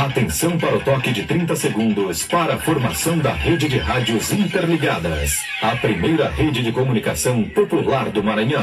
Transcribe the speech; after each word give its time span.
Atenção 0.00 0.56
para 0.56 0.78
o 0.78 0.80
toque 0.80 1.12
de 1.12 1.24
30 1.24 1.54
segundos 1.54 2.22
para 2.22 2.54
a 2.54 2.58
formação 2.58 3.18
da 3.18 3.34
rede 3.34 3.68
de 3.68 3.76
rádios 3.76 4.32
interligadas. 4.32 5.44
A 5.60 5.76
primeira 5.76 6.30
rede 6.30 6.62
de 6.62 6.72
comunicação 6.72 7.44
popular 7.44 8.08
do 8.08 8.24
Maranhão. 8.24 8.62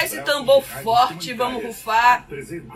Rufar 0.00 0.04
esse 0.04 0.22
tambor 0.22 0.62
forte, 0.62 1.34
vamos 1.34 1.62
rufar. 1.62 2.26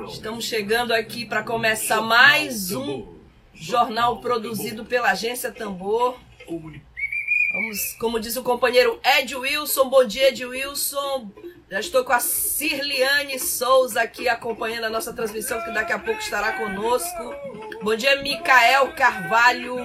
Estamos 0.09 0.45
chegando 0.45 0.93
aqui 0.93 1.25
para 1.25 1.43
começar 1.43 2.03
mais 2.03 2.71
um 2.71 3.15
jornal 3.55 4.21
produzido 4.21 4.85
pela 4.85 5.13
Agência 5.13 5.51
Tambor. 5.51 6.19
Vamos, 6.47 7.97
como 7.99 8.21
diz 8.21 8.37
o 8.37 8.43
companheiro 8.43 9.01
Ed 9.03 9.35
Wilson, 9.35 9.89
bom 9.89 10.05
dia 10.05 10.29
Ed 10.29 10.45
Wilson. 10.45 11.31
Já 11.71 11.81
estou 11.81 12.05
com 12.05 12.13
a 12.13 12.21
Cirliane 12.21 13.39
Souza 13.39 14.03
aqui 14.03 14.29
acompanhando 14.29 14.85
a 14.85 14.91
nossa 14.91 15.13
transmissão, 15.13 15.63
que 15.65 15.71
daqui 15.71 15.93
a 15.93 15.99
pouco 15.99 16.21
estará 16.21 16.53
conosco. 16.53 17.35
Bom 17.83 17.97
dia, 17.97 18.21
Micael 18.21 18.93
Carvalho. 18.93 19.77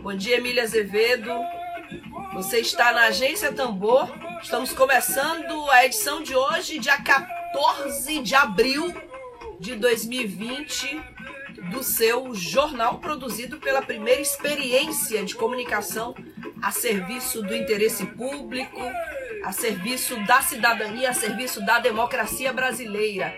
Bom 0.00 0.14
dia, 0.14 0.36
Emília 0.36 0.62
Azevedo. 0.62 1.32
Você 2.34 2.60
está 2.60 2.92
na 2.92 3.06
Agência 3.06 3.52
Tambor. 3.52 4.08
Estamos 4.42 4.72
começando 4.72 5.68
a 5.70 5.84
edição 5.84 6.22
de 6.22 6.34
hoje, 6.34 6.78
dia 6.78 6.96
14 7.02 8.20
de 8.20 8.34
abril 8.34 8.94
de 9.58 9.74
2020, 9.74 11.00
do 11.70 11.82
seu 11.82 12.34
jornal 12.34 12.98
produzido 12.98 13.58
pela 13.58 13.82
primeira 13.82 14.20
experiência 14.20 15.24
de 15.24 15.34
comunicação 15.34 16.14
a 16.62 16.70
serviço 16.70 17.42
do 17.42 17.54
interesse 17.54 18.06
público, 18.06 18.80
a 19.44 19.52
serviço 19.52 20.16
da 20.24 20.40
cidadania, 20.40 21.10
a 21.10 21.14
serviço 21.14 21.64
da 21.64 21.80
democracia 21.80 22.52
brasileira. 22.52 23.34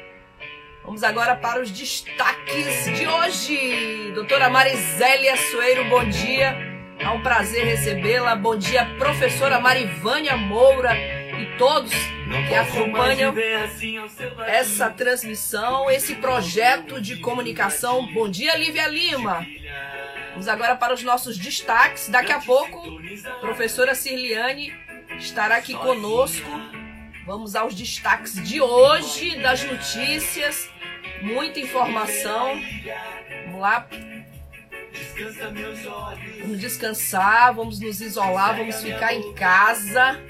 Vamos 0.85 1.03
agora 1.03 1.35
para 1.35 1.61
os 1.61 1.71
destaques 1.71 2.85
de 2.97 3.07
hoje. 3.07 4.13
Doutora 4.15 4.49
Marizélia 4.49 5.37
Soeiro, 5.37 5.85
bom 5.89 6.05
dia. 6.09 6.70
É 7.01 7.09
um 7.09 7.23
prazer 7.23 7.65
recebê-la. 7.65 8.37
Bom 8.37 8.57
dia, 8.57 8.85
professora 8.99 9.59
Marivânia 9.59 10.37
Moura 10.37 10.95
e 10.95 11.57
todos 11.57 11.91
que 12.47 12.55
acompanham 12.55 13.35
essa 14.47 14.91
transmissão, 14.91 15.91
esse 15.91 16.17
projeto 16.17 17.01
de 17.01 17.17
comunicação. 17.17 18.07
Bom 18.13 18.29
dia, 18.29 18.55
Lívia 18.57 18.87
Lima. 18.87 19.47
Vamos 20.33 20.47
agora 20.47 20.77
para 20.77 20.93
os 20.93 21.03
nossos 21.03 21.39
destaques. 21.39 22.11
Daqui 22.11 22.33
a 22.33 22.41
pouco, 22.41 23.01
professora 23.41 23.95
Cirliane 23.95 24.71
estará 25.19 25.57
aqui 25.57 25.73
conosco. 25.73 26.49
Vamos 27.25 27.57
aos 27.57 27.75
destaques 27.75 28.35
de 28.47 28.61
hoje 28.61 29.37
das 29.37 29.65
notícias. 29.65 30.69
Muita 31.23 31.61
informação. 31.61 32.61
Vamos 33.47 33.61
lá. 33.61 33.89
Vamos 36.41 36.61
descansar, 36.61 37.55
vamos 37.55 37.81
nos 37.81 38.01
isolar, 38.01 38.57
vamos 38.57 38.77
ficar 38.77 39.15
em 39.15 39.33
casa. 39.35 40.21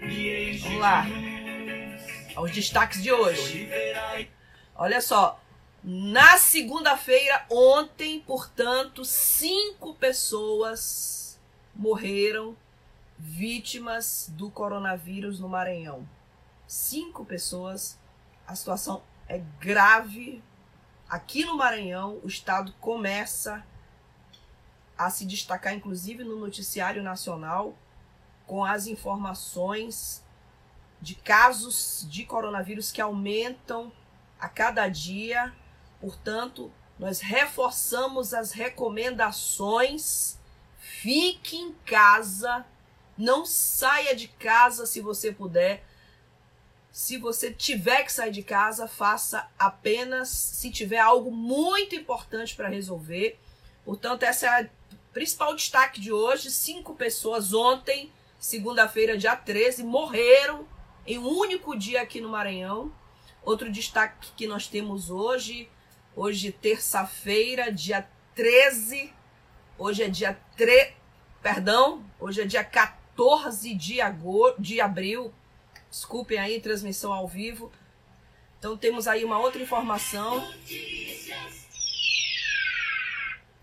Vamos 0.00 0.78
lá. 0.78 1.06
Aos 2.34 2.50
destaques 2.50 3.02
de 3.02 3.12
hoje. 3.12 3.68
Olha 4.74 5.00
só. 5.00 5.40
Na 5.84 6.38
segunda-feira, 6.38 7.44
ontem, 7.50 8.20
portanto, 8.20 9.04
cinco 9.04 9.94
pessoas 9.94 11.40
morreram 11.74 12.56
vítimas 13.18 14.30
do 14.32 14.48
coronavírus 14.50 15.40
no 15.40 15.48
Maranhão. 15.48 16.08
Cinco 16.66 17.24
pessoas. 17.24 17.98
A 18.46 18.54
situação 18.54 19.02
é 19.28 19.38
grave. 19.60 20.42
Aqui 21.12 21.44
no 21.44 21.58
Maranhão, 21.58 22.18
o 22.24 22.26
estado 22.26 22.72
começa 22.80 23.62
a 24.96 25.10
se 25.10 25.26
destacar, 25.26 25.74
inclusive 25.74 26.24
no 26.24 26.40
noticiário 26.40 27.02
nacional, 27.02 27.76
com 28.46 28.64
as 28.64 28.86
informações 28.86 30.24
de 31.02 31.14
casos 31.14 32.06
de 32.08 32.24
coronavírus 32.24 32.90
que 32.90 32.98
aumentam 32.98 33.92
a 34.40 34.48
cada 34.48 34.88
dia. 34.88 35.54
Portanto, 36.00 36.72
nós 36.98 37.20
reforçamos 37.20 38.32
as 38.32 38.52
recomendações. 38.52 40.38
Fique 40.78 41.58
em 41.58 41.74
casa, 41.84 42.64
não 43.18 43.44
saia 43.44 44.16
de 44.16 44.28
casa 44.28 44.86
se 44.86 45.02
você 45.02 45.30
puder. 45.30 45.84
Se 46.92 47.16
você 47.16 47.50
tiver 47.50 48.04
que 48.04 48.12
sair 48.12 48.30
de 48.30 48.42
casa, 48.42 48.86
faça 48.86 49.48
apenas 49.58 50.28
se 50.28 50.70
tiver 50.70 50.98
algo 50.98 51.30
muito 51.30 51.96
importante 51.96 52.54
para 52.54 52.68
resolver. 52.68 53.40
Portanto, 53.82 54.24
essa 54.24 54.46
é 54.46 54.62
a 54.62 54.68
principal 55.10 55.56
destaque 55.56 55.98
de 55.98 56.12
hoje. 56.12 56.50
Cinco 56.50 56.94
pessoas 56.94 57.54
ontem, 57.54 58.12
segunda-feira, 58.38 59.16
dia 59.16 59.34
13, 59.34 59.82
morreram 59.84 60.68
em 61.06 61.18
um 61.18 61.28
único 61.28 61.74
dia 61.74 62.02
aqui 62.02 62.20
no 62.20 62.28
Maranhão. 62.28 62.92
Outro 63.42 63.72
destaque 63.72 64.30
que 64.36 64.46
nós 64.46 64.66
temos 64.66 65.08
hoje, 65.08 65.70
hoje 66.14 66.52
terça-feira, 66.52 67.72
dia 67.72 68.06
13, 68.34 69.10
hoje 69.78 70.02
é 70.02 70.08
dia 70.10 70.38
3, 70.58 70.92
perdão, 71.40 72.04
hoje 72.20 72.42
é 72.42 72.44
dia 72.44 72.62
14 72.62 73.74
de, 73.74 73.98
agosto, 73.98 74.60
de 74.60 74.78
abril, 74.78 75.32
desculpem 75.92 76.38
aí, 76.38 76.58
transmissão 76.58 77.12
ao 77.12 77.28
vivo. 77.28 77.70
Então 78.58 78.76
temos 78.78 79.06
aí 79.06 79.24
uma 79.24 79.38
outra 79.38 79.62
informação. 79.62 80.42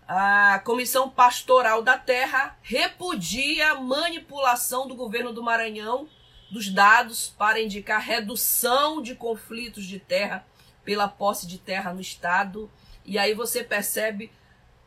A 0.06 0.60
Comissão 0.60 1.10
Pastoral 1.10 1.82
da 1.82 1.98
Terra 1.98 2.56
repudia 2.62 3.72
a 3.72 3.80
manipulação 3.80 4.86
do 4.86 4.94
governo 4.94 5.32
do 5.32 5.42
Maranhão 5.42 6.08
dos 6.50 6.68
dados 6.68 7.34
para 7.36 7.60
indicar 7.60 8.00
redução 8.00 9.02
de 9.02 9.14
conflitos 9.14 9.84
de 9.84 9.98
terra 9.98 10.44
pela 10.84 11.08
posse 11.08 11.46
de 11.46 11.58
terra 11.58 11.92
no 11.92 12.00
estado. 12.00 12.70
E 13.04 13.18
aí 13.18 13.34
você 13.34 13.64
percebe 13.64 14.32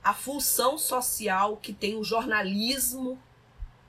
a 0.01 0.13
função 0.13 0.77
social 0.77 1.57
que 1.57 1.73
tem 1.73 1.95
o 1.95 2.03
jornalismo, 2.03 3.21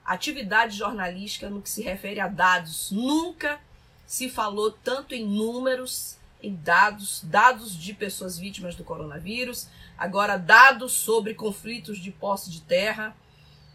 atividade 0.05 0.77
jornalística 0.77 1.49
no 1.49 1.63
que 1.63 1.71
se 1.71 1.83
refere 1.83 2.21
a 2.21 2.29
dados. 2.29 2.91
Nunca 2.91 3.61
se 4.07 4.29
falou 4.29 4.71
tanto 4.71 5.15
em 5.15 5.25
números, 5.27 6.19
em 6.43 6.55
dados, 6.55 7.23
dados 7.25 7.75
de 7.75 7.95
pessoas 7.95 8.39
vítimas 8.39 8.75
do 8.75 8.85
coronavírus, 8.85 9.69
agora 9.97 10.37
dados 10.37 10.93
sobre 10.93 11.35
conflitos 11.35 11.99
de 11.99 12.11
posse 12.11 12.51
de 12.51 12.61
terra. 12.61 13.17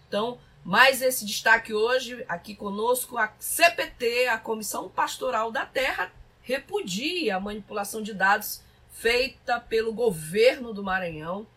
Então, 0.08 0.38
mais 0.64 1.02
esse 1.02 1.26
destaque 1.26 1.74
hoje 1.74 2.24
aqui 2.28 2.54
conosco, 2.56 3.18
a 3.18 3.34
CPT, 3.40 4.28
a 4.28 4.38
Comissão 4.38 4.88
Pastoral 4.88 5.52
da 5.52 5.66
Terra, 5.66 6.12
repudia 6.44 7.36
a 7.36 7.40
manipulação 7.40 8.02
de 8.02 8.14
dados 8.14 8.62
feita 8.92 9.60
pelo 9.60 9.94
governo 9.94 10.74
do 10.74 10.84
Maranhão 10.84 11.48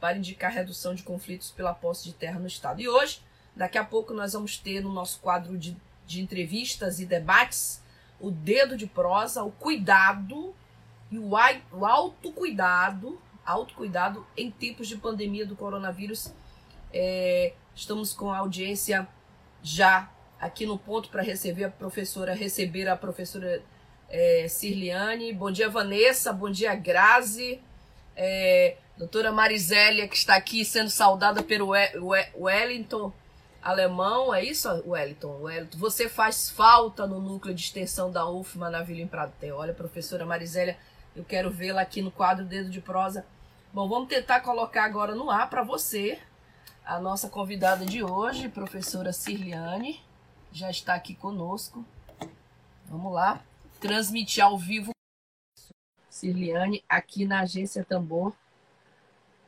para 0.00 0.16
indicar 0.16 0.52
redução 0.52 0.94
de 0.94 1.02
conflitos 1.02 1.50
pela 1.50 1.74
posse 1.74 2.04
de 2.04 2.12
terra 2.12 2.38
no 2.38 2.46
estado. 2.46 2.80
E 2.80 2.88
hoje, 2.88 3.20
daqui 3.54 3.78
a 3.78 3.84
pouco, 3.84 4.12
nós 4.12 4.32
vamos 4.32 4.56
ter 4.56 4.80
no 4.80 4.92
nosso 4.92 5.20
quadro 5.20 5.56
de, 5.58 5.76
de 6.06 6.20
entrevistas 6.20 7.00
e 7.00 7.06
debates 7.06 7.82
o 8.20 8.30
dedo 8.30 8.76
de 8.76 8.86
prosa, 8.86 9.42
o 9.42 9.50
cuidado 9.50 10.54
e 11.10 11.18
o, 11.18 11.30
o 11.72 11.86
autocuidado 11.86 13.18
autocuidado 13.44 14.26
em 14.36 14.50
tempos 14.50 14.88
de 14.88 14.96
pandemia 14.96 15.44
do 15.44 15.56
coronavírus. 15.56 16.32
É, 16.92 17.52
estamos 17.74 18.12
com 18.12 18.30
a 18.30 18.38
audiência 18.38 19.06
já 19.62 20.10
aqui 20.40 20.66
no 20.66 20.78
ponto 20.78 21.08
para 21.08 21.22
receber 21.22 21.64
a 21.64 21.70
professora, 21.70 22.34
receber 22.34 22.88
a 22.88 22.96
professora 22.96 23.62
é, 24.08 24.46
Cirliane. 24.48 25.32
Bom 25.32 25.50
dia, 25.50 25.68
Vanessa. 25.68 26.32
Bom 26.32 26.50
dia, 26.50 26.74
Grazi. 26.74 27.60
É, 28.16 28.76
doutora 28.96 29.32
Marisélia, 29.32 30.06
que 30.06 30.16
está 30.16 30.36
aqui 30.36 30.64
sendo 30.64 30.90
saudada 30.90 31.42
pelo 31.42 31.70
Wellington 32.34 33.12
Alemão. 33.62 34.34
É 34.34 34.44
isso, 34.44 34.68
Wellington? 34.86 35.40
Wellington. 35.40 35.78
Você 35.78 36.08
faz 36.08 36.50
falta 36.50 37.06
no 37.06 37.20
núcleo 37.20 37.54
de 37.54 37.62
extensão 37.62 38.10
da 38.10 38.28
UFMA 38.28 38.68
na 38.68 38.82
Vila 38.82 39.00
Empratel. 39.00 39.56
Olha, 39.56 39.72
professora 39.72 40.26
Marisélia, 40.26 40.76
eu 41.14 41.24
quero 41.24 41.50
vê-la 41.50 41.82
aqui 41.82 42.02
no 42.02 42.10
quadro 42.10 42.44
Dedo 42.44 42.68
de 42.68 42.80
Prosa. 42.80 43.24
Bom, 43.72 43.88
vamos 43.88 44.08
tentar 44.08 44.40
colocar 44.40 44.84
agora 44.84 45.14
no 45.14 45.30
ar 45.30 45.48
para 45.48 45.62
você 45.62 46.18
a 46.84 46.98
nossa 46.98 47.28
convidada 47.28 47.86
de 47.86 48.02
hoje, 48.02 48.48
professora 48.48 49.12
Cirliane. 49.12 50.02
Já 50.50 50.70
está 50.70 50.94
aqui 50.94 51.14
conosco. 51.14 51.84
Vamos 52.86 53.12
lá 53.12 53.40
transmitir 53.80 54.44
ao 54.44 54.58
vivo 54.58 54.90
Cirliane 56.10 56.84
aqui 56.88 57.24
na 57.24 57.40
Agência 57.40 57.84
Tambor. 57.84 58.32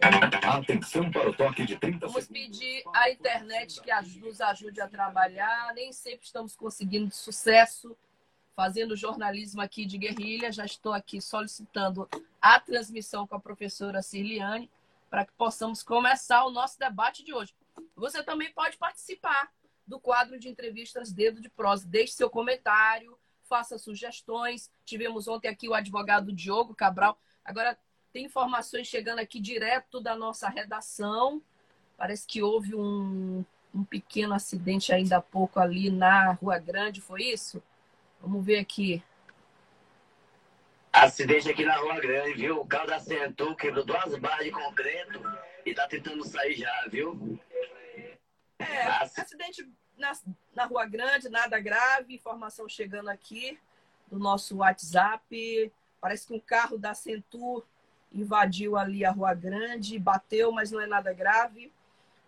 Atenção 0.04 1.10
para 1.10 1.30
o 1.30 1.34
toque 1.34 1.64
de 1.64 1.78
30 1.78 2.06
Vamos 2.06 2.26
pedir 2.28 2.82
à 2.94 3.10
internet 3.10 3.80
que 3.80 4.20
nos 4.20 4.40
ajude 4.40 4.80
a 4.80 4.86
trabalhar. 4.86 5.72
Nem 5.74 5.92
sempre 5.92 6.26
estamos 6.26 6.54
conseguindo 6.54 7.10
sucesso 7.14 7.96
fazendo 8.54 8.94
jornalismo 8.96 9.62
aqui 9.62 9.86
de 9.86 9.96
guerrilha. 9.96 10.52
Já 10.52 10.66
estou 10.66 10.92
aqui 10.92 11.22
solicitando 11.22 12.08
a 12.40 12.60
transmissão 12.60 13.26
com 13.26 13.34
a 13.34 13.40
professora 13.40 14.02
Cirliane 14.02 14.70
para 15.08 15.24
que 15.24 15.32
possamos 15.32 15.82
começar 15.82 16.44
o 16.44 16.50
nosso 16.50 16.78
debate 16.78 17.24
de 17.24 17.32
hoje. 17.32 17.54
Você 17.96 18.22
também 18.22 18.52
pode 18.52 18.76
participar 18.76 19.50
do 19.86 19.98
quadro 19.98 20.38
de 20.38 20.48
entrevistas 20.48 21.12
Dedo 21.12 21.40
de 21.40 21.48
Prosa. 21.48 21.86
Deixe 21.88 22.12
seu 22.12 22.28
comentário, 22.28 23.18
faça 23.48 23.78
sugestões. 23.78 24.70
Tivemos 24.84 25.28
ontem 25.28 25.48
aqui 25.48 25.66
o 25.66 25.74
advogado 25.74 26.30
Diogo 26.30 26.74
Cabral. 26.74 27.18
Agora 27.44 27.78
tem 28.14 28.26
informações 28.26 28.86
chegando 28.86 29.18
aqui 29.18 29.40
direto 29.40 30.00
da 30.00 30.14
nossa 30.14 30.48
redação. 30.48 31.42
Parece 31.96 32.24
que 32.24 32.40
houve 32.40 32.72
um, 32.72 33.44
um 33.74 33.82
pequeno 33.82 34.34
acidente 34.34 34.94
ainda 34.94 35.16
há 35.16 35.20
pouco 35.20 35.58
ali 35.58 35.90
na 35.90 36.30
Rua 36.30 36.56
Grande, 36.60 37.00
foi 37.00 37.24
isso? 37.24 37.60
Vamos 38.20 38.46
ver 38.46 38.60
aqui. 38.60 39.02
Acidente 40.92 41.50
aqui 41.50 41.64
na 41.64 41.74
Rua 41.74 41.98
Grande, 41.98 42.34
viu? 42.34 42.60
O 42.60 42.66
carro 42.66 42.86
da 42.86 43.00
Centur 43.00 43.56
quebrou 43.56 43.84
duas 43.84 44.16
barras 44.20 44.44
de 44.44 44.52
concreto 44.52 45.20
e 45.66 45.74
tá 45.74 45.88
tentando 45.88 46.24
sair 46.24 46.54
já, 46.54 46.86
viu? 46.88 47.36
É, 48.60 48.86
acidente 48.86 49.68
na, 49.98 50.12
na 50.54 50.66
Rua 50.66 50.86
Grande, 50.86 51.28
nada 51.28 51.58
grave, 51.58 52.14
informação 52.14 52.68
chegando 52.68 53.08
aqui 53.08 53.58
do 54.06 54.20
nosso 54.20 54.58
WhatsApp. 54.58 55.72
Parece 56.00 56.28
que 56.28 56.32
um 56.32 56.38
carro 56.38 56.78
da 56.78 56.94
Centur 56.94 57.66
invadiu 58.14 58.76
ali 58.76 59.04
a 59.04 59.10
Rua 59.10 59.34
Grande, 59.34 59.98
bateu, 59.98 60.52
mas 60.52 60.70
não 60.70 60.80
é 60.80 60.86
nada 60.86 61.12
grave. 61.12 61.72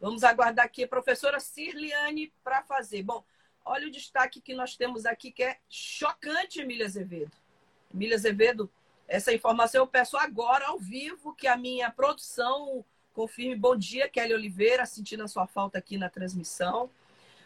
Vamos 0.01 0.25
aguardar 0.25 0.67
aqui 0.67 0.85
a 0.85 0.89
professora 0.89 1.41
Cirliane 1.41 2.33
para 2.43 2.63
fazer. 2.63 3.03
Bom, 3.03 3.25
olha 3.65 3.87
o 3.87 3.91
destaque 3.91 4.41
que 4.41 4.53
nós 4.53 4.77
temos 4.77 5.07
aqui, 5.07 5.31
que 5.31 5.43
é 5.43 5.59
chocante, 5.71 6.61
Emília 6.61 6.85
Azevedo. 6.85 7.33
Emília 7.95 8.17
Azevedo, 8.17 8.71
essa 9.09 9.33
informação 9.33 9.83
eu 9.83 9.87
peço 9.87 10.17
agora, 10.17 10.67
ao 10.67 10.79
vivo, 10.79 11.35
que 11.35 11.47
a 11.47 11.57
minha 11.57 11.91
produção 11.91 12.85
confirme. 13.15 13.55
Bom 13.55 13.77
dia, 13.77 14.09
Kelly 14.09 14.35
Oliveira, 14.35 14.85
sentindo 14.85 15.23
a 15.23 15.29
sua 15.29 15.47
falta 15.47 15.79
aqui 15.79 15.97
na 15.97 16.11
transmissão. 16.11 16.91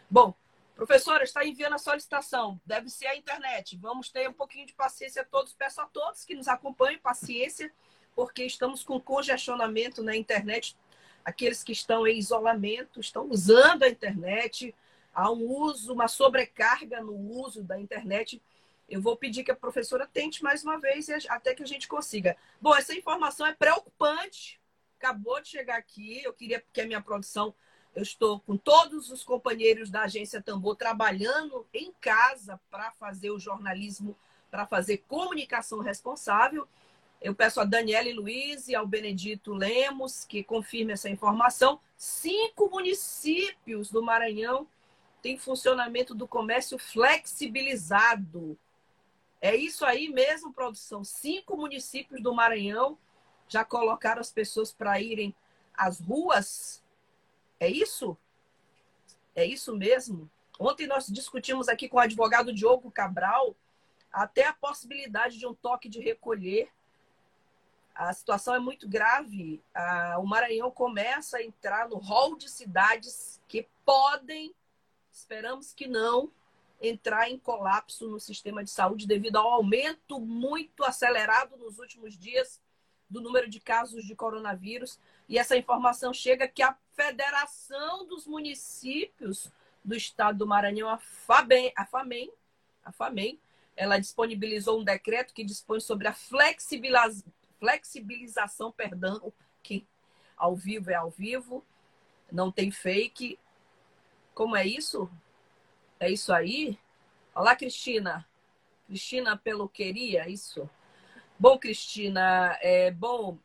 Bom, 0.09 0.33
professora, 0.75 1.23
está 1.23 1.45
enviando 1.45 1.75
a 1.75 1.77
solicitação. 1.77 2.59
Deve 2.65 2.89
ser 2.89 3.07
a 3.07 3.15
internet. 3.15 3.77
Vamos 3.77 4.09
ter 4.09 4.27
um 4.27 4.33
pouquinho 4.33 4.65
de 4.65 4.73
paciência 4.73 5.21
a 5.21 5.25
todos. 5.25 5.53
Peço 5.53 5.79
a 5.79 5.85
todos 5.85 6.25
que 6.25 6.35
nos 6.35 6.49
acompanhem, 6.49 6.97
paciência, 6.97 7.71
porque 8.15 8.43
estamos 8.43 8.83
com 8.83 8.99
congestionamento 8.99 10.03
na 10.03 10.15
internet. 10.15 10.75
Aqueles 11.23 11.63
que 11.63 11.71
estão 11.71 12.07
em 12.07 12.17
isolamento 12.17 12.99
estão 12.99 13.29
usando 13.29 13.83
a 13.83 13.89
internet. 13.89 14.73
Há 15.13 15.31
um 15.31 15.45
uso, 15.45 15.93
uma 15.93 16.07
sobrecarga 16.07 17.01
no 17.01 17.13
uso 17.13 17.63
da 17.63 17.79
internet. 17.79 18.41
Eu 18.89 19.01
vou 19.01 19.15
pedir 19.15 19.43
que 19.43 19.51
a 19.51 19.55
professora 19.55 20.05
tente 20.05 20.43
mais 20.43 20.63
uma 20.63 20.79
vez 20.79 21.07
até 21.29 21.53
que 21.53 21.63
a 21.63 21.67
gente 21.67 21.87
consiga. 21.87 22.35
Bom, 22.59 22.75
essa 22.75 22.93
informação 22.93 23.45
é 23.45 23.53
preocupante. 23.53 24.59
Acabou 24.97 25.41
de 25.41 25.49
chegar 25.49 25.77
aqui. 25.77 26.21
Eu 26.23 26.33
queria 26.33 26.63
que 26.73 26.81
a 26.81 26.85
minha 26.85 27.01
produção 27.01 27.53
eu 27.93 28.03
estou 28.03 28.39
com 28.39 28.55
todos 28.55 29.11
os 29.11 29.23
companheiros 29.23 29.89
da 29.89 30.03
agência 30.03 30.41
Tambor 30.41 30.75
trabalhando 30.75 31.67
em 31.73 31.91
casa 31.99 32.59
para 32.69 32.91
fazer 32.91 33.31
o 33.31 33.39
jornalismo, 33.39 34.17
para 34.49 34.65
fazer 34.65 34.99
comunicação 35.07 35.79
responsável. 35.79 36.67
Eu 37.21 37.35
peço 37.35 37.61
a 37.61 37.65
Daniela 37.65 38.11
Luiz 38.13 38.67
e 38.67 38.75
ao 38.75 38.87
Benedito 38.87 39.53
Lemos 39.53 40.25
que 40.25 40.43
confirme 40.43 40.93
essa 40.93 41.09
informação. 41.09 41.79
Cinco 41.95 42.69
municípios 42.69 43.91
do 43.91 44.01
Maranhão 44.01 44.67
têm 45.21 45.37
funcionamento 45.37 46.15
do 46.15 46.27
comércio 46.27 46.79
flexibilizado. 46.79 48.57
É 49.39 49.55
isso 49.55 49.85
aí 49.85 50.09
mesmo, 50.09 50.51
produção. 50.51 51.03
Cinco 51.03 51.55
municípios 51.55 52.21
do 52.21 52.33
Maranhão 52.33 52.97
já 53.47 53.63
colocaram 53.63 54.21
as 54.21 54.31
pessoas 54.31 54.71
para 54.71 54.99
irem 54.99 55.35
às 55.75 55.99
ruas 55.99 56.81
é 57.61 57.69
isso? 57.69 58.17
É 59.35 59.45
isso 59.45 59.77
mesmo? 59.77 60.27
Ontem 60.59 60.87
nós 60.87 61.05
discutimos 61.05 61.69
aqui 61.69 61.87
com 61.87 61.97
o 61.97 61.99
advogado 61.99 62.51
Diogo 62.51 62.89
Cabral 62.89 63.55
até 64.11 64.47
a 64.47 64.53
possibilidade 64.53 65.37
de 65.37 65.45
um 65.45 65.53
toque 65.53 65.87
de 65.87 65.99
recolher. 65.99 66.69
A 67.93 68.13
situação 68.13 68.55
é 68.55 68.59
muito 68.59 68.87
grave. 68.87 69.61
O 70.19 70.25
Maranhão 70.25 70.71
começa 70.71 71.37
a 71.37 71.43
entrar 71.43 71.89
no 71.89 71.97
rol 71.97 72.35
de 72.35 72.49
cidades 72.49 73.41
que 73.47 73.67
podem, 73.85 74.53
esperamos 75.11 75.73
que 75.73 75.87
não, 75.87 76.31
entrar 76.81 77.29
em 77.29 77.37
colapso 77.37 78.07
no 78.09 78.19
sistema 78.19 78.63
de 78.63 78.71
saúde 78.71 79.05
devido 79.05 79.35
ao 79.35 79.51
aumento 79.51 80.19
muito 80.19 80.83
acelerado 80.83 81.55
nos 81.57 81.77
últimos 81.77 82.17
dias 82.17 82.59
do 83.09 83.21
número 83.21 83.49
de 83.49 83.59
casos 83.59 84.05
de 84.05 84.15
coronavírus. 84.15 84.97
E 85.27 85.37
essa 85.37 85.57
informação 85.57 86.13
chega 86.13 86.47
que 86.47 86.63
a 86.63 86.75
Federação 86.95 88.07
dos 88.07 88.25
Municípios 88.25 89.51
do 89.83 89.95
Estado 89.95 90.39
do 90.39 90.47
Maranhão, 90.47 90.89
a 90.89 90.97
FABEM, 90.97 91.71
a 91.75 91.85
FAMEM, 91.85 92.31
a 92.83 92.91
FAMEM, 92.91 93.39
ela 93.75 93.99
disponibilizou 93.99 94.79
um 94.79 94.83
decreto 94.83 95.33
que 95.33 95.43
dispõe 95.43 95.79
sobre 95.79 96.07
a 96.07 96.13
flexibilização, 96.13 97.23
flexibilização, 97.61 98.71
perdão, 98.71 99.31
que 99.61 99.87
ao 100.35 100.55
vivo 100.55 100.89
é 100.89 100.95
ao 100.95 101.11
vivo, 101.11 101.63
não 102.31 102.51
tem 102.51 102.71
fake. 102.71 103.37
Como 104.33 104.55
é 104.55 104.65
isso? 104.65 105.07
É 105.99 106.09
isso 106.09 106.33
aí? 106.33 106.79
Olá, 107.35 107.55
Cristina. 107.55 108.27
Cristina 108.87 109.37
Peloqueria, 109.37 110.27
isso? 110.27 110.67
Bom, 111.37 111.59
Cristina, 111.59 112.57
é 112.61 112.89
bom, 112.89 113.37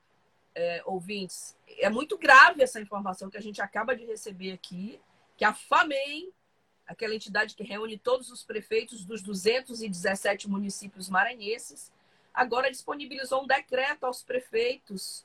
é, 0.55 0.83
ouvintes, 0.87 1.55
é 1.79 1.91
muito 1.91 2.17
grave 2.17 2.63
essa 2.63 2.81
informação 2.81 3.29
que 3.29 3.37
a 3.37 3.43
gente 3.43 3.61
acaba 3.61 3.95
de 3.95 4.07
receber 4.07 4.53
aqui, 4.53 4.99
que 5.37 5.45
a 5.45 5.53
FAMEM, 5.53 6.33
aquela 6.87 7.15
entidade 7.15 7.55
que 7.55 7.63
reúne 7.63 7.99
todos 7.99 8.31
os 8.31 8.43
prefeitos 8.43 9.05
dos 9.05 9.21
217 9.21 10.49
municípios 10.49 11.11
maranhenses, 11.11 11.93
agora 12.37 12.71
disponibilizou 12.71 13.43
um 13.43 13.47
decreto 13.47 14.05
aos 14.05 14.23
prefeitos 14.23 15.25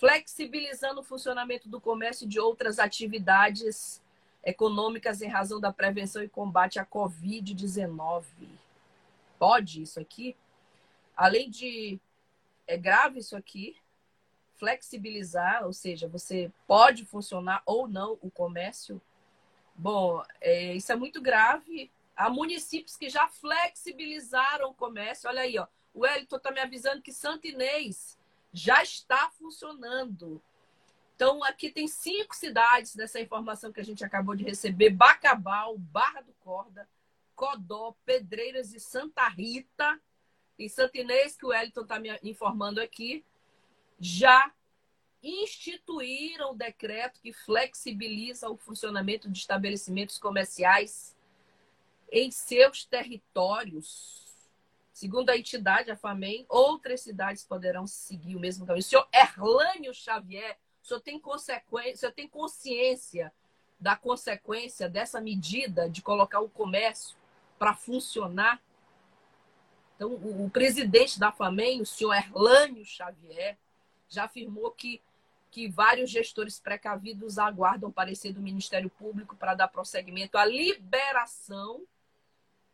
flexibilizando 0.00 1.00
o 1.00 1.04
funcionamento 1.04 1.68
do 1.68 1.80
comércio 1.80 2.24
e 2.24 2.28
de 2.28 2.40
outras 2.40 2.78
atividades 2.78 4.02
econômicas 4.42 5.22
em 5.22 5.28
razão 5.28 5.60
da 5.60 5.72
prevenção 5.72 6.22
e 6.22 6.28
combate 6.28 6.78
à 6.78 6.84
Covid-19. 6.84 8.24
Pode 9.38 9.82
isso 9.82 10.00
aqui? 10.00 10.34
Além 11.16 11.50
de. 11.50 12.00
É 12.66 12.78
grave 12.78 13.18
isso 13.18 13.36
aqui, 13.36 13.76
flexibilizar, 14.56 15.66
ou 15.66 15.72
seja, 15.72 16.08
você 16.08 16.50
pode 16.66 17.04
funcionar 17.04 17.62
ou 17.66 17.86
não 17.86 18.18
o 18.22 18.30
comércio. 18.30 19.00
Bom, 19.74 20.22
é, 20.40 20.74
isso 20.74 20.90
é 20.90 20.96
muito 20.96 21.20
grave. 21.20 21.90
Há 22.16 22.30
municípios 22.30 22.96
que 22.96 23.10
já 23.10 23.28
flexibilizaram 23.28 24.70
o 24.70 24.74
comércio. 24.74 25.28
Olha 25.28 25.42
aí, 25.42 25.58
ó. 25.58 25.66
O 25.94 26.00
Wellington 26.00 26.36
está 26.36 26.50
me 26.50 26.60
avisando 26.60 27.00
que 27.00 27.12
Santo 27.12 27.46
Inês 27.46 28.18
já 28.52 28.82
está 28.82 29.30
funcionando. 29.38 30.42
Então, 31.14 31.44
aqui 31.44 31.70
tem 31.70 31.86
cinco 31.86 32.34
cidades 32.34 32.96
dessa 32.96 33.20
informação 33.20 33.72
que 33.72 33.80
a 33.80 33.84
gente 33.84 34.04
acabou 34.04 34.34
de 34.34 34.42
receber: 34.42 34.90
Bacabal, 34.90 35.78
Barra 35.78 36.20
do 36.22 36.32
Corda, 36.40 36.88
Codó, 37.36 37.94
Pedreiras 38.04 38.74
e 38.74 38.80
Santa 38.80 39.28
Rita. 39.28 40.00
Em 40.58 40.68
Santo 40.68 40.96
Inês, 40.96 41.36
que 41.36 41.46
o 41.46 41.48
Wellington 41.48 41.82
está 41.82 41.98
me 41.98 42.16
informando 42.22 42.80
aqui, 42.80 43.24
já 43.98 44.52
instituíram 45.22 46.52
o 46.52 46.56
decreto 46.56 47.20
que 47.20 47.32
flexibiliza 47.32 48.48
o 48.48 48.56
funcionamento 48.56 49.28
de 49.28 49.38
estabelecimentos 49.38 50.18
comerciais 50.18 51.16
em 52.12 52.30
seus 52.30 52.84
territórios. 52.84 54.23
Segundo 54.94 55.28
a 55.28 55.36
entidade, 55.36 55.90
a 55.90 55.96
FAMEM, 55.96 56.46
outras 56.48 57.00
cidades 57.00 57.44
poderão 57.44 57.84
seguir 57.84 58.36
o 58.36 58.40
mesmo 58.40 58.64
caminho. 58.64 58.80
O 58.80 58.88
senhor 58.88 59.08
Erlânio 59.12 59.92
Xavier, 59.92 60.56
o 60.80 60.86
senhor 60.86 61.00
tem, 61.00 61.18
consequência, 61.18 61.94
o 61.94 61.98
senhor 61.98 62.12
tem 62.12 62.28
consciência 62.28 63.32
da 63.80 63.96
consequência 63.96 64.88
dessa 64.88 65.20
medida 65.20 65.90
de 65.90 66.00
colocar 66.00 66.38
o 66.38 66.48
comércio 66.48 67.16
para 67.58 67.74
funcionar? 67.74 68.62
Então, 69.96 70.10
o, 70.10 70.46
o 70.46 70.50
presidente 70.50 71.18
da 71.18 71.32
FAMEM, 71.32 71.80
o 71.80 71.86
senhor 71.86 72.14
Erlânio 72.14 72.84
Xavier, 72.84 73.58
já 74.08 74.26
afirmou 74.26 74.70
que 74.70 75.02
que 75.50 75.68
vários 75.68 76.10
gestores 76.10 76.58
precavidos 76.58 77.38
aguardam 77.38 77.88
parecer 77.88 78.32
do 78.32 78.42
Ministério 78.42 78.90
Público 78.90 79.36
para 79.36 79.54
dar 79.54 79.68
prosseguimento 79.68 80.36
à 80.36 80.44
liberação 80.44 81.86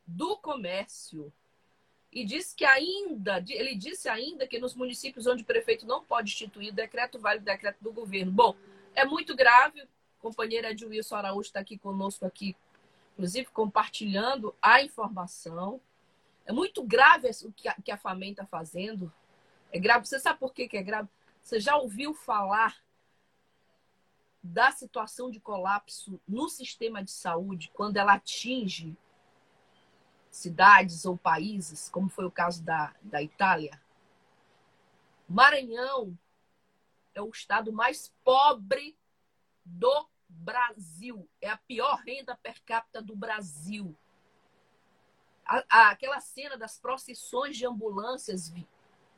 do 0.06 0.34
comércio. 0.38 1.30
E 2.12 2.24
disse 2.24 2.56
que 2.56 2.64
ainda, 2.64 3.44
ele 3.48 3.74
disse 3.76 4.08
ainda 4.08 4.46
que 4.46 4.58
nos 4.58 4.74
municípios 4.74 5.26
onde 5.26 5.42
o 5.42 5.46
prefeito 5.46 5.86
não 5.86 6.04
pode 6.04 6.30
instituir 6.30 6.72
decreto, 6.72 7.20
vale 7.20 7.38
decreto 7.38 7.78
do 7.80 7.92
governo. 7.92 8.32
Bom, 8.32 8.56
é 8.94 9.04
muito 9.04 9.36
grave. 9.36 9.82
A 9.82 9.86
companheira 10.20 10.70
Edilson 10.70 11.14
Araújo 11.14 11.46
está 11.46 11.60
aqui 11.60 11.78
conosco 11.78 12.26
aqui, 12.26 12.56
inclusive 13.12 13.48
compartilhando 13.52 14.54
a 14.60 14.82
informação. 14.82 15.80
É 16.44 16.52
muito 16.52 16.82
grave 16.82 17.30
o 17.44 17.52
que 17.52 17.92
a, 17.92 17.96
FAMEN 17.96 18.32
está 18.32 18.44
fazendo. 18.44 19.12
É 19.70 19.78
grave. 19.78 20.06
Você 20.06 20.18
sabe 20.18 20.38
por 20.40 20.52
que 20.52 20.68
é 20.76 20.82
grave? 20.82 21.08
Você 21.42 21.60
já 21.60 21.76
ouviu 21.76 22.12
falar 22.12 22.76
da 24.42 24.72
situação 24.72 25.30
de 25.30 25.38
colapso 25.38 26.20
no 26.26 26.48
sistema 26.48 27.04
de 27.04 27.10
saúde 27.10 27.70
quando 27.74 27.98
ela 27.98 28.14
atinge 28.14 28.96
cidades 30.30 31.04
ou 31.04 31.16
países, 31.16 31.88
como 31.88 32.08
foi 32.08 32.24
o 32.24 32.30
caso 32.30 32.62
da, 32.62 32.94
da 33.02 33.22
Itália? 33.22 33.80
Maranhão 35.28 36.16
é 37.14 37.20
o 37.20 37.30
estado 37.30 37.72
mais 37.72 38.12
pobre 38.24 38.96
do 39.64 40.08
Brasil. 40.28 41.28
É 41.40 41.50
a 41.50 41.56
pior 41.56 41.96
renda 42.06 42.36
per 42.36 42.62
capita 42.62 43.02
do 43.02 43.14
Brasil. 43.14 43.96
A, 45.44 45.64
a, 45.68 45.90
aquela 45.90 46.20
cena 46.20 46.56
das 46.56 46.78
procissões 46.78 47.56
de 47.56 47.66
ambulâncias 47.66 48.52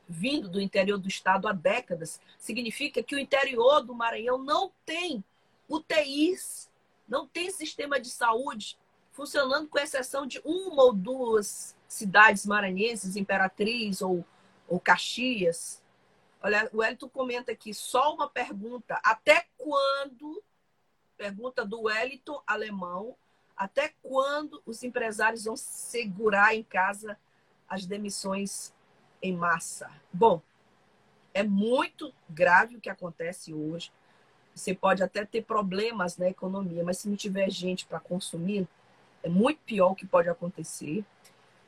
vindo 0.07 0.49
do 0.49 0.61
interior 0.61 0.97
do 0.97 1.07
estado 1.07 1.47
há 1.47 1.53
décadas, 1.53 2.19
significa 2.37 3.01
que 3.01 3.15
o 3.15 3.19
interior 3.19 3.81
do 3.81 3.95
Maranhão 3.95 4.37
não 4.37 4.71
tem 4.85 5.23
UTIs, 5.67 6.69
não 7.07 7.27
tem 7.27 7.49
sistema 7.49 7.99
de 7.99 8.09
saúde 8.09 8.77
funcionando, 9.13 9.69
com 9.69 9.79
exceção 9.79 10.25
de 10.25 10.41
uma 10.43 10.83
ou 10.83 10.93
duas 10.93 11.75
cidades 11.87 12.45
maranhenses, 12.45 13.15
Imperatriz 13.15 14.01
ou, 14.01 14.25
ou 14.67 14.79
Caxias. 14.79 15.81
Olha, 16.41 16.69
o 16.73 16.79
Wellington 16.79 17.07
comenta 17.07 17.51
aqui, 17.51 17.73
só 17.73 18.13
uma 18.13 18.27
pergunta. 18.27 18.99
Até 19.03 19.45
quando, 19.57 20.43
pergunta 21.15 21.63
do 21.63 21.83
Wellington 21.83 22.41
Alemão, 22.45 23.15
até 23.55 23.93
quando 24.01 24.61
os 24.65 24.83
empresários 24.83 25.45
vão 25.45 25.55
segurar 25.55 26.55
em 26.55 26.63
casa 26.63 27.17
as 27.69 27.85
demissões 27.85 28.73
em 29.21 29.31
massa. 29.31 29.89
Bom, 30.11 30.41
é 31.33 31.43
muito 31.43 32.13
grave 32.29 32.75
o 32.75 32.81
que 32.81 32.89
acontece 32.89 33.53
hoje. 33.53 33.91
Você 34.53 34.75
pode 34.75 35.01
até 35.01 35.23
ter 35.25 35.43
problemas 35.43 36.17
na 36.17 36.29
economia, 36.29 36.83
mas 36.83 36.97
se 36.97 37.09
não 37.09 37.15
tiver 37.15 37.49
gente 37.49 37.85
para 37.85 37.99
consumir, 37.99 38.67
é 39.23 39.29
muito 39.29 39.61
pior 39.61 39.91
o 39.91 39.95
que 39.95 40.05
pode 40.05 40.29
acontecer. 40.29 41.03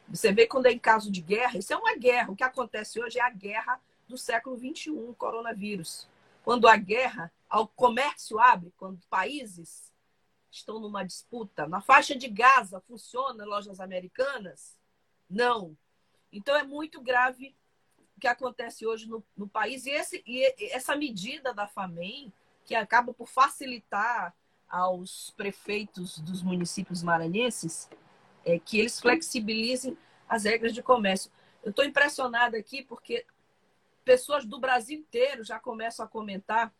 Você 0.09 0.31
vê 0.31 0.45
quando 0.45 0.67
é 0.67 0.71
em 0.71 0.77
caso 0.77 1.09
de 1.09 1.21
guerra, 1.21 1.57
isso 1.57 1.73
é 1.73 1.77
uma 1.77 1.95
guerra. 1.95 2.31
O 2.31 2.35
que 2.35 2.43
acontece 2.43 3.01
hoje 3.01 3.17
é 3.17 3.23
a 3.23 3.29
guerra 3.29 3.79
do 4.07 4.17
século 4.17 4.57
XXI, 4.57 4.91
coronavírus. 5.17 6.07
Quando 6.43 6.67
a 6.67 6.77
guerra, 6.77 7.31
o 7.51 7.65
comércio 7.65 8.39
abre, 8.39 8.71
quando 8.77 8.99
países 9.09 9.91
estão 10.51 10.79
numa 10.79 11.03
disputa. 11.03 11.67
Na 11.67 11.81
faixa 11.81 12.15
de 12.15 12.27
Gaza, 12.27 12.79
funciona 12.81 13.45
lojas 13.45 13.79
americanas? 13.79 14.77
Não. 15.29 15.75
Então, 16.31 16.55
é 16.55 16.63
muito 16.63 17.01
grave 17.01 17.55
o 18.15 18.19
que 18.19 18.27
acontece 18.27 18.85
hoje 18.85 19.09
no, 19.09 19.23
no 19.35 19.47
país. 19.47 19.85
E, 19.85 19.91
esse, 19.91 20.23
e 20.25 20.71
essa 20.71 20.95
medida 20.95 21.53
da 21.53 21.67
FAMEM, 21.67 22.31
que 22.63 22.75
acaba 22.75 23.13
por 23.13 23.27
facilitar 23.27 24.35
aos 24.69 25.31
prefeitos 25.37 26.19
dos 26.19 26.41
municípios 26.41 27.03
maranhenses, 27.03 27.89
é 28.43 28.59
que 28.59 28.79
eles 28.79 28.99
flexibilizem 28.99 29.97
as 30.27 30.43
regras 30.43 30.73
de 30.73 30.83
comércio. 30.83 31.31
Eu 31.63 31.71
estou 31.71 31.83
impressionada 31.83 32.57
aqui 32.57 32.83
porque 32.83 33.25
pessoas 34.03 34.45
do 34.45 34.59
Brasil 34.59 34.99
inteiro 34.99 35.43
já 35.43 35.59
começam 35.59 36.05
a 36.05 36.09
comentar. 36.09 36.73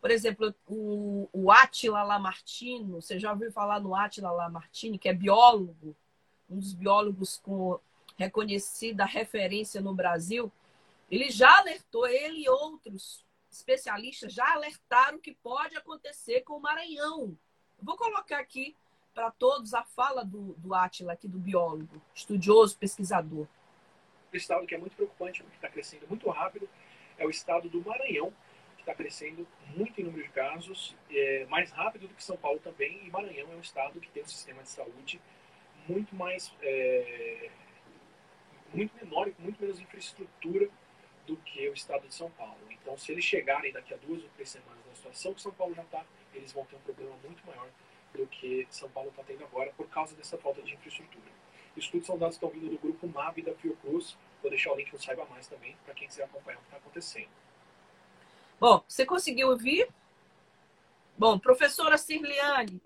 Por 0.00 0.10
exemplo, 0.10 0.54
o, 0.66 1.28
o 1.32 1.50
Átila 1.50 2.02
Lamartino, 2.02 3.00
você 3.00 3.18
já 3.18 3.32
ouviu 3.32 3.50
falar 3.50 3.80
no 3.80 3.94
Átila 3.94 4.30
Lamartine, 4.30 4.98
que 4.98 5.08
é 5.08 5.14
biólogo, 5.14 5.96
um 6.48 6.58
dos 6.58 6.74
biólogos 6.74 7.38
com 7.38 7.80
reconhecida 8.16 9.04
referência 9.04 9.80
no 9.80 9.94
Brasil, 9.94 10.52
ele 11.10 11.30
já 11.30 11.58
alertou, 11.58 12.06
ele 12.06 12.42
e 12.44 12.48
outros 12.48 13.24
especialistas 13.58 14.32
já 14.32 14.52
alertaram 14.52 15.18
que 15.18 15.34
pode 15.34 15.76
acontecer 15.76 16.42
com 16.42 16.54
o 16.54 16.60
Maranhão. 16.60 17.36
Vou 17.80 17.96
colocar 17.96 18.38
aqui 18.38 18.76
para 19.14 19.30
todos 19.30 19.74
a 19.74 19.82
fala 19.82 20.24
do, 20.24 20.54
do 20.54 20.74
Átila, 20.74 21.12
aqui 21.12 21.26
do 21.26 21.38
biólogo, 21.38 22.00
estudioso, 22.14 22.78
pesquisador. 22.78 23.46
O 24.32 24.36
estado 24.36 24.66
que 24.66 24.74
é 24.74 24.78
muito 24.78 24.94
preocupante, 24.94 25.42
que 25.42 25.54
está 25.56 25.68
crescendo 25.68 26.06
muito 26.08 26.28
rápido, 26.30 26.68
é 27.16 27.26
o 27.26 27.30
estado 27.30 27.68
do 27.68 27.82
Maranhão, 27.82 28.32
que 28.76 28.82
está 28.82 28.94
crescendo 28.94 29.46
muito 29.74 30.00
em 30.00 30.04
número 30.04 30.22
de 30.22 30.30
casos, 30.30 30.94
é, 31.10 31.46
mais 31.46 31.70
rápido 31.72 32.06
do 32.06 32.14
que 32.14 32.22
São 32.22 32.36
Paulo 32.36 32.60
também, 32.60 33.04
e 33.04 33.10
Maranhão 33.10 33.52
é 33.52 33.56
um 33.56 33.60
estado 33.60 33.98
que 34.00 34.10
tem 34.10 34.22
um 34.22 34.28
sistema 34.28 34.62
de 34.62 34.70
saúde 34.70 35.20
muito 35.88 36.14
mais 36.14 36.54
é, 36.62 37.50
muito 38.72 38.94
menor 38.96 39.30
com 39.32 39.42
muito 39.42 39.60
menos 39.60 39.80
infraestrutura 39.80 40.68
do 41.28 41.36
que 41.36 41.68
o 41.68 41.74
estado 41.74 42.08
de 42.08 42.14
São 42.14 42.30
Paulo. 42.30 42.56
Então, 42.70 42.96
se 42.96 43.12
eles 43.12 43.24
chegarem 43.24 43.70
daqui 43.70 43.92
a 43.92 43.96
duas 43.98 44.22
ou 44.22 44.28
três 44.30 44.48
semanas 44.48 44.84
na 44.88 44.94
situação 44.94 45.34
que 45.34 45.42
São 45.42 45.52
Paulo 45.52 45.74
já 45.74 45.82
está, 45.82 46.04
eles 46.32 46.52
vão 46.52 46.64
ter 46.64 46.76
um 46.76 46.80
problema 46.80 47.14
muito 47.22 47.46
maior 47.46 47.68
do 48.14 48.26
que 48.26 48.66
São 48.70 48.88
Paulo 48.88 49.10
está 49.10 49.22
tendo 49.22 49.44
agora 49.44 49.70
por 49.76 49.86
causa 49.88 50.16
dessa 50.16 50.38
falta 50.38 50.62
de 50.62 50.72
infraestrutura. 50.72 51.30
Estudos 51.76 52.06
são 52.06 52.18
dados 52.18 52.38
que 52.38 52.44
estão 52.44 52.60
vindo 52.60 52.70
do 52.72 52.78
grupo 52.78 53.06
MAB 53.06 53.42
da 53.42 53.54
Fiocruz. 53.54 54.16
Vou 54.40 54.50
deixar 54.50 54.72
o 54.72 54.76
link 54.76 54.92
no 54.92 54.98
Saiba 54.98 55.24
Mais 55.26 55.46
também, 55.46 55.76
para 55.84 55.94
quem 55.94 56.08
quiser 56.08 56.24
acompanhar 56.24 56.56
o 56.56 56.60
que 56.60 56.66
está 56.66 56.78
acontecendo. 56.78 57.28
Bom, 58.58 58.82
você 58.88 59.04
conseguiu 59.04 59.50
ouvir? 59.50 59.88
Bom, 61.16 61.38
professora 61.38 61.98
Cirliane, 61.98 62.80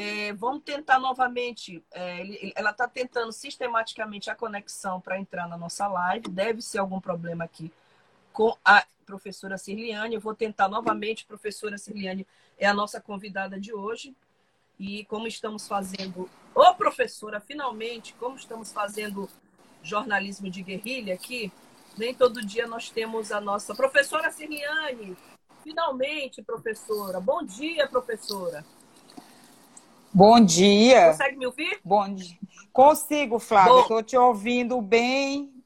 é, 0.00 0.32
vamos 0.32 0.62
tentar 0.62 1.00
novamente. 1.00 1.84
É, 1.90 2.52
ela 2.54 2.70
está 2.70 2.86
tentando 2.86 3.32
sistematicamente 3.32 4.30
a 4.30 4.34
conexão 4.36 5.00
para 5.00 5.18
entrar 5.18 5.48
na 5.48 5.56
nossa 5.56 5.88
live. 5.88 6.28
Deve 6.28 6.62
ser 6.62 6.78
algum 6.78 7.00
problema 7.00 7.42
aqui 7.42 7.72
com 8.32 8.56
a 8.64 8.86
professora 9.04 9.58
Cirliane. 9.58 10.14
Eu 10.14 10.20
vou 10.20 10.36
tentar 10.36 10.68
novamente. 10.68 11.26
Professora 11.26 11.76
Cirliane 11.76 12.24
é 12.56 12.68
a 12.68 12.72
nossa 12.72 13.00
convidada 13.00 13.58
de 13.58 13.74
hoje. 13.74 14.14
E 14.78 15.04
como 15.06 15.26
estamos 15.26 15.66
fazendo. 15.66 16.30
Ô, 16.54 16.72
professora, 16.76 17.40
finalmente, 17.40 18.14
como 18.20 18.36
estamos 18.36 18.70
fazendo 18.70 19.28
jornalismo 19.82 20.48
de 20.48 20.62
guerrilha 20.62 21.14
aqui, 21.14 21.50
nem 21.96 22.14
todo 22.14 22.46
dia 22.46 22.68
nós 22.68 22.88
temos 22.88 23.32
a 23.32 23.40
nossa. 23.40 23.74
Professora 23.74 24.30
Cirliane, 24.30 25.16
finalmente, 25.64 26.40
professora. 26.40 27.18
Bom 27.18 27.42
dia, 27.42 27.88
professora. 27.88 28.64
Bom 30.12 30.44
dia. 30.44 31.08
Consegue 31.08 31.36
me 31.36 31.46
ouvir? 31.46 31.80
Bom 31.84 32.14
dia. 32.14 32.38
Consigo, 32.72 33.38
Flávia. 33.38 33.80
Estou 33.82 34.02
te 34.02 34.16
ouvindo 34.16 34.80
bem 34.80 35.64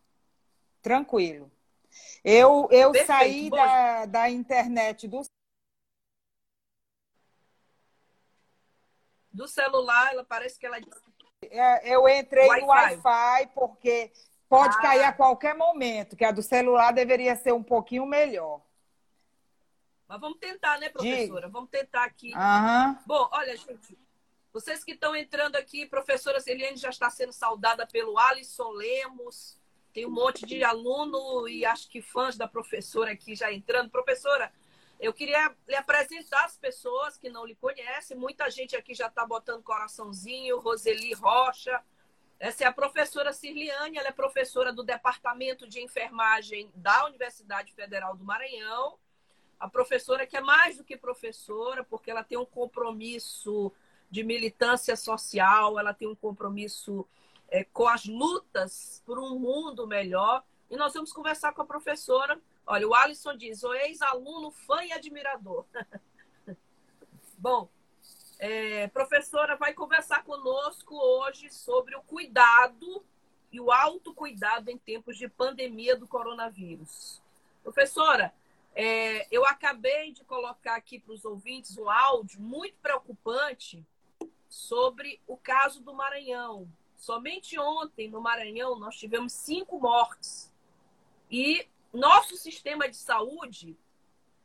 tranquilo. 0.81 1.51
Eu, 2.25 2.69
eu 2.71 2.93
saí 3.05 3.51
da, 3.51 4.07
da 4.07 4.31
internet 4.31 5.09
do 5.09 5.23
do 9.33 9.49
celular, 9.49 10.13
ela 10.13 10.25
parece 10.25 10.59
que 10.59 10.67
ela 10.67 10.79
é, 11.51 11.95
eu 11.95 12.07
entrei 12.09 12.49
wi 12.49 12.61
no 12.61 12.67
Wi-Fi 12.67 13.51
porque 13.55 14.13
pode 14.49 14.77
ah. 14.77 14.81
cair 14.81 15.05
a 15.05 15.13
qualquer 15.13 15.57
momento, 15.57 16.17
que 16.17 16.25
a 16.25 16.31
do 16.31 16.43
celular 16.43 16.93
deveria 16.93 17.35
ser 17.35 17.53
um 17.53 17.63
pouquinho 17.63 18.07
melhor. 18.07 18.61
Mas 20.07 20.21
vamos 20.21 20.39
tentar, 20.39 20.79
né, 20.79 20.91
professora? 20.91 21.41
Diga. 21.41 21.49
Vamos 21.49 21.71
tentar 21.71 22.05
aqui. 22.05 22.33
Uhum. 22.35 22.99
Bom, 23.07 23.29
olha, 23.33 23.57
gente, 23.57 23.99
vocês 24.53 24.85
que 24.85 24.93
estão 24.93 25.17
entrando 25.17 25.57
aqui, 25.57 25.87
professora 25.87 26.39
Celiane 26.39 26.77
já 26.77 26.91
está 26.91 27.09
sendo 27.09 27.33
saudada 27.33 27.87
pelo 27.87 28.19
Alisson 28.19 28.71
Lemos, 28.71 29.59
Tem 29.95 30.07
um 30.07 30.11
monte 30.11 30.47
de 30.47 30.63
aluno 30.63 31.49
e 31.49 31.65
acho 31.65 31.89
que 31.89 32.01
fãs 32.01 32.37
da 32.37 32.47
professora 32.47 33.13
aqui 33.13 33.35
já 33.35 33.53
entrando. 33.53 33.91
Professora, 33.91 34.53
eu 34.99 35.13
queria 35.13 35.55
lhe 35.67 35.75
apresentar 35.75 36.45
as 36.45 36.57
pessoas 36.57 37.19
que 37.19 37.29
não 37.29 37.45
lhe 37.45 37.55
conhecem. 37.55 38.17
Muita 38.17 38.51
gente 38.51 38.75
aqui 38.75 38.95
já 38.95 39.09
está 39.09 39.27
botando 39.27 39.63
coraçãozinho. 39.63 40.61
Roseli 40.61 41.13
Rocha. 41.13 41.83
Essa 42.39 42.65
é 42.65 42.67
a 42.67 42.73
professora 42.73 43.33
Cirliane, 43.33 43.99
ela 43.99 44.09
é 44.09 44.13
professora 44.13 44.73
do 44.73 44.83
Departamento 44.83 45.69
de 45.69 45.81
Enfermagem 45.81 46.73
da 46.75 47.05
Universidade 47.07 47.73
Federal 47.73 48.17
do 48.17 48.25
Maranhão. 48.25 48.99
A 49.61 49.69
professora 49.69 50.27
que 50.27 50.37
é 50.37 50.41
mais 50.41 50.77
do 50.77 50.85
que 50.85 50.97
professora, 50.97 51.85
porque 51.85 52.11
ela 52.11 52.25
tem 52.25 52.37
um 52.37 52.45
compromisso 52.45 53.73
de 54.13 54.23
militância 54.23 54.95
social, 54.95 55.79
ela 55.79 55.95
tem 55.95 56.07
um 56.07 56.15
compromisso 56.15 57.09
é, 57.49 57.65
com 57.65 57.89
as 57.89 58.05
lutas 58.05 59.03
por 59.07 59.19
um 59.19 59.39
mundo 59.39 59.87
melhor. 59.87 60.45
E 60.71 60.77
nós 60.77 60.93
vamos 60.93 61.15
conversar 61.15 61.55
com 61.55 61.63
a 61.63 61.67
professora. 61.67 62.39
Olha, 62.67 62.87
o 62.87 62.95
Alisson 62.95 63.35
diz: 63.35 63.65
o 63.65 63.73
ex-aluno, 63.73 64.51
fã 64.51 64.85
e 64.85 64.93
admirador. 64.93 65.65
Bom, 67.39 67.71
é, 68.39 68.87
professora 68.89 69.57
vai 69.57 69.73
conversar 69.73 70.23
conosco 70.25 70.95
hoje 70.95 71.49
sobre 71.49 71.97
o 71.97 72.03
cuidado 72.03 73.03
e 73.51 73.59
o 73.59 73.73
autocuidado 73.73 74.71
em 74.71 74.77
tempos 74.77 75.17
de 75.17 75.27
pandemia 75.27 75.97
do 75.97 76.07
coronavírus. 76.07 77.23
Professora, 77.63 78.31
é, 78.75 79.27
eu 79.35 79.47
acabei 79.47 80.13
de 80.13 80.23
colocar 80.25 80.77
aqui 80.77 80.99
para 80.99 81.15
os 81.15 81.25
ouvintes 81.25 81.79
um 81.79 81.89
áudio 81.89 82.43
muito 82.43 82.77
preocupante 82.83 83.83
sobre 84.53 85.19
o 85.27 85.35
caso 85.35 85.83
do 85.83 85.95
Maranhão. 85.95 86.71
Somente 86.95 87.59
ontem, 87.59 88.11
no 88.11 88.21
Maranhão, 88.21 88.79
nós 88.79 88.99
tivemos 88.99 89.33
cinco 89.33 89.81
mortes. 89.81 90.53
E 91.31 91.67
nosso 91.91 92.37
sistema 92.37 92.87
de 92.87 92.97
saúde 92.97 93.75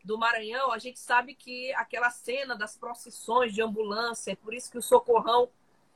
do 0.06 0.18
Maranhão, 0.18 0.72
a 0.72 0.78
gente 0.78 0.98
sabe 0.98 1.36
que 1.36 1.74
aquela 1.74 2.10
cena 2.10 2.56
das 2.56 2.78
procissões 2.78 3.54
de 3.54 3.62
ambulância, 3.62 4.32
é 4.32 4.36
por 4.38 4.54
isso 4.54 4.72
que 4.72 4.78
o 4.78 4.82
socorrão 4.82 5.50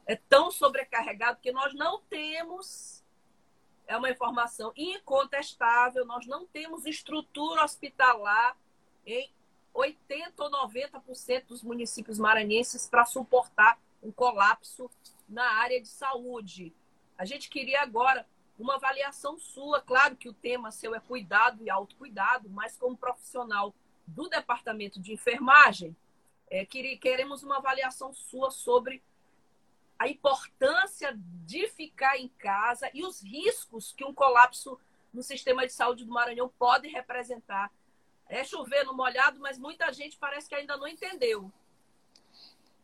é 0.05 0.17
tão 0.17 0.51
sobrecarregado, 0.51 1.37
porque 1.37 1.53
nós 1.53 1.73
não 1.73 2.01
temos, 2.01 3.01
é 3.87 3.95
uma 3.95 4.09
informação 4.09 4.73
incontestável, 4.75 6.05
nós 6.05 6.27
não 6.27 6.45
temos 6.45 6.85
estrutura 6.85 7.63
hospitalar 7.63 8.57
em 9.05 9.31
80 9.73 10.43
ou 10.43 10.51
90% 10.67 11.45
dos 11.45 11.63
municípios 11.63 12.19
maranhenses 12.19 12.89
para 12.89 13.05
suportar 13.05 13.79
um 14.01 14.11
colapso 14.11 14.89
na 15.27 15.59
área 15.59 15.79
de 15.79 15.87
saúde. 15.87 16.73
A 17.17 17.25
gente 17.25 17.49
queria 17.49 17.81
agora 17.81 18.25
uma 18.57 18.75
avaliação 18.75 19.37
sua. 19.37 19.81
Claro 19.81 20.15
que 20.15 20.29
o 20.29 20.33
tema 20.33 20.71
seu 20.71 20.93
é 20.95 20.99
cuidado 20.99 21.63
e 21.63 21.69
autocuidado, 21.69 22.49
mas 22.49 22.77
como 22.77 22.97
profissional 22.97 23.73
do 24.05 24.27
departamento 24.27 24.99
de 24.99 25.13
enfermagem, 25.13 25.95
é, 26.49 26.65
queremos 26.65 27.43
uma 27.43 27.57
avaliação 27.57 28.13
sua 28.13 28.51
sobre 28.51 29.01
a 29.97 30.07
importância 30.07 31.13
de 31.45 31.67
ficar 31.69 32.17
em 32.17 32.27
casa 32.27 32.89
e 32.93 33.05
os 33.05 33.21
riscos 33.21 33.93
que 33.93 34.03
um 34.03 34.13
colapso 34.13 34.79
no 35.13 35.21
sistema 35.21 35.65
de 35.65 35.73
saúde 35.73 36.03
do 36.03 36.11
Maranhão 36.11 36.51
pode 36.57 36.87
representar. 36.87 37.71
É 38.27 38.43
chover 38.43 38.83
no 38.85 38.93
molhado, 38.93 39.39
mas 39.39 39.59
muita 39.59 39.91
gente 39.91 40.17
parece 40.17 40.49
que 40.49 40.55
ainda 40.55 40.75
não 40.77 40.87
entendeu. 40.87 41.51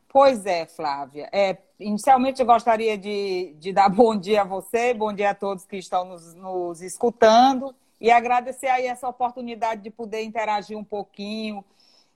Pois 0.10 0.46
é, 0.46 0.66
Flávia. 0.66 1.30
É, 1.32 1.58
inicialmente, 1.80 2.40
eu 2.40 2.46
gostaria 2.46 2.98
de, 2.98 3.54
de, 3.60 3.74
dar 3.74 3.90
bom 3.94 4.16
dia 4.16 4.42
a 4.42 4.46
você, 4.46 4.94
bom 4.94 5.14
dia 5.14 5.32
a 5.32 5.36
todos 5.36 5.66
que 5.66 5.78
estão 5.78 6.06
nos, 6.06 6.34
nos 6.34 6.82
escutando 6.82 7.76
e 8.00 8.10
agradecer 8.10 8.68
aí 8.68 8.88
essa 8.88 9.08
oportunidade 9.08 9.82
de 9.82 9.90
poder 9.90 10.24
interagir 10.24 10.78
um 10.78 10.84
pouquinho 10.84 11.64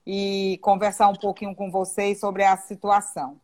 e 0.06 0.58
conversar 0.62 1.08
um 1.08 1.14
pouquinho 1.14 1.54
com 1.54 1.70
vocês 1.70 2.18
sobre 2.18 2.44
a 2.44 2.56
situação. 2.56 3.36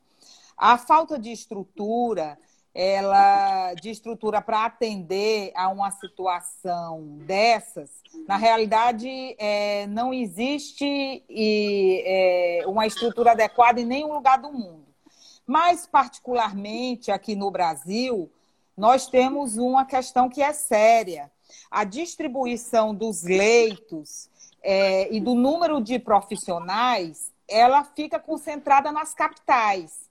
A 0.57 0.77
falta 0.77 1.18
de 1.18 1.31
estrutura 1.31 2.38
ela 2.81 3.75
de 3.75 3.91
estrutura 3.91 4.41
para 4.41 4.64
atender 4.64 5.51
a 5.57 5.69
uma 5.69 5.91
situação 5.91 7.19
dessas, 7.27 7.91
na 8.25 8.37
realidade 8.37 9.35
é, 9.37 9.85
não 9.88 10.14
existe 10.14 11.25
e, 11.29 12.03
é, 12.07 12.62
uma 12.69 12.87
estrutura 12.87 13.33
adequada 13.33 13.81
em 13.81 13.85
nenhum 13.85 14.12
lugar 14.12 14.38
do 14.38 14.53
mundo. 14.53 14.87
Mas, 15.45 15.88
particularmente 15.88 17.11
aqui 17.11 17.35
no 17.35 17.51
Brasil, 17.51 18.31
nós 18.77 19.09
temos 19.09 19.57
uma 19.59 19.85
questão 19.85 20.29
que 20.29 20.41
é 20.41 20.53
séria. 20.53 21.33
A 21.69 21.83
distribuição 21.83 22.95
dos 22.95 23.25
leitos 23.25 24.31
é, 24.62 25.12
e 25.12 25.19
do 25.19 25.35
número 25.35 25.81
de 25.81 25.99
profissionais, 25.99 27.33
ela 27.49 27.83
fica 27.83 28.21
concentrada 28.21 28.93
nas 28.93 29.14
capitais. 29.14 30.08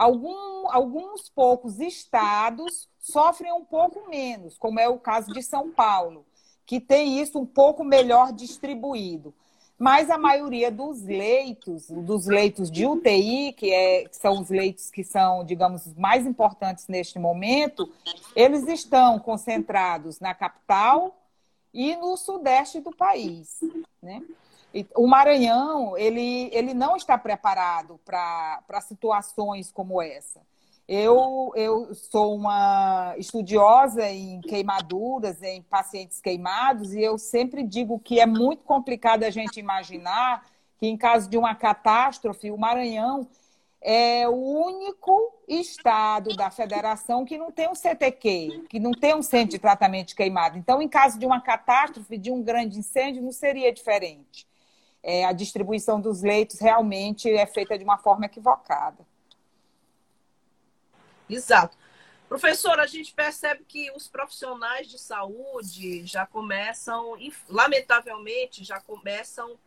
Algum, 0.00 0.66
alguns 0.72 1.28
poucos 1.28 1.78
estados 1.78 2.88
sofrem 2.98 3.52
um 3.52 3.62
pouco 3.62 4.08
menos, 4.08 4.56
como 4.56 4.80
é 4.80 4.88
o 4.88 4.98
caso 4.98 5.30
de 5.30 5.42
São 5.42 5.70
Paulo, 5.70 6.24
que 6.64 6.80
tem 6.80 7.20
isso 7.20 7.38
um 7.38 7.44
pouco 7.44 7.84
melhor 7.84 8.32
distribuído. 8.32 9.34
Mas 9.78 10.08
a 10.08 10.16
maioria 10.16 10.70
dos 10.70 11.02
leitos, 11.02 11.90
dos 11.90 12.26
leitos 12.26 12.70
de 12.70 12.86
UTI, 12.86 13.52
que, 13.52 13.70
é, 13.70 14.08
que 14.08 14.16
são 14.16 14.40
os 14.40 14.48
leitos 14.48 14.90
que 14.90 15.04
são, 15.04 15.44
digamos, 15.44 15.92
mais 15.92 16.26
importantes 16.26 16.88
neste 16.88 17.18
momento, 17.18 17.86
eles 18.34 18.66
estão 18.68 19.18
concentrados 19.18 20.18
na 20.18 20.32
capital 20.32 21.14
e 21.74 21.94
no 21.96 22.16
sudeste 22.16 22.80
do 22.80 22.90
país. 22.90 23.60
Né? 24.02 24.22
O 24.94 25.06
Maranhão 25.06 25.96
ele, 25.98 26.48
ele 26.52 26.72
não 26.72 26.96
está 26.96 27.18
preparado 27.18 27.98
para 28.04 28.80
situações 28.82 29.72
como 29.72 30.00
essa. 30.00 30.40
Eu, 30.86 31.52
eu 31.54 31.94
sou 31.94 32.34
uma 32.34 33.14
estudiosa 33.16 34.08
em 34.10 34.40
queimaduras, 34.40 35.40
em 35.40 35.62
pacientes 35.62 36.20
queimados, 36.20 36.92
e 36.92 37.00
eu 37.00 37.16
sempre 37.16 37.62
digo 37.62 37.98
que 37.98 38.18
é 38.18 38.26
muito 38.26 38.64
complicado 38.64 39.22
a 39.22 39.30
gente 39.30 39.60
imaginar 39.60 40.44
que, 40.78 40.88
em 40.88 40.96
caso 40.96 41.30
de 41.30 41.38
uma 41.38 41.54
catástrofe, 41.54 42.50
o 42.50 42.58
Maranhão 42.58 43.28
é 43.80 44.28
o 44.28 44.34
único 44.34 45.32
estado 45.46 46.34
da 46.34 46.50
federação 46.50 47.24
que 47.24 47.38
não 47.38 47.52
tem 47.52 47.68
um 47.68 47.74
CTQ, 47.74 48.64
que 48.68 48.80
não 48.80 48.90
tem 48.90 49.14
um 49.14 49.22
centro 49.22 49.50
de 49.50 49.58
tratamento 49.60 50.08
de 50.08 50.16
queimado. 50.16 50.58
Então, 50.58 50.82
em 50.82 50.88
caso 50.88 51.18
de 51.18 51.24
uma 51.24 51.40
catástrofe, 51.40 52.18
de 52.18 52.32
um 52.32 52.42
grande 52.42 52.78
incêndio, 52.80 53.22
não 53.22 53.32
seria 53.32 53.72
diferente 53.72 54.49
é, 55.02 55.24
a 55.24 55.32
distribuição 55.32 56.00
dos 56.00 56.22
leitos 56.22 56.60
realmente 56.60 57.30
é 57.30 57.46
feita 57.46 57.78
de 57.78 57.84
uma 57.84 57.98
forma 57.98 58.26
equivocada. 58.26 59.06
Exato. 61.28 61.76
Professora, 62.28 62.82
a 62.82 62.86
gente 62.86 63.12
percebe 63.12 63.64
que 63.66 63.90
os 63.92 64.06
profissionais 64.06 64.88
de 64.88 64.98
saúde 64.98 66.06
já 66.06 66.24
começam, 66.26 67.16
lamentavelmente, 67.48 68.62
já 68.62 68.80
começam 68.80 69.58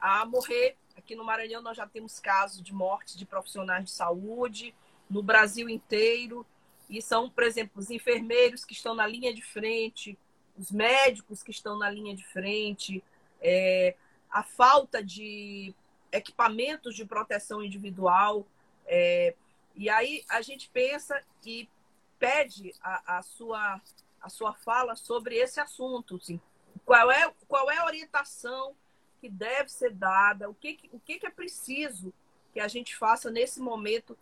a 0.00 0.24
morrer. 0.24 0.76
Aqui 0.96 1.14
no 1.14 1.24
Maranhão 1.24 1.60
nós 1.60 1.76
já 1.76 1.86
temos 1.86 2.18
casos 2.18 2.62
de 2.62 2.72
morte 2.72 3.16
de 3.16 3.26
profissionais 3.26 3.84
de 3.84 3.90
saúde, 3.90 4.74
no 5.08 5.22
Brasil 5.22 5.68
inteiro. 5.68 6.46
E 6.88 7.02
são, 7.02 7.28
por 7.28 7.44
exemplo, 7.44 7.72
os 7.76 7.90
enfermeiros 7.90 8.64
que 8.64 8.72
estão 8.72 8.94
na 8.94 9.06
linha 9.06 9.34
de 9.34 9.42
frente, 9.42 10.18
os 10.56 10.70
médicos 10.70 11.42
que 11.42 11.50
estão 11.50 11.78
na 11.78 11.90
linha 11.90 12.16
de 12.16 12.24
frente, 12.24 13.04
é, 13.40 13.94
a 14.30 14.42
falta 14.42 15.02
de 15.02 15.74
equipamentos 16.12 16.94
de 16.94 17.04
proteção 17.04 17.62
individual. 17.62 18.46
É, 18.86 19.34
e 19.74 19.88
aí 19.88 20.24
a 20.28 20.40
gente 20.42 20.68
pensa 20.70 21.22
e 21.44 21.68
pede 22.18 22.74
a, 22.82 23.18
a, 23.18 23.22
sua, 23.22 23.80
a 24.20 24.28
sua 24.28 24.54
fala 24.54 24.96
sobre 24.96 25.36
esse 25.36 25.60
assunto. 25.60 26.16
Assim. 26.16 26.40
Qual, 26.84 27.10
é, 27.10 27.32
qual 27.46 27.70
é 27.70 27.78
a 27.78 27.84
orientação 27.84 28.74
que 29.20 29.28
deve 29.28 29.68
ser 29.70 29.92
dada? 29.92 30.48
O 30.48 30.54
que, 30.54 30.78
o 30.92 31.00
que 31.00 31.24
é 31.24 31.30
preciso 31.30 32.12
que 32.52 32.60
a 32.60 32.68
gente 32.68 32.96
faça 32.96 33.30
nesse 33.30 33.60
momento 33.60 34.16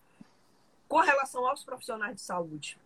com 0.89 1.01
relação 1.01 1.47
aos 1.47 1.65
profissionais 1.65 2.17
de 2.17 2.21
saúde? 2.23 2.79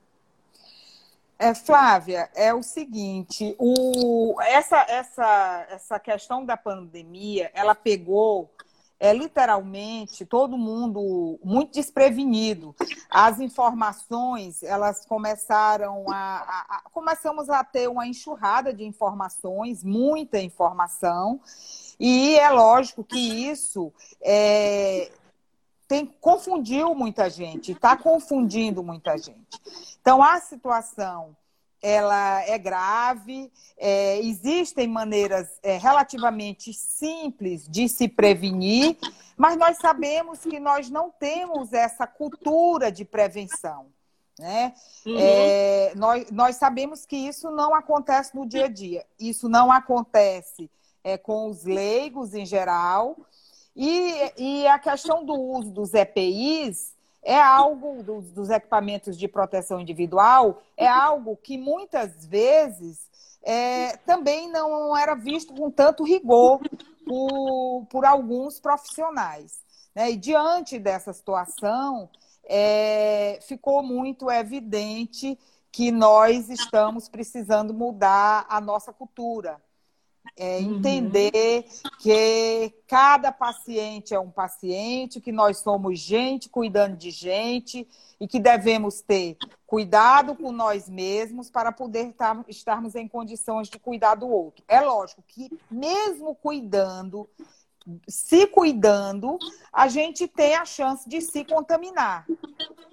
É, 1.42 1.54
Flávia, 1.54 2.28
é 2.34 2.52
o 2.52 2.62
seguinte, 2.62 3.56
o, 3.58 4.36
essa, 4.42 4.76
essa, 4.86 5.66
essa 5.70 5.98
questão 5.98 6.44
da 6.44 6.54
pandemia, 6.54 7.50
ela 7.54 7.74
pegou 7.74 8.50
é, 9.00 9.14
literalmente 9.14 10.26
todo 10.26 10.58
mundo 10.58 11.40
muito 11.42 11.72
desprevenido. 11.72 12.76
As 13.08 13.40
informações, 13.40 14.62
elas 14.62 15.06
começaram 15.06 16.04
a, 16.10 16.14
a, 16.14 16.76
a, 16.76 16.82
Começamos 16.90 17.48
a 17.48 17.64
ter 17.64 17.88
uma 17.88 18.06
enxurrada 18.06 18.70
de 18.74 18.84
informações, 18.84 19.82
muita 19.82 20.38
informação, 20.38 21.40
e 21.98 22.38
é 22.38 22.50
lógico 22.50 23.02
que 23.02 23.18
isso 23.18 23.90
é, 24.20 25.10
tem, 25.90 26.06
confundiu 26.20 26.94
muita 26.94 27.28
gente, 27.28 27.72
está 27.72 27.96
confundindo 27.96 28.80
muita 28.80 29.18
gente. 29.18 29.60
Então, 30.00 30.22
a 30.22 30.38
situação 30.38 31.36
ela 31.82 32.42
é 32.44 32.56
grave, 32.56 33.50
é, 33.76 34.20
existem 34.20 34.86
maneiras 34.86 35.48
é, 35.64 35.78
relativamente 35.78 36.72
simples 36.72 37.66
de 37.68 37.88
se 37.88 38.06
prevenir, 38.06 38.96
mas 39.36 39.56
nós 39.56 39.78
sabemos 39.78 40.38
que 40.38 40.60
nós 40.60 40.88
não 40.88 41.10
temos 41.10 41.72
essa 41.72 42.06
cultura 42.06 42.92
de 42.92 43.04
prevenção. 43.04 43.86
Né? 44.38 44.72
Uhum. 45.04 45.16
É, 45.18 45.92
nós, 45.96 46.30
nós 46.30 46.54
sabemos 46.54 47.04
que 47.04 47.16
isso 47.16 47.50
não 47.50 47.74
acontece 47.74 48.36
no 48.36 48.46
dia 48.46 48.66
a 48.66 48.68
dia, 48.68 49.04
isso 49.18 49.48
não 49.48 49.72
acontece 49.72 50.70
é, 51.02 51.18
com 51.18 51.48
os 51.48 51.64
leigos 51.64 52.32
em 52.32 52.46
geral, 52.46 53.16
e, 53.74 54.32
e 54.36 54.66
a 54.66 54.78
questão 54.78 55.24
do 55.24 55.34
uso 55.34 55.70
dos 55.70 55.94
EPIs 55.94 56.94
é 57.22 57.38
algo 57.40 58.02
dos, 58.02 58.30
dos 58.32 58.50
equipamentos 58.50 59.16
de 59.16 59.28
proteção 59.28 59.80
individual, 59.80 60.62
é 60.76 60.88
algo 60.88 61.36
que 61.36 61.58
muitas 61.58 62.24
vezes 62.26 62.98
é, 63.42 63.96
também 63.98 64.50
não 64.50 64.96
era 64.96 65.14
visto 65.14 65.54
com 65.54 65.70
tanto 65.70 66.04
rigor 66.04 66.60
por, 67.06 67.86
por 67.86 68.04
alguns 68.04 68.58
profissionais. 68.58 69.60
Né? 69.94 70.12
E 70.12 70.16
diante 70.16 70.78
dessa 70.78 71.12
situação, 71.12 72.08
é, 72.44 73.38
ficou 73.42 73.82
muito 73.82 74.30
evidente 74.30 75.38
que 75.72 75.90
nós 75.92 76.48
estamos 76.48 77.08
precisando 77.08 77.72
mudar 77.72 78.44
a 78.48 78.60
nossa 78.60 78.92
cultura. 78.92 79.60
É, 80.36 80.58
uhum. 80.58 80.76
entender 80.76 81.66
uhum. 81.66 81.90
que 81.98 82.74
cada 82.86 83.30
paciente 83.32 84.14
é 84.14 84.20
um 84.20 84.30
paciente, 84.30 85.20
que 85.20 85.32
nós 85.32 85.58
somos 85.58 85.98
gente 85.98 86.48
cuidando 86.48 86.96
de 86.96 87.10
gente 87.10 87.86
e 88.18 88.28
que 88.28 88.38
devemos 88.38 89.00
ter 89.00 89.36
cuidado 89.66 90.34
com 90.34 90.50
nós 90.50 90.88
mesmos 90.88 91.48
para 91.50 91.70
poder 91.70 92.12
tar, 92.12 92.44
estarmos 92.48 92.94
em 92.94 93.06
condições 93.06 93.68
de 93.68 93.78
cuidar 93.78 94.14
do 94.14 94.28
outro. 94.28 94.64
É 94.66 94.80
lógico 94.80 95.22
que, 95.26 95.48
mesmo 95.70 96.34
cuidando, 96.34 97.28
se 98.08 98.46
cuidando, 98.46 99.38
a 99.72 99.88
gente 99.88 100.28
tem 100.28 100.54
a 100.54 100.64
chance 100.64 101.08
de 101.08 101.20
se 101.20 101.44
contaminar. 101.44 102.26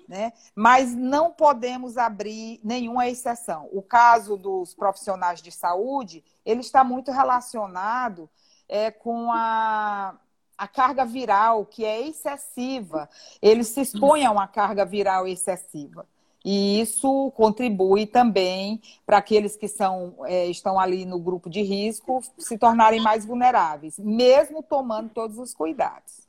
Né? 0.07 0.31
Mas 0.55 0.95
não 0.95 1.31
podemos 1.31 1.97
abrir 1.97 2.59
nenhuma 2.63 3.07
exceção. 3.07 3.67
O 3.71 3.81
caso 3.81 4.37
dos 4.37 4.73
profissionais 4.73 5.41
de 5.41 5.51
saúde, 5.51 6.23
ele 6.45 6.61
está 6.61 6.83
muito 6.83 7.11
relacionado 7.11 8.29
é, 8.69 8.89
com 8.89 9.31
a, 9.31 10.15
a 10.57 10.67
carga 10.67 11.03
viral, 11.03 11.65
que 11.65 11.83
é 11.83 12.01
excessiva. 12.01 13.09
Eles 13.41 13.67
se 13.67 13.81
expõem 13.81 14.25
a 14.25 14.31
uma 14.31 14.47
carga 14.47 14.85
viral 14.85 15.27
excessiva. 15.27 16.07
E 16.49 16.79
isso 16.79 17.29
contribui 17.31 18.05
também 18.05 18.81
para 19.05 19.17
aqueles 19.17 19.57
que 19.57 19.67
são, 19.67 20.15
é, 20.23 20.45
estão 20.45 20.79
ali 20.79 21.03
no 21.03 21.19
grupo 21.19 21.49
de 21.49 21.61
risco 21.61 22.23
se 22.37 22.57
tornarem 22.57 23.01
mais 23.01 23.25
vulneráveis, 23.25 23.99
mesmo 23.99 24.63
tomando 24.63 25.09
todos 25.09 25.37
os 25.37 25.53
cuidados. 25.53 26.25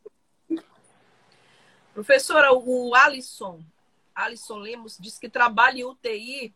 Professora, 1.94 2.52
o 2.52 2.96
Alisson, 2.96 3.60
Alisson 4.12 4.56
Lemos, 4.56 4.98
diz 4.98 5.20
que 5.20 5.28
trabalha 5.28 5.82
em 5.82 5.84
UTI 5.84 6.52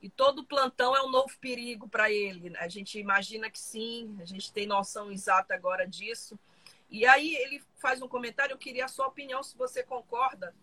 e 0.00 0.08
todo 0.08 0.44
plantão 0.44 0.96
é 0.96 1.02
um 1.02 1.10
novo 1.10 1.36
perigo 1.40 1.88
para 1.88 2.12
ele. 2.12 2.56
A 2.58 2.68
gente 2.68 2.96
imagina 2.96 3.50
que 3.50 3.58
sim, 3.58 4.16
a 4.22 4.24
gente 4.24 4.52
tem 4.52 4.68
noção 4.68 5.10
exata 5.10 5.52
agora 5.52 5.84
disso. 5.84 6.38
E 6.88 7.04
aí 7.04 7.34
ele 7.34 7.60
faz 7.78 8.00
um 8.00 8.06
comentário, 8.06 8.52
eu 8.52 8.58
queria 8.58 8.84
a 8.84 8.88
sua 8.88 9.08
opinião, 9.08 9.42
se 9.42 9.58
você 9.58 9.82
concorda 9.82 10.54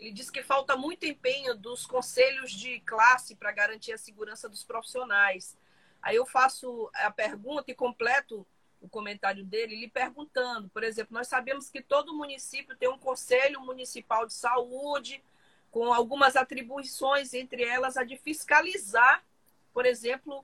ele 0.00 0.12
diz 0.12 0.30
que 0.30 0.42
falta 0.42 0.78
muito 0.78 1.04
empenho 1.04 1.54
dos 1.54 1.84
conselhos 1.84 2.50
de 2.52 2.80
classe 2.80 3.34
para 3.34 3.52
garantir 3.52 3.92
a 3.92 3.98
segurança 3.98 4.48
dos 4.48 4.64
profissionais. 4.64 5.54
Aí 6.00 6.16
eu 6.16 6.24
faço 6.24 6.90
a 6.94 7.10
pergunta 7.10 7.70
e 7.70 7.74
completo 7.74 8.46
o 8.80 8.88
comentário 8.88 9.44
dele, 9.44 9.76
lhe 9.76 9.90
perguntando, 9.90 10.70
por 10.70 10.82
exemplo, 10.82 11.12
nós 11.12 11.28
sabemos 11.28 11.68
que 11.68 11.82
todo 11.82 12.16
município 12.16 12.74
tem 12.74 12.88
um 12.88 12.98
conselho 12.98 13.60
municipal 13.60 14.26
de 14.26 14.32
saúde 14.32 15.22
com 15.70 15.92
algumas 15.92 16.34
atribuições, 16.34 17.34
entre 17.34 17.62
elas 17.62 17.98
a 17.98 18.02
de 18.02 18.16
fiscalizar, 18.16 19.22
por 19.70 19.84
exemplo, 19.84 20.42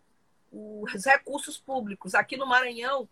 os 0.53 1.03
recursos 1.03 1.57
públicos. 1.57 2.15
Aqui 2.15 2.37
no 2.37 2.47
Maranhão, 2.47 3.09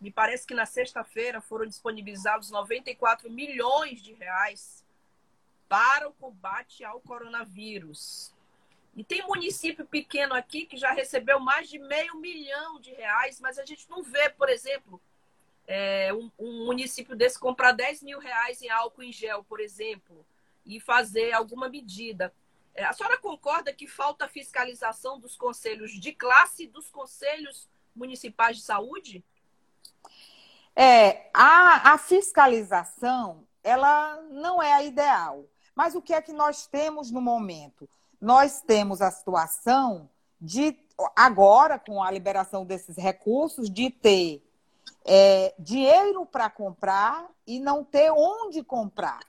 me 0.00 0.10
parece 0.10 0.44
que 0.44 0.54
na 0.54 0.66
sexta-feira 0.66 1.40
foram 1.40 1.66
disponibilizados 1.66 2.50
94 2.50 3.30
milhões 3.30 4.02
de 4.02 4.12
reais 4.14 4.83
para 5.74 6.08
o 6.08 6.12
combate 6.12 6.84
ao 6.84 7.00
coronavírus. 7.00 8.32
E 8.94 9.02
tem 9.02 9.26
município 9.26 9.84
pequeno 9.84 10.32
aqui 10.32 10.66
que 10.66 10.76
já 10.76 10.92
recebeu 10.92 11.40
mais 11.40 11.68
de 11.68 11.80
meio 11.80 12.16
milhão 12.20 12.78
de 12.78 12.92
reais, 12.92 13.40
mas 13.40 13.58
a 13.58 13.64
gente 13.64 13.90
não 13.90 14.00
vê, 14.00 14.30
por 14.30 14.48
exemplo, 14.48 15.02
é, 15.66 16.14
um, 16.14 16.30
um, 16.38 16.64
município 16.66 17.16
desse 17.16 17.40
comprar 17.40 17.72
10 17.72 18.04
mil 18.04 18.20
reais 18.20 18.62
em 18.62 18.70
álcool 18.70 19.02
em 19.02 19.10
gel, 19.10 19.42
por 19.42 19.58
exemplo, 19.58 20.24
e 20.64 20.78
fazer 20.78 21.32
alguma 21.32 21.68
medida. 21.68 22.32
É, 22.72 22.84
a 22.84 22.92
senhora 22.92 23.18
concorda 23.18 23.72
que 23.72 23.88
falta 23.88 24.28
fiscalização 24.28 25.18
dos 25.18 25.34
conselhos 25.34 25.90
de 25.90 26.12
classe 26.12 26.62
e 26.62 26.68
dos 26.68 26.88
conselhos 26.88 27.68
municipais 27.96 28.58
de 28.58 28.62
saúde? 28.62 29.24
É, 30.76 31.28
a, 31.34 31.94
a 31.94 31.98
fiscalização, 31.98 33.44
ela 33.64 34.22
não 34.30 34.62
é 34.62 34.72
a 34.72 34.84
ideal. 34.84 35.48
Mas 35.74 35.94
o 35.94 36.02
que 36.02 36.12
é 36.12 36.22
que 36.22 36.32
nós 36.32 36.66
temos 36.66 37.10
no 37.10 37.20
momento? 37.20 37.88
Nós 38.20 38.60
temos 38.60 39.00
a 39.00 39.10
situação 39.10 40.08
de, 40.40 40.76
agora, 41.16 41.78
com 41.78 42.02
a 42.02 42.10
liberação 42.10 42.64
desses 42.64 42.96
recursos, 42.96 43.70
de 43.70 43.90
ter 43.90 44.42
é, 45.04 45.54
dinheiro 45.58 46.24
para 46.24 46.48
comprar 46.48 47.28
e 47.46 47.58
não 47.58 47.84
ter 47.84 48.10
onde 48.10 48.62
comprar. 48.62 49.20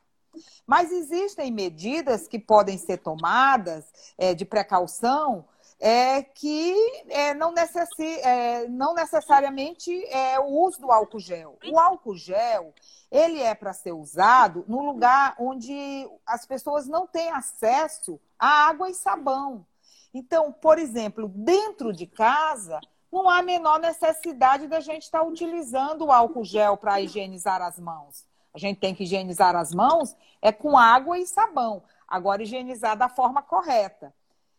Mas 0.67 0.91
existem 0.91 1.51
medidas 1.51 2.27
que 2.27 2.37
podem 2.37 2.77
ser 2.77 2.97
tomadas 2.97 3.85
é, 4.17 4.33
de 4.33 4.45
precaução 4.45 5.45
é, 5.79 6.23
que 6.23 6.75
é, 7.09 7.33
não, 7.33 7.51
necessi, 7.51 8.19
é, 8.21 8.67
não 8.67 8.93
necessariamente 8.93 9.91
é 10.05 10.39
o 10.39 10.45
uso 10.45 10.79
do 10.79 10.91
álcool 10.91 11.19
gel. 11.19 11.57
O 11.71 11.77
álcool 11.77 12.15
gel 12.15 12.73
ele 13.11 13.41
é 13.41 13.53
para 13.53 13.73
ser 13.73 13.91
usado 13.91 14.65
no 14.67 14.83
lugar 14.85 15.35
onde 15.39 16.09
as 16.25 16.45
pessoas 16.45 16.87
não 16.87 17.05
têm 17.05 17.29
acesso 17.29 18.19
a 18.39 18.67
água 18.67 18.89
e 18.89 18.93
sabão. 18.93 19.65
Então, 20.13 20.51
por 20.51 20.79
exemplo, 20.79 21.27
dentro 21.27 21.91
de 21.91 22.07
casa, 22.07 22.79
não 23.11 23.29
há 23.29 23.39
a 23.39 23.43
menor 23.43 23.79
necessidade 23.79 24.67
da 24.67 24.79
gente 24.79 25.03
estar 25.03 25.23
utilizando 25.23 26.05
o 26.05 26.11
álcool 26.11 26.43
gel 26.43 26.77
para 26.77 27.01
higienizar 27.01 27.61
as 27.61 27.79
mãos. 27.79 28.25
A 28.53 28.57
gente 28.57 28.79
tem 28.79 28.95
que 28.95 29.03
higienizar 29.03 29.55
as 29.55 29.73
mãos 29.73 30.15
é 30.41 30.51
com 30.51 30.77
água 30.77 31.19
e 31.19 31.27
sabão. 31.27 31.83
Agora, 32.07 32.43
higienizar 32.43 32.97
da 32.97 33.09
forma 33.09 33.41
correta. 33.41 34.13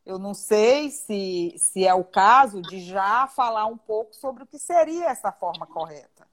Eu 0.06 0.20
não 0.20 0.34
sei 0.34 0.88
se, 0.88 1.52
se 1.58 1.84
é 1.84 1.92
o 1.92 2.04
caso 2.04 2.62
de 2.62 2.80
já 2.80 3.26
falar 3.26 3.66
um 3.66 3.76
pouco 3.76 4.14
sobre 4.14 4.44
o 4.44 4.46
que 4.46 4.56
seria 4.56 5.06
essa 5.06 5.32
forma 5.32 5.66
correta. 5.66 6.28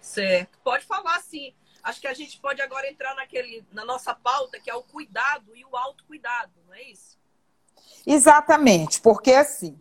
Certo. 0.00 0.58
Pode 0.64 0.86
falar 0.86 1.20
sim. 1.20 1.54
Acho 1.82 2.00
que 2.00 2.06
a 2.06 2.14
gente 2.14 2.40
pode 2.40 2.62
agora 2.62 2.88
entrar 2.88 3.14
naquele, 3.14 3.66
na 3.70 3.84
nossa 3.84 4.14
pauta, 4.14 4.58
que 4.58 4.70
é 4.70 4.74
o 4.74 4.82
cuidado 4.82 5.54
e 5.54 5.62
o 5.62 5.76
autocuidado, 5.76 6.52
não 6.66 6.74
é 6.74 6.82
isso? 6.84 7.18
Exatamente, 8.06 9.00
porque 9.00 9.32
assim, 9.32 9.78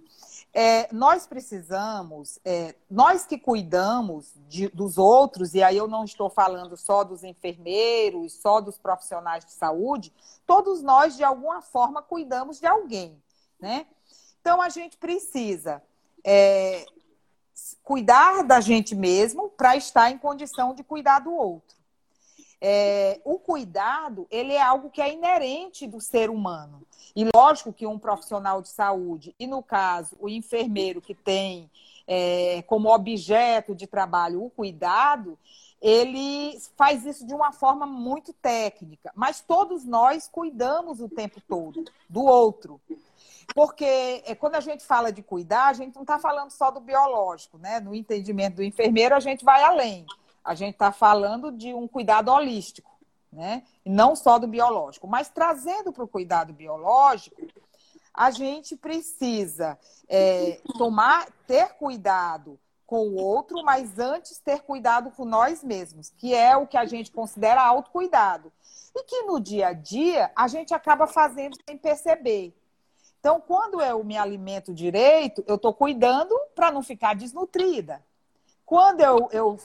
é, 0.54 0.92
nós 0.92 1.28
precisamos, 1.28 2.40
é, 2.44 2.76
nós 2.90 3.26
que 3.26 3.38
cuidamos 3.38 4.34
de, 4.48 4.68
dos 4.70 4.98
outros, 4.98 5.54
e 5.54 5.62
aí 5.62 5.78
eu 5.78 5.88
não 5.88 6.04
estou 6.04 6.30
falando 6.30 6.76
só 6.76 7.04
dos 7.04 7.24
enfermeiros, 7.24 8.34
só 8.34 8.60
dos 8.60 8.78
profissionais 8.78 9.46
de 9.46 9.52
saúde, 9.52 10.12
todos 10.48 10.82
nós, 10.82 11.16
de 11.16 11.24
alguma 11.24 11.62
forma, 11.62 12.02
cuidamos 12.02 12.60
de 12.60 12.66
alguém, 12.66 13.22
né? 13.60 13.86
Então, 14.42 14.62
a 14.62 14.70
gente 14.70 14.98
precisa 14.98 15.84
é, 16.24 16.86
cuidar 17.84 18.44
da 18.44 18.60
gente 18.60 18.96
mesmo 18.96 19.50
para 19.50 19.76
estar 19.76 20.10
em 20.10 20.18
condição 20.18 20.74
de 20.74 20.84
cuidar 20.84 21.20
do 21.20 21.34
outro. 21.34 21.78
É, 22.62 23.22
o 23.24 23.40
cuidado 23.40 24.28
ele 24.30 24.54
é 24.54 24.62
algo 24.62 24.90
que 24.90 25.02
é 25.02 25.14
inerente 25.14 25.88
do 25.88 26.02
ser 26.02 26.30
humano. 26.30 26.86
E 27.20 27.28
lógico 27.36 27.74
que 27.74 27.86
um 27.86 28.00
profissional 28.00 28.62
de 28.62 28.70
saúde, 28.70 29.36
e 29.38 29.46
no 29.46 29.62
caso, 29.62 30.16
o 30.22 30.30
enfermeiro 30.30 31.02
que 31.02 31.14
tem 31.14 31.70
é, 32.08 32.62
como 32.62 32.96
objeto 32.96 33.76
de 33.76 33.86
trabalho 33.86 34.42
o 34.42 34.50
cuidado, 34.50 35.38
ele 35.82 36.58
faz 36.78 37.06
isso 37.06 37.28
de 37.28 37.34
uma 37.34 37.52
forma 37.52 37.86
muito 37.86 38.32
técnica. 38.32 39.12
Mas 39.14 39.42
todos 39.42 39.84
nós 39.84 40.30
cuidamos 40.32 41.02
o 41.02 41.10
tempo 41.10 41.42
todo 41.46 41.84
do 42.08 42.24
outro. 42.24 42.80
Porque 43.54 44.24
é, 44.26 44.34
quando 44.34 44.56
a 44.56 44.62
gente 44.62 44.86
fala 44.86 45.12
de 45.12 45.22
cuidar, 45.22 45.68
a 45.68 45.74
gente 45.74 45.96
não 45.96 46.04
está 46.04 46.20
falando 46.20 46.52
só 46.52 46.72
do 46.72 46.80
biológico, 46.80 47.58
né? 47.58 47.82
No 47.82 47.94
entendimento 47.94 48.56
do 48.56 48.64
enfermeiro, 48.64 49.14
a 49.14 49.20
gente 49.20 49.44
vai 49.44 49.62
além. 49.62 50.06
A 50.42 50.56
gente 50.56 50.76
está 50.76 50.94
falando 50.94 51.52
de 51.52 51.74
um 51.74 51.86
cuidado 51.86 52.32
holístico, 52.32 52.89
né? 53.32 53.64
E 53.86 53.90
não 53.90 54.16
só 54.16 54.40
do 54.40 54.48
biológico. 54.48 55.08
Mas 55.08 55.30
trazendo 55.30 55.92
para 55.92 56.04
o 56.04 56.08
cuidado 56.08 56.54
biológico, 56.54 57.42
a 58.14 58.32
gente 58.32 58.76
precisa 58.76 59.78
é, 60.08 60.60
tomar, 60.78 61.28
ter 61.48 61.74
cuidado 61.76 62.60
com 62.86 63.08
o 63.08 63.16
outro, 63.16 63.64
mas 63.64 64.00
antes 64.00 64.40
ter 64.40 64.62
cuidado 64.62 65.12
com 65.12 65.24
nós 65.24 65.64
mesmos, 65.64 66.10
que 66.18 66.34
é 66.34 66.58
o 66.58 66.66
que 66.66 66.76
a 66.76 66.86
gente 66.86 67.12
considera 67.12 67.62
autocuidado. 67.62 68.52
E 68.96 69.04
que 69.04 69.22
no 69.24 69.40
dia 69.40 69.68
a 69.68 69.74
dia 69.74 70.32
a 70.36 70.48
gente 70.48 70.74
acaba 70.74 71.06
fazendo 71.06 71.56
sem 71.68 71.78
perceber. 71.78 72.54
Então, 73.20 73.40
quando 73.40 73.82
eu 73.82 74.04
me 74.04 74.18
alimento 74.18 74.74
direito, 74.74 75.44
eu 75.46 75.56
estou 75.56 75.74
cuidando 75.74 76.34
para 76.56 76.72
não 76.72 76.82
ficar 76.82 77.16
desnutrida. 77.16 78.04
Quando 78.66 79.02
eu, 79.02 79.30
eu 79.32 79.60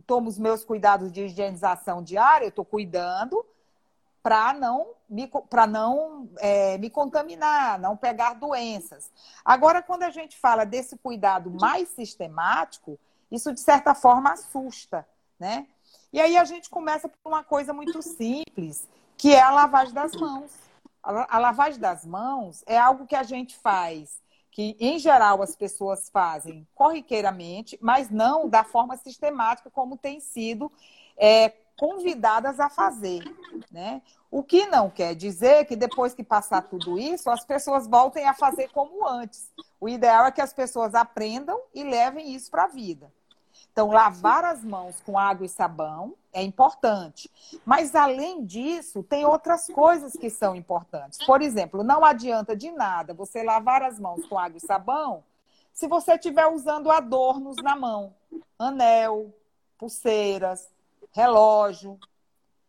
tomo 0.00 0.28
os 0.28 0.38
meus 0.38 0.64
cuidados 0.64 1.12
de 1.12 1.22
higienização 1.22 2.02
diária, 2.02 2.46
eu 2.46 2.50
estou 2.50 2.64
cuidando 2.64 3.44
para 4.22 4.52
não, 4.52 4.92
me, 5.08 5.28
não 5.68 6.28
é, 6.38 6.78
me 6.78 6.88
contaminar, 6.88 7.78
não 7.78 7.96
pegar 7.96 8.34
doenças. 8.34 9.10
Agora, 9.44 9.82
quando 9.82 10.04
a 10.04 10.10
gente 10.10 10.38
fala 10.38 10.64
desse 10.64 10.96
cuidado 10.96 11.50
mais 11.50 11.88
sistemático, 11.88 12.98
isso 13.30 13.52
de 13.52 13.60
certa 13.60 13.94
forma 13.94 14.32
assusta, 14.32 15.06
né? 15.40 15.66
E 16.12 16.20
aí 16.20 16.36
a 16.36 16.44
gente 16.44 16.70
começa 16.70 17.08
por 17.08 17.28
uma 17.28 17.42
coisa 17.42 17.72
muito 17.72 18.00
simples, 18.02 18.86
que 19.16 19.34
é 19.34 19.40
a 19.40 19.50
lavagem 19.50 19.94
das 19.94 20.14
mãos. 20.14 20.52
A 21.02 21.38
lavagem 21.38 21.80
das 21.80 22.04
mãos 22.04 22.62
é 22.64 22.78
algo 22.78 23.06
que 23.06 23.16
a 23.16 23.24
gente 23.24 23.56
faz, 23.56 24.20
que 24.52 24.76
em 24.78 24.98
geral 24.98 25.42
as 25.42 25.56
pessoas 25.56 26.10
fazem 26.10 26.68
corriqueiramente, 26.74 27.78
mas 27.80 28.10
não 28.10 28.48
da 28.48 28.62
forma 28.62 28.96
sistemática 28.98 29.70
como 29.70 29.96
tem 29.96 30.20
sido 30.20 30.70
é, 31.16 31.48
convidadas 31.76 32.60
a 32.60 32.68
fazer, 32.68 33.24
né? 33.70 34.02
O 34.30 34.42
que 34.42 34.66
não 34.66 34.90
quer 34.90 35.14
dizer 35.14 35.64
que 35.64 35.74
depois 35.74 36.14
que 36.14 36.22
passar 36.22 36.62
tudo 36.62 36.98
isso, 36.98 37.30
as 37.30 37.44
pessoas 37.44 37.86
voltem 37.86 38.26
a 38.26 38.34
fazer 38.34 38.68
como 38.68 39.06
antes. 39.08 39.50
O 39.80 39.88
ideal 39.88 40.26
é 40.26 40.30
que 40.30 40.40
as 40.40 40.52
pessoas 40.52 40.94
aprendam 40.94 41.58
e 41.74 41.82
levem 41.82 42.34
isso 42.34 42.50
para 42.50 42.64
a 42.64 42.68
vida. 42.68 43.12
Então, 43.72 43.88
lavar 43.88 44.44
as 44.44 44.62
mãos 44.62 45.00
com 45.00 45.18
água 45.18 45.46
e 45.46 45.48
sabão 45.48 46.14
é 46.32 46.42
importante. 46.42 47.30
Mas, 47.64 47.94
além 47.94 48.44
disso, 48.44 49.02
tem 49.02 49.24
outras 49.24 49.66
coisas 49.66 50.12
que 50.14 50.30
são 50.30 50.56
importantes. 50.56 51.18
Por 51.24 51.42
exemplo, 51.42 51.82
não 51.82 52.04
adianta 52.04 52.56
de 52.56 52.70
nada 52.70 53.12
você 53.12 53.42
lavar 53.42 53.82
as 53.82 53.98
mãos 54.00 54.26
com 54.26 54.38
água 54.38 54.56
e 54.56 54.66
sabão 54.66 55.22
se 55.72 55.88
você 55.88 56.14
estiver 56.14 56.46
usando 56.46 56.90
adornos 56.90 57.56
na 57.56 57.74
mão 57.74 58.14
anel, 58.58 59.34
pulseiras, 59.78 60.68
relógio. 61.12 61.98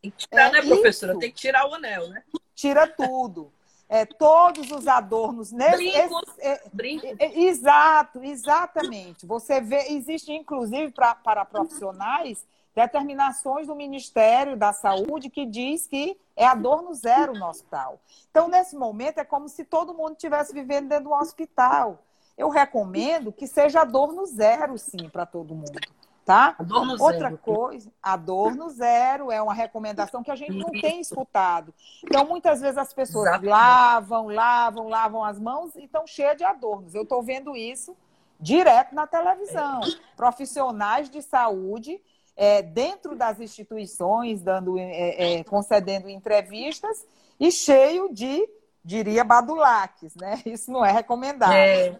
Tem 0.01 0.11
que 0.11 0.27
tirar, 0.27 0.47
é, 0.47 0.51
né, 0.51 0.61
professora? 0.61 1.11
Isso. 1.11 1.19
Tem 1.19 1.31
que 1.31 1.37
tirar 1.37 1.69
o 1.69 1.73
anel, 1.73 2.09
né? 2.09 2.23
Tira 2.55 2.87
tudo. 2.87 3.51
É, 3.89 4.05
todos 4.05 4.71
os 4.71 4.87
adornos 4.87 5.51
nesse. 5.51 5.77
Brinco, 5.77 6.21
é, 6.39 6.61
brinco. 6.71 7.05
É, 7.19 7.39
exato, 7.41 8.23
exatamente. 8.23 9.25
Você 9.25 9.61
vê, 9.61 9.89
existe, 9.89 10.31
inclusive, 10.31 10.91
pra, 10.91 11.13
para 11.13 11.45
profissionais, 11.45 12.43
determinações 12.75 13.67
do 13.67 13.75
Ministério 13.75 14.57
da 14.57 14.73
Saúde 14.73 15.29
que 15.29 15.45
diz 15.45 15.87
que 15.87 16.17
é 16.35 16.45
adorno 16.45 16.93
zero 16.93 17.33
no 17.33 17.47
hospital. 17.47 17.99
Então, 18.31 18.47
nesse 18.47 18.75
momento, 18.75 19.19
é 19.19 19.23
como 19.23 19.47
se 19.47 19.63
todo 19.63 19.93
mundo 19.93 20.13
estivesse 20.13 20.53
vivendo 20.53 20.89
dentro 20.89 21.05
de 21.05 21.09
um 21.09 21.17
hospital. 21.17 21.99
Eu 22.37 22.49
recomendo 22.49 23.31
que 23.31 23.45
seja 23.45 23.81
adorno 23.81 24.25
zero, 24.25 24.77
sim, 24.77 25.07
para 25.09 25.25
todo 25.25 25.53
mundo 25.53 25.79
tá? 26.25 26.55
Adorno 26.57 26.93
Outra 26.93 27.29
zero. 27.29 27.37
coisa, 27.37 27.91
adorno 28.01 28.69
zero 28.69 29.31
é 29.31 29.41
uma 29.41 29.53
recomendação 29.53 30.23
que 30.23 30.31
a 30.31 30.35
gente 30.35 30.53
não 30.53 30.71
tem 30.71 30.99
escutado. 30.99 31.73
Então, 32.03 32.25
muitas 32.25 32.61
vezes 32.61 32.77
as 32.77 32.93
pessoas 32.93 33.27
Exatamente. 33.27 33.49
lavam, 33.49 34.27
lavam, 34.27 34.87
lavam 34.87 35.23
as 35.23 35.39
mãos 35.39 35.75
e 35.75 35.83
estão 35.83 36.07
cheias 36.07 36.37
de 36.37 36.43
adornos. 36.43 36.95
Eu 36.95 37.03
estou 37.03 37.21
vendo 37.21 37.55
isso 37.55 37.95
direto 38.39 38.93
na 38.95 39.07
televisão. 39.07 39.81
Profissionais 40.15 41.09
de 41.09 41.21
saúde 41.21 42.01
é, 42.35 42.61
dentro 42.61 43.15
das 43.15 43.39
instituições, 43.39 44.41
dando, 44.41 44.77
é, 44.77 45.39
é, 45.39 45.43
concedendo 45.43 46.09
entrevistas 46.09 47.05
e 47.39 47.51
cheio 47.51 48.11
de, 48.13 48.47
diria, 48.83 49.23
badulaques, 49.23 50.15
né? 50.15 50.41
Isso 50.45 50.71
não 50.71 50.83
é 50.83 50.91
recomendado. 50.91 51.53
É. 51.53 51.99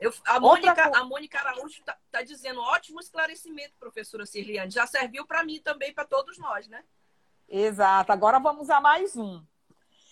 Eu, 0.00 0.12
a, 0.24 0.38
Mônica, 0.38 0.96
a 0.96 1.04
Mônica 1.04 1.38
Araújo 1.40 1.80
está 1.80 1.96
tá 2.10 2.22
dizendo 2.22 2.60
ótimo 2.60 3.00
esclarecimento, 3.00 3.74
professora 3.80 4.24
Cirliane. 4.24 4.70
Já 4.70 4.86
serviu 4.86 5.26
para 5.26 5.42
mim 5.44 5.60
também, 5.60 5.92
para 5.92 6.04
todos 6.04 6.38
nós, 6.38 6.68
né? 6.68 6.84
Exato. 7.48 8.12
Agora 8.12 8.38
vamos 8.38 8.70
a 8.70 8.80
mais 8.80 9.16
um. 9.16 9.42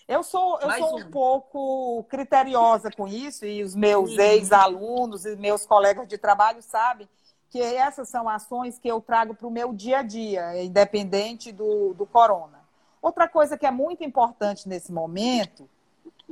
Eu 0.05 0.23
sou, 0.23 0.59
eu 0.59 0.71
sou 0.71 0.99
um. 0.99 1.05
um. 1.05 1.11
pouco 1.11 2.03
criteriosa 2.09 2.89
com 2.91 3.07
isso, 3.07 3.45
e 3.45 3.63
os 3.63 3.75
meus 3.75 4.11
uhum. 4.11 4.19
ex-alunos 4.19 5.25
e 5.25 5.35
meus 5.35 5.65
colegas 5.65 6.07
de 6.07 6.17
trabalho 6.17 6.61
sabem 6.61 7.07
que 7.49 7.61
essas 7.61 8.09
são 8.09 8.27
ações 8.27 8.77
que 8.77 8.87
eu 8.87 8.99
trago 9.01 9.33
para 9.33 9.47
o 9.47 9.51
meu 9.51 9.73
dia 9.73 9.99
a 9.99 10.03
dia, 10.03 10.63
independente 10.63 11.51
do, 11.51 11.93
do 11.93 12.05
corona. 12.05 12.59
Outra 13.01 13.27
coisa 13.27 13.57
que 13.57 13.65
é 13.65 13.71
muito 13.71 14.03
importante 14.03 14.67
nesse 14.67 14.91
momento 14.91 15.69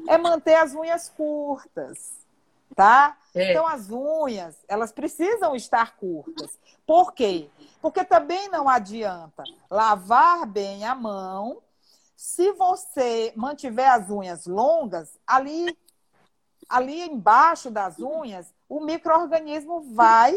é 0.08 0.18
manter 0.18 0.56
as 0.56 0.74
unhas 0.74 1.10
curtas 1.10 2.26
tá? 2.76 3.18
É. 3.34 3.52
Então 3.52 3.66
as 3.66 3.90
unhas, 3.90 4.58
elas 4.68 4.92
precisam 4.92 5.56
estar 5.56 5.96
curtas. 5.96 6.60
Por 6.86 7.14
quê? 7.14 7.50
Porque 7.82 8.04
também 8.04 8.50
não 8.50 8.68
adianta 8.68 9.44
lavar 9.70 10.46
bem 10.46 10.86
a 10.86 10.94
mão 10.94 11.62
se 12.16 12.52
você 12.54 13.34
mantiver 13.36 13.92
as 13.92 14.10
unhas 14.10 14.46
longas, 14.46 15.18
ali 15.26 15.78
ali 16.68 17.02
embaixo 17.02 17.70
das 17.70 18.00
unhas, 18.00 18.52
o 18.68 18.80
microorganismo 18.80 19.94
vai 19.94 20.36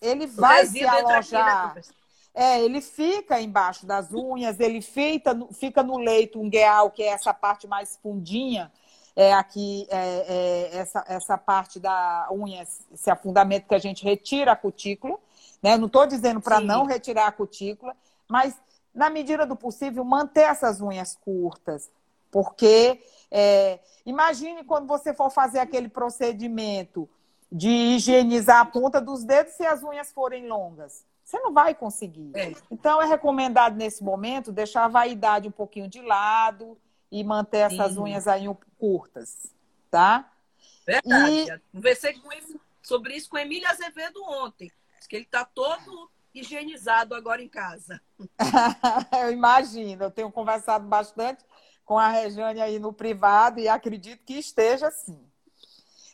ele 0.00 0.26
vai 0.26 0.66
se 0.66 0.84
alojar. 0.84 1.70
Aqui, 1.70 1.76
né, 1.76 1.94
é, 2.34 2.60
ele 2.62 2.80
fica 2.80 3.40
embaixo 3.40 3.86
das 3.86 4.12
unhas, 4.12 4.60
ele 4.60 4.82
fica, 4.82 5.34
fica 5.52 5.82
no 5.82 5.98
leito 5.98 6.38
ungueal, 6.38 6.90
que 6.90 7.02
é 7.02 7.08
essa 7.08 7.32
parte 7.32 7.66
mais 7.66 7.96
fundinha 8.02 8.70
é 9.16 9.32
aqui 9.32 9.86
é, 9.88 9.96
é, 10.28 10.76
essa, 10.76 11.04
essa 11.08 11.38
parte 11.38 11.80
da 11.80 12.28
unha, 12.30 12.62
esse 12.92 13.10
afundamento 13.10 13.66
que 13.66 13.74
a 13.74 13.78
gente 13.78 14.04
retira 14.04 14.52
a 14.52 14.56
cutícula. 14.56 15.18
Né? 15.62 15.78
Não 15.78 15.86
estou 15.86 16.06
dizendo 16.06 16.38
para 16.38 16.60
não 16.60 16.84
retirar 16.84 17.26
a 17.26 17.32
cutícula, 17.32 17.96
mas 18.28 18.54
na 18.94 19.08
medida 19.08 19.46
do 19.46 19.56
possível 19.56 20.04
manter 20.04 20.42
essas 20.42 20.82
unhas 20.82 21.16
curtas, 21.16 21.90
porque 22.30 23.02
é, 23.30 23.80
imagine 24.04 24.64
quando 24.64 24.86
você 24.86 25.14
for 25.14 25.30
fazer 25.30 25.60
aquele 25.60 25.88
procedimento 25.88 27.08
de 27.50 27.68
higienizar 27.68 28.60
a 28.60 28.64
ponta 28.64 29.00
dos 29.00 29.24
dedos 29.24 29.54
se 29.54 29.64
as 29.64 29.82
unhas 29.82 30.12
forem 30.12 30.46
longas. 30.46 31.04
Você 31.24 31.38
não 31.40 31.52
vai 31.52 31.74
conseguir. 31.74 32.30
É. 32.34 32.52
Então, 32.70 33.02
é 33.02 33.06
recomendado 33.06 33.76
nesse 33.76 34.04
momento 34.04 34.52
deixar 34.52 34.84
a 34.84 34.88
vaidade 34.88 35.48
um 35.48 35.52
pouquinho 35.52 35.88
de 35.88 36.00
lado, 36.00 36.78
e 37.10 37.22
manter 37.22 37.58
essas 37.58 37.94
Sim. 37.94 38.00
unhas 38.00 38.26
aí 38.26 38.44
curtas, 38.78 39.54
tá? 39.90 40.30
Verdade. 40.86 41.32
E... 41.32 41.60
Conversei 41.72 42.14
com 42.14 42.32
ele 42.32 42.60
sobre 42.82 43.14
isso 43.14 43.28
com 43.28 43.38
Emília 43.38 43.70
Azevedo 43.70 44.22
ontem. 44.22 44.70
Diz 44.98 45.06
que 45.06 45.16
ele 45.16 45.24
está 45.24 45.44
todo 45.44 46.10
higienizado 46.34 47.14
agora 47.14 47.42
em 47.42 47.48
casa. 47.48 48.00
eu 49.22 49.32
imagino, 49.32 50.04
eu 50.04 50.10
tenho 50.10 50.30
conversado 50.30 50.86
bastante 50.86 51.44
com 51.84 51.98
a 51.98 52.08
Rejane 52.08 52.60
aí 52.60 52.78
no 52.78 52.92
privado 52.92 53.60
e 53.60 53.68
acredito 53.68 54.24
que 54.24 54.34
esteja 54.34 54.88
assim. 54.88 55.25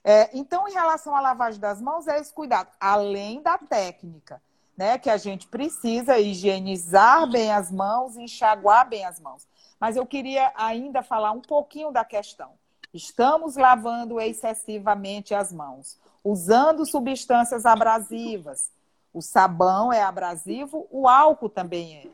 É, 0.05 0.37
então, 0.37 0.69
em 0.69 0.73
relação 0.73 1.15
à 1.15 1.21
lavagem 1.21 1.61
das 1.61 1.81
mãos, 1.81 2.09
é 2.09 2.19
esse 2.19 2.33
cuidado, 2.33 2.69
além 2.81 3.41
da 3.41 3.57
técnica, 3.57 4.43
né? 4.77 4.99
Que 4.99 5.09
a 5.09 5.17
gente 5.17 5.47
precisa 5.47 6.19
higienizar 6.19 7.31
bem 7.31 7.53
as 7.53 7.71
mãos, 7.71 8.17
enxaguar 8.17 8.89
bem 8.89 9.05
as 9.05 9.21
mãos. 9.21 9.47
Mas 9.79 9.97
eu 9.97 10.05
queria 10.05 10.53
ainda 10.57 11.03
falar 11.03 11.33
um 11.33 11.41
pouquinho 11.41 11.93
da 11.93 12.05
questão. 12.05 12.51
Estamos 12.93 13.57
lavando 13.57 14.21
excessivamente 14.21 15.35
as 15.35 15.53
mãos, 15.53 15.99
usando 16.23 16.85
substâncias 16.85 17.65
abrasivas. 17.65 18.71
O 19.15 19.23
sabão 19.23 19.93
é 19.93 20.03
abrasivo, 20.03 20.87
o 20.91 21.09
álcool 21.09 21.49
também 21.49 21.97
é. 21.97 22.07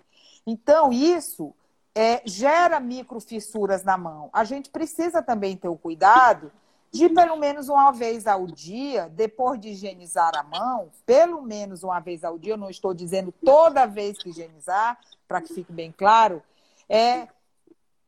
Então, 0.46 0.92
isso 0.92 1.55
é, 1.94 2.22
gera 2.24 2.79
microfissuras 2.81 3.83
na 3.83 3.96
mão. 3.96 4.31
A 4.33 4.44
gente 4.44 4.70
precisa 4.70 5.22
também 5.22 5.57
ter 5.57 5.68
o 5.68 5.77
cuidado 5.77 6.53
de, 6.90 7.09
pelo 7.09 7.37
menos 7.37 7.68
uma 7.68 7.90
vez 7.90 8.27
ao 8.27 8.46
dia, 8.46 9.09
depois 9.09 9.61
de 9.61 9.68
higienizar 9.68 10.37
a 10.37 10.42
mão, 10.42 10.90
pelo 11.05 11.42
menos 11.42 11.83
uma 11.83 12.01
vez 12.01 12.24
ao 12.24 12.38
dia, 12.38 12.55
eu 12.55 12.59
não 12.59 12.70
estou 12.70 12.94
dizendo 12.94 13.33
toda 13.44 13.87
vez 13.87 14.18
que 14.18 14.31
higienizar, 14.31 14.98
para 15.27 15.42
que 15.42 15.53
fique 15.53 15.72
bem 15.72 15.92
claro, 15.92 16.42
é 16.88 17.29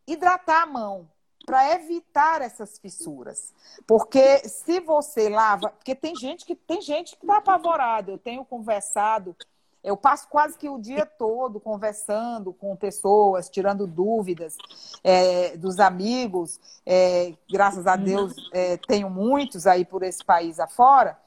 hidratar 0.06 0.62
a 0.62 0.66
mão 0.66 1.08
para 1.44 1.74
evitar 1.74 2.42
essas 2.42 2.78
fissuras. 2.78 3.52
Porque 3.86 4.38
se 4.48 4.80
você 4.80 5.28
lava, 5.28 5.70
porque 5.70 5.94
tem 5.94 6.14
gente 6.14 6.44
que 6.44 6.54
tem 6.54 6.80
gente 6.80 7.16
que 7.16 7.24
está 7.24 7.38
apavorada. 7.38 8.10
Eu 8.10 8.18
tenho 8.18 8.44
conversado 8.44 9.36
Eu 9.82 9.96
passo 9.96 10.28
quase 10.28 10.58
que 10.58 10.68
o 10.68 10.78
dia 10.78 11.06
todo 11.06 11.58
conversando 11.58 12.52
com 12.52 12.76
pessoas, 12.76 13.48
tirando 13.48 13.86
dúvidas 13.86 14.56
é, 15.02 15.56
dos 15.56 15.80
amigos. 15.80 16.60
É, 16.84 17.34
graças 17.50 17.86
a 17.86 17.96
Deus, 17.96 18.34
é, 18.52 18.76
tenho 18.76 19.08
muitos 19.08 19.66
aí 19.66 19.84
por 19.84 20.02
esse 20.02 20.22
país 20.22 20.60
afora. 20.60 21.18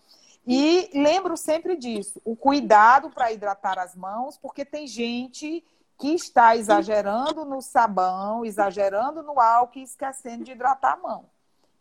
E 0.46 0.89
lembro 0.94 1.36
sempre 1.36 1.76
disso: 1.76 2.22
o 2.24 2.36
cuidado 2.36 3.10
para 3.10 3.32
hidratar 3.32 3.80
as 3.80 3.96
mãos, 3.96 4.38
porque 4.38 4.63
tem 4.63 4.86
gente 4.86 5.63
que 5.98 6.10
está 6.10 6.56
exagerando 6.56 7.46
no 7.46 7.62
sabão, 7.62 8.46
exagerando 8.46 9.24
no 9.24 9.39
álcool 9.39 9.80
e 9.80 9.84
esquecendo 9.84 10.44
de 10.44 10.52
hidratar 10.52 10.94
a 10.94 10.98
mão. 10.98 11.26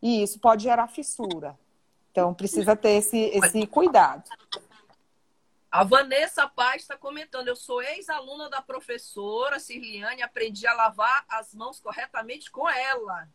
E 0.01 0.23
isso 0.23 0.39
pode 0.39 0.63
gerar 0.63 0.87
fissura. 0.87 1.57
Então, 2.11 2.33
precisa 2.33 2.75
ter 2.75 2.91
esse, 2.91 3.17
esse 3.17 3.65
cuidado. 3.65 4.23
A 5.73 5.83
Vanessa 5.83 6.47
Paz 6.47 6.83
está 6.83 6.95
comentando: 6.95 7.47
eu 7.47 7.55
sou 7.55 7.81
ex-aluna 7.81 8.47
da 8.47 8.61
professora 8.61 9.59
Cirliane, 9.59 10.21
aprendi 10.21 10.67
a 10.67 10.73
lavar 10.75 11.25
as 11.27 11.51
mãos 11.55 11.79
corretamente 11.79 12.51
com 12.51 12.69
ela. 12.69 13.27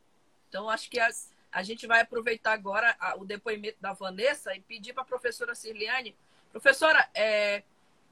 Então, 0.49 0.71
acho 0.71 0.89
que 0.89 1.01
a, 1.01 1.09
a 1.51 1.65
gente 1.65 1.85
vai 1.89 2.01
aproveitar 2.01 2.53
agora 2.53 2.95
a, 3.01 3.17
o 3.17 3.25
depoimento 3.25 3.79
da 3.81 3.93
Vanessa 3.93 4.55
e 4.55 4.61
pedir 4.61 4.93
para 4.93 5.03
a 5.03 5.07
professora 5.07 5.53
Cirliane. 5.53 6.15
Professora, 6.53 7.11
é, 7.13 7.65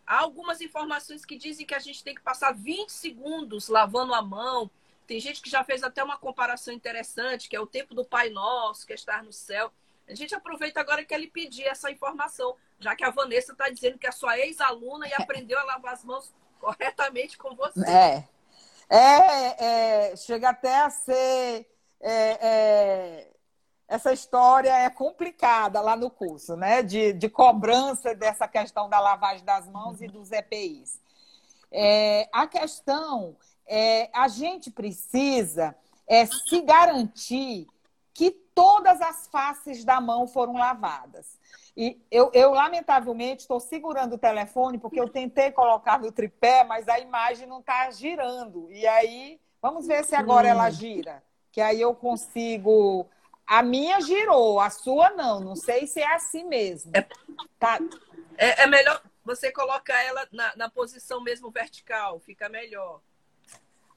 há 0.04 0.18
algumas 0.18 0.60
informações 0.60 1.24
que 1.24 1.36
dizem 1.36 1.64
que 1.64 1.76
a 1.76 1.78
gente 1.78 2.02
tem 2.02 2.16
que 2.16 2.20
passar 2.20 2.52
20 2.52 2.90
segundos 2.90 3.68
lavando 3.68 4.12
a 4.12 4.22
mão. 4.22 4.68
Tem 5.06 5.20
gente 5.20 5.40
que 5.40 5.48
já 5.48 5.62
fez 5.62 5.84
até 5.84 6.02
uma 6.02 6.18
comparação 6.18 6.74
interessante, 6.74 7.48
que 7.48 7.54
é 7.54 7.60
o 7.60 7.66
tempo 7.66 7.94
do 7.94 8.04
Pai 8.04 8.28
Nosso, 8.30 8.84
que 8.88 8.92
é 8.92 8.96
estar 8.96 9.22
no 9.22 9.32
céu. 9.32 9.72
A 10.08 10.14
gente 10.14 10.34
aproveita 10.34 10.80
agora 10.80 11.04
que 11.04 11.12
ele 11.12 11.26
pedir 11.26 11.64
essa 11.64 11.90
informação 11.90 12.56
já 12.78 12.94
que 12.94 13.04
a 13.04 13.10
Vanessa 13.10 13.52
está 13.52 13.68
dizendo 13.68 13.98
que 13.98 14.06
é 14.06 14.12
sua 14.12 14.38
ex-aluna 14.38 15.08
e 15.08 15.14
aprendeu 15.14 15.58
a 15.58 15.64
lavar 15.64 15.94
as 15.94 16.04
mãos 16.04 16.32
corretamente 16.60 17.38
com 17.38 17.54
você. 17.54 17.88
É. 17.88 18.24
É, 18.88 19.64
é 20.10 20.16
chega 20.16 20.50
até 20.50 20.82
a 20.82 20.90
ser. 20.90 21.68
É, 22.00 22.38
é, 22.40 23.30
essa 23.88 24.12
história 24.12 24.70
é 24.70 24.90
complicada 24.90 25.80
lá 25.80 25.96
no 25.96 26.10
curso, 26.10 26.56
né? 26.56 26.82
De, 26.82 27.12
de 27.12 27.28
cobrança 27.28 28.14
dessa 28.14 28.46
questão 28.46 28.88
da 28.88 29.00
lavagem 29.00 29.44
das 29.44 29.68
mãos 29.68 30.00
e 30.00 30.08
dos 30.08 30.30
EPIs. 30.30 31.00
É, 31.70 32.28
a 32.32 32.46
questão 32.46 33.36
é 33.66 34.08
a 34.12 34.28
gente 34.28 34.70
precisa 34.70 35.74
é, 36.06 36.26
se 36.26 36.60
garantir 36.62 37.66
que 38.16 38.30
todas 38.30 39.02
as 39.02 39.26
faces 39.26 39.84
da 39.84 40.00
mão 40.00 40.26
foram 40.26 40.54
lavadas. 40.54 41.38
E 41.76 42.00
eu, 42.10 42.30
eu 42.32 42.52
lamentavelmente, 42.52 43.42
estou 43.42 43.60
segurando 43.60 44.14
o 44.14 44.18
telefone 44.18 44.78
porque 44.78 44.98
eu 44.98 45.06
tentei 45.06 45.52
colocar 45.52 46.00
no 46.00 46.10
tripé, 46.10 46.64
mas 46.64 46.88
a 46.88 46.98
imagem 46.98 47.46
não 47.46 47.60
está 47.60 47.90
girando. 47.90 48.72
E 48.72 48.86
aí, 48.86 49.38
vamos 49.60 49.86
ver 49.86 50.02
se 50.02 50.16
agora 50.16 50.48
ela 50.48 50.70
gira. 50.70 51.22
Que 51.52 51.60
aí 51.60 51.78
eu 51.78 51.94
consigo. 51.94 53.06
A 53.46 53.62
minha 53.62 54.00
girou, 54.00 54.60
a 54.60 54.70
sua 54.70 55.10
não. 55.10 55.38
Não 55.38 55.54
sei 55.54 55.86
se 55.86 56.00
é 56.00 56.14
assim 56.14 56.44
mesmo. 56.44 56.92
É, 56.94 57.06
tá. 57.58 57.78
é, 58.38 58.62
é 58.62 58.66
melhor 58.66 59.02
você 59.22 59.52
colocar 59.52 60.02
ela 60.02 60.26
na, 60.32 60.56
na 60.56 60.70
posição 60.70 61.22
mesmo 61.22 61.50
vertical, 61.50 62.18
fica 62.18 62.48
melhor. 62.48 63.02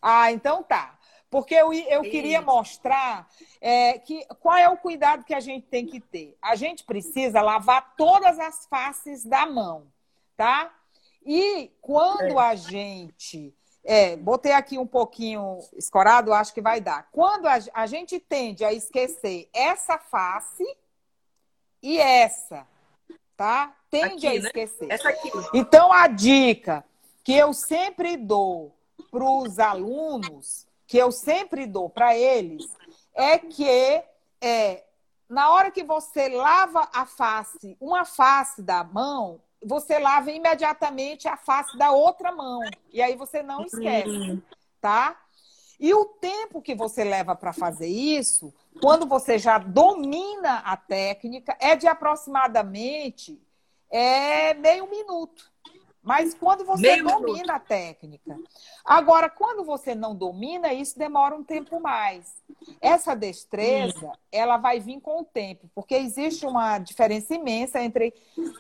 Ah, 0.01 0.29
então 0.29 0.61
tá. 0.61 0.98
Porque 1.29 1.53
eu, 1.53 1.71
eu 1.71 2.01
queria 2.01 2.41
mostrar 2.41 3.29
é, 3.61 3.99
que, 3.99 4.25
qual 4.39 4.57
é 4.57 4.67
o 4.67 4.77
cuidado 4.77 5.23
que 5.23 5.33
a 5.33 5.39
gente 5.39 5.67
tem 5.67 5.85
que 5.85 5.99
ter. 5.99 6.35
A 6.41 6.55
gente 6.55 6.83
precisa 6.83 7.41
lavar 7.41 7.95
todas 7.95 8.39
as 8.39 8.65
faces 8.65 9.23
da 9.23 9.45
mão, 9.45 9.85
tá? 10.35 10.73
E 11.25 11.71
quando 11.81 12.39
é. 12.39 12.45
a 12.45 12.55
gente. 12.55 13.53
É, 13.81 14.17
botei 14.17 14.51
aqui 14.51 14.77
um 14.77 14.85
pouquinho 14.85 15.59
escorado, 15.77 16.33
acho 16.33 16.53
que 16.53 16.61
vai 16.61 16.81
dar. 16.81 17.07
Quando 17.11 17.47
a, 17.47 17.57
a 17.73 17.85
gente 17.85 18.19
tende 18.19 18.65
a 18.65 18.73
esquecer 18.73 19.49
essa 19.53 19.97
face 19.97 20.65
e 21.81 21.97
essa, 21.97 22.67
tá? 23.37 23.73
Tende 23.89 24.27
aqui, 24.27 24.37
a 24.37 24.41
né? 24.41 24.47
esquecer. 24.47 24.87
Né? 24.87 24.95
Essa 24.95 25.09
aqui. 25.09 25.31
Então, 25.53 25.93
a 25.93 26.07
dica 26.07 26.83
que 27.23 27.33
eu 27.33 27.53
sempre 27.53 28.17
dou 28.17 28.75
para 29.09 29.23
os 29.23 29.59
alunos 29.59 30.67
que 30.89 30.97
eu 30.97 31.11
sempre 31.11 31.67
dou 31.67 31.87
para 31.87 32.17
eles 32.17 32.65
é 33.13 33.37
que 33.37 34.03
é, 34.41 34.83
na 35.29 35.51
hora 35.51 35.69
que 35.69 35.83
você 35.83 36.27
lava 36.29 36.89
a 36.91 37.05
face, 37.05 37.77
uma 37.79 38.03
face 38.03 38.63
da 38.63 38.83
mão, 38.83 39.39
você 39.63 39.99
lava 39.99 40.31
imediatamente 40.31 41.27
a 41.27 41.37
face 41.37 41.77
da 41.77 41.91
outra 41.91 42.31
mão. 42.31 42.61
E 42.91 43.03
aí 43.03 43.15
você 43.15 43.43
não 43.43 43.63
esquece, 43.63 44.41
tá? 44.81 45.15
E 45.79 45.93
o 45.93 46.05
tempo 46.05 46.59
que 46.59 46.73
você 46.73 47.03
leva 47.03 47.35
para 47.35 47.53
fazer 47.53 47.87
isso, 47.87 48.51
quando 48.81 49.05
você 49.05 49.37
já 49.37 49.59
domina 49.59 50.57
a 50.65 50.75
técnica, 50.75 51.55
é 51.59 51.75
de 51.75 51.87
aproximadamente 51.87 53.39
é, 53.91 54.55
meio 54.55 54.89
minuto. 54.89 55.48
Mas 56.09 56.33
quando 56.33 56.65
você 56.65 56.81
Meio 56.81 57.03
domina 57.03 57.33
minuto. 57.33 57.51
a 57.51 57.59
técnica. 57.59 58.35
Agora, 58.83 59.29
quando 59.29 59.63
você 59.63 59.93
não 59.93 60.15
domina, 60.15 60.73
isso 60.73 60.97
demora 60.97 61.35
um 61.35 61.43
tempo 61.43 61.79
mais. 61.79 62.33
Essa 62.81 63.15
destreza, 63.15 64.07
hum. 64.07 64.11
ela 64.31 64.57
vai 64.57 64.79
vir 64.79 64.99
com 65.01 65.21
o 65.21 65.23
tempo, 65.23 65.69
porque 65.75 65.93
existe 65.93 66.47
uma 66.47 66.79
diferença 66.79 67.35
imensa 67.35 67.79
entre, 67.79 68.11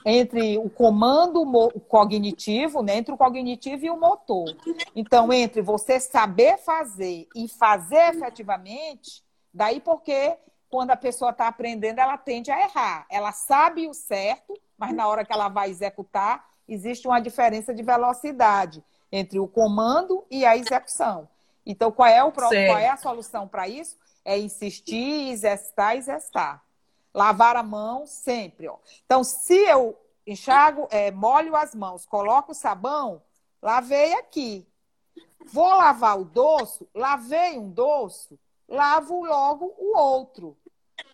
entre 0.05 0.59
o 0.59 0.69
comando 0.69 1.43
cognitivo, 1.87 2.83
né? 2.83 2.97
entre 2.97 3.15
o 3.15 3.17
cognitivo 3.17 3.83
e 3.83 3.89
o 3.89 3.99
motor. 3.99 4.55
Então, 4.95 5.33
entre 5.33 5.59
você 5.63 5.99
saber 5.99 6.59
fazer 6.59 7.27
e 7.35 7.47
fazer 7.47 8.13
efetivamente, 8.13 9.23
daí 9.51 9.79
porque 9.79 10.37
quando 10.69 10.91
a 10.91 10.95
pessoa 10.95 11.31
está 11.31 11.47
aprendendo, 11.47 11.97
ela 11.97 12.15
tende 12.15 12.51
a 12.51 12.61
errar. 12.61 13.07
Ela 13.09 13.31
sabe 13.31 13.87
o 13.87 13.93
certo, 13.95 14.53
mas 14.77 14.93
na 14.93 15.07
hora 15.07 15.25
que 15.25 15.33
ela 15.33 15.49
vai 15.49 15.71
executar, 15.71 16.47
existe 16.73 17.07
uma 17.07 17.19
diferença 17.19 17.73
de 17.73 17.83
velocidade 17.83 18.83
entre 19.11 19.39
o 19.39 19.47
comando 19.47 20.25
e 20.29 20.45
a 20.45 20.55
execução. 20.55 21.27
Então, 21.65 21.91
qual 21.91 22.07
é, 22.07 22.23
o, 22.23 22.31
qual 22.31 22.53
é 22.53 22.89
a 22.89 22.97
solução 22.97 23.47
para 23.47 23.67
isso? 23.67 23.97
É 24.23 24.37
insistir, 24.37 25.31
exercitar, 25.31 25.95
exercitar. 25.95 26.63
Lavar 27.13 27.55
a 27.55 27.63
mão 27.63 28.05
sempre. 28.05 28.67
Ó. 28.67 28.77
Então, 29.05 29.23
se 29.23 29.55
eu 29.55 29.97
enxago, 30.25 30.87
é, 30.91 31.11
molho 31.11 31.55
as 31.55 31.73
mãos, 31.73 32.05
coloco 32.05 32.51
o 32.51 32.55
sabão, 32.55 33.21
lavei 33.61 34.13
aqui. 34.13 34.67
Vou 35.51 35.75
lavar 35.75 36.19
o 36.19 36.25
doce, 36.25 36.87
lavei 36.93 37.57
um 37.57 37.69
doce, 37.69 38.39
lavo 38.67 39.23
logo 39.25 39.73
o 39.77 39.97
outro. 39.97 40.55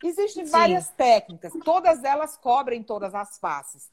Existem 0.04 0.46
Sim. 0.46 0.52
várias 0.52 0.90
técnicas, 0.90 1.54
todas 1.64 2.04
elas 2.04 2.36
cobrem 2.36 2.84
todas 2.84 3.16
as 3.16 3.38
faces. 3.40 3.90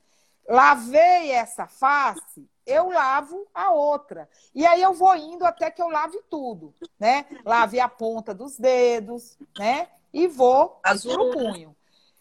Lavei 0.49 1.31
essa 1.31 1.67
face, 1.67 2.49
eu 2.67 2.91
lavo 2.91 3.47
a 3.55 3.71
outra. 3.71 4.29
E 4.55 4.67
aí 4.67 4.83
eu 4.83 4.93
vou 4.93 5.15
indo 5.17 5.45
até 5.45 5.71
que 5.71 5.81
eu 5.81 5.89
lave 5.89 6.21
tudo, 6.29 6.75
né? 6.99 7.27
Lave 7.45 7.81
a 7.81 7.89
ponta 7.89 8.35
dos 8.35 8.59
dedos, 8.59 9.39
né? 9.59 9.89
E 10.13 10.27
vou 10.27 10.79
Azul. 10.83 11.13
pro 11.13 11.33
punho. 11.33 11.77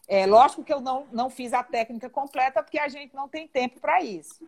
É 0.07 0.25
lógico 0.25 0.63
que 0.63 0.73
eu 0.73 0.81
não, 0.81 1.07
não 1.11 1.29
fiz 1.29 1.53
a 1.53 1.63
técnica 1.63 2.09
completa 2.09 2.61
porque 2.61 2.79
a 2.79 2.87
gente 2.87 3.15
não 3.15 3.29
tem 3.29 3.47
tempo 3.47 3.79
para 3.79 4.01
isso. 4.01 4.45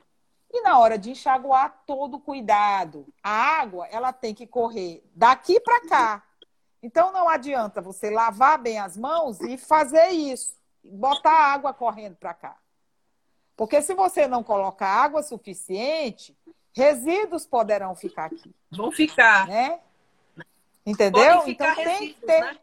E 0.51 0.61
na 0.61 0.77
hora 0.77 0.97
de 0.97 1.11
enxaguar, 1.11 1.83
todo 1.87 2.19
cuidado. 2.19 3.07
A 3.23 3.31
água, 3.31 3.87
ela 3.87 4.13
tem 4.13 4.35
que 4.35 4.45
correr 4.45 5.03
daqui 5.15 5.59
para 5.59 5.87
cá. 5.87 6.23
Então 6.81 7.11
não 7.11 7.29
adianta 7.29 7.81
você 7.81 8.09
lavar 8.09 8.57
bem 8.59 8.77
as 8.77 8.97
mãos 8.97 9.39
e 9.39 9.57
fazer 9.57 10.09
isso, 10.09 10.55
botar 10.83 11.31
a 11.31 11.53
água 11.53 11.73
correndo 11.73 12.17
para 12.17 12.33
cá. 12.33 12.57
Porque 13.55 13.81
se 13.81 13.93
você 13.93 14.27
não 14.27 14.43
colocar 14.43 14.87
água 14.87 15.21
suficiente, 15.21 16.35
resíduos 16.75 17.45
poderão 17.45 17.95
ficar 17.95 18.25
aqui. 18.25 18.53
Vão 18.71 18.91
ficar. 18.91 19.47
Né? 19.47 19.79
Entendeu? 20.85 21.43
então 21.47 21.75
tem 21.75 22.13
que 22.13 22.25
ter. 22.25 22.41
Né? 22.41 22.59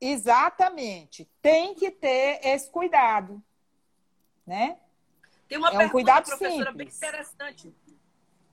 Exatamente. 0.00 1.28
Tem 1.40 1.74
que 1.74 1.90
ter 1.90 2.40
esse 2.44 2.70
cuidado. 2.70 3.42
Né? 4.46 4.78
Tem 5.48 5.58
uma 5.58 5.68
é 5.68 5.70
pergunta, 5.70 5.86
um 5.86 5.90
cuidado 5.90 6.26
professora, 6.26 6.70
simples. 6.70 6.76
bem 6.76 7.08
interessante. 7.08 7.74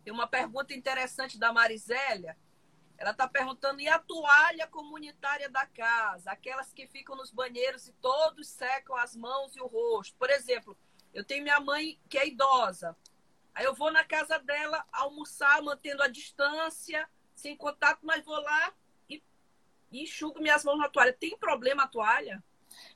Tem 0.04 0.14
uma 0.14 0.28
pergunta 0.28 0.74
interessante 0.74 1.38
da 1.38 1.52
Marisélia. 1.52 2.38
Ela 2.98 3.12
está 3.12 3.28
perguntando: 3.28 3.82
e 3.82 3.90
a 3.90 4.00
toalha 4.00 4.68
comunitária 4.68 5.50
da 5.50 5.66
casa? 5.66 6.32
Aquelas 6.32 6.72
que 6.72 6.88
ficam 6.88 7.16
nos 7.16 7.32
banheiros 7.32 7.88
e 7.88 7.94
todos 7.94 8.48
secam 8.48 8.96
as 8.96 9.16
mãos 9.16 9.56
e 9.56 9.62
o 9.62 9.68
rosto. 9.68 10.16
Por 10.18 10.30
exemplo, 10.30 10.78
eu 11.14 11.24
tenho 11.24 11.44
minha 11.44 11.60
mãe 11.60 12.00
que 12.10 12.18
é 12.18 12.28
idosa. 12.28 12.96
Aí 13.54 13.66
eu 13.66 13.76
vou 13.76 13.92
na 13.92 14.04
casa 14.04 14.40
dela 14.40 14.84
almoçar, 14.92 15.62
mantendo 15.62 16.02
a 16.02 16.08
distância, 16.08 17.08
sem 17.36 17.56
contato, 17.56 18.00
mas 18.02 18.24
vou 18.24 18.40
lá 18.40 18.74
e, 19.10 19.22
e 19.92 20.04
enxugo 20.04 20.42
minhas 20.42 20.64
mãos 20.64 20.78
na 20.78 20.88
toalha. 20.88 21.14
Tem 21.14 21.38
problema 21.38 21.84
a 21.84 21.88
toalha? 21.88 22.42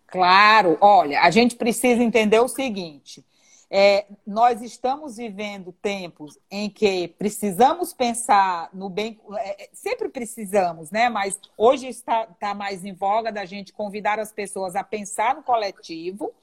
Claro, 0.07 0.77
olha, 0.79 1.21
a 1.21 1.29
gente 1.29 1.55
precisa 1.55 2.01
entender 2.01 2.39
o 2.39 2.47
seguinte: 2.47 3.25
É, 3.69 4.05
nós 4.25 4.61
estamos 4.61 5.17
vivendo 5.17 5.73
tempos 5.73 6.39
em 6.49 6.69
que 6.69 7.09
precisamos 7.09 7.93
pensar 7.93 8.69
no 8.71 8.87
bem, 8.87 9.19
é, 9.37 9.63
é, 9.63 9.69
sempre 9.73 10.07
precisamos, 10.07 10.91
né? 10.91 11.09
Mas 11.09 11.37
hoje 11.57 11.87
está, 11.87 12.23
está 12.23 12.53
mais 12.53 12.85
em 12.85 12.93
voga 12.93 13.31
da 13.31 13.43
gente 13.43 13.73
convidar 13.73 14.19
as 14.19 14.31
pessoas 14.31 14.75
a 14.75 14.83
pensar 14.83 15.35
no 15.35 15.43
coletivo, 15.43 16.33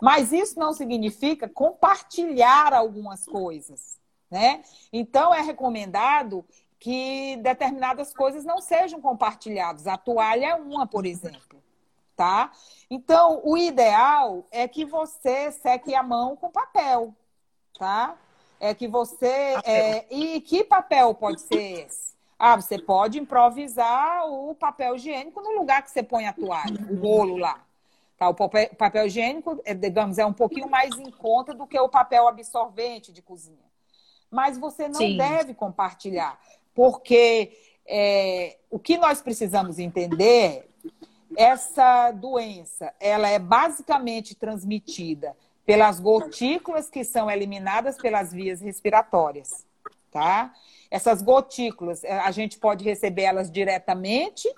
mas 0.00 0.32
isso 0.32 0.58
não 0.58 0.72
significa 0.72 1.48
compartilhar 1.48 2.72
algumas 2.72 3.24
coisas, 3.24 3.98
né? 4.30 4.62
Então 4.92 5.34
é 5.34 5.40
recomendado 5.40 6.44
que 6.78 7.36
determinadas 7.42 8.14
coisas 8.14 8.44
não 8.44 8.60
sejam 8.60 9.00
compartilhadas. 9.00 9.86
A 9.86 9.96
toalha 9.96 10.46
é 10.46 10.54
uma, 10.54 10.86
por 10.86 11.04
exemplo 11.04 11.48
tá? 12.18 12.50
Então, 12.90 13.40
o 13.44 13.56
ideal 13.56 14.44
é 14.50 14.66
que 14.66 14.84
você 14.84 15.52
seque 15.52 15.94
a 15.94 16.02
mão 16.02 16.34
com 16.34 16.50
papel, 16.50 17.14
tá? 17.78 18.16
É 18.58 18.74
que 18.74 18.88
você. 18.88 19.56
É... 19.64 20.04
E 20.12 20.40
que 20.40 20.64
papel 20.64 21.14
pode 21.14 21.40
ser 21.40 21.86
esse? 21.86 22.18
Ah, 22.36 22.56
você 22.56 22.76
pode 22.76 23.20
improvisar 23.20 24.26
o 24.28 24.52
papel 24.54 24.96
higiênico 24.96 25.40
no 25.40 25.52
lugar 25.52 25.82
que 25.82 25.92
você 25.92 26.02
põe 26.02 26.26
a 26.26 26.32
toalha, 26.32 26.76
o 26.90 26.96
rolo 26.96 27.36
lá. 27.36 27.64
Tá? 28.18 28.28
O 28.28 28.34
papel, 28.34 28.68
papel 28.76 29.06
higiênico, 29.06 29.60
é, 29.64 29.72
digamos, 29.72 30.18
é 30.18 30.26
um 30.26 30.32
pouquinho 30.32 30.68
mais 30.68 30.98
em 30.98 31.10
conta 31.10 31.54
do 31.54 31.66
que 31.66 31.78
o 31.78 31.88
papel 31.88 32.26
absorvente 32.26 33.12
de 33.12 33.22
cozinha. 33.22 33.68
Mas 34.28 34.58
você 34.58 34.88
não 34.88 34.96
Sim. 34.96 35.16
deve 35.16 35.54
compartilhar, 35.54 36.38
porque 36.74 37.56
é, 37.86 38.58
o 38.68 38.78
que 38.78 38.98
nós 38.98 39.22
precisamos 39.22 39.78
entender 39.78 40.68
essa 41.36 42.10
doença, 42.10 42.92
ela 42.98 43.28
é 43.28 43.38
basicamente 43.38 44.34
transmitida 44.34 45.36
pelas 45.64 46.00
gotículas 46.00 46.90
que 46.90 47.04
são 47.04 47.30
eliminadas 47.30 47.96
pelas 47.98 48.32
vias 48.32 48.60
respiratórias, 48.60 49.64
tá? 50.10 50.52
Essas 50.90 51.22
gotículas, 51.22 52.04
a 52.04 52.30
gente 52.30 52.58
pode 52.58 52.82
receber 52.82 53.22
elas 53.22 53.50
diretamente 53.50 54.48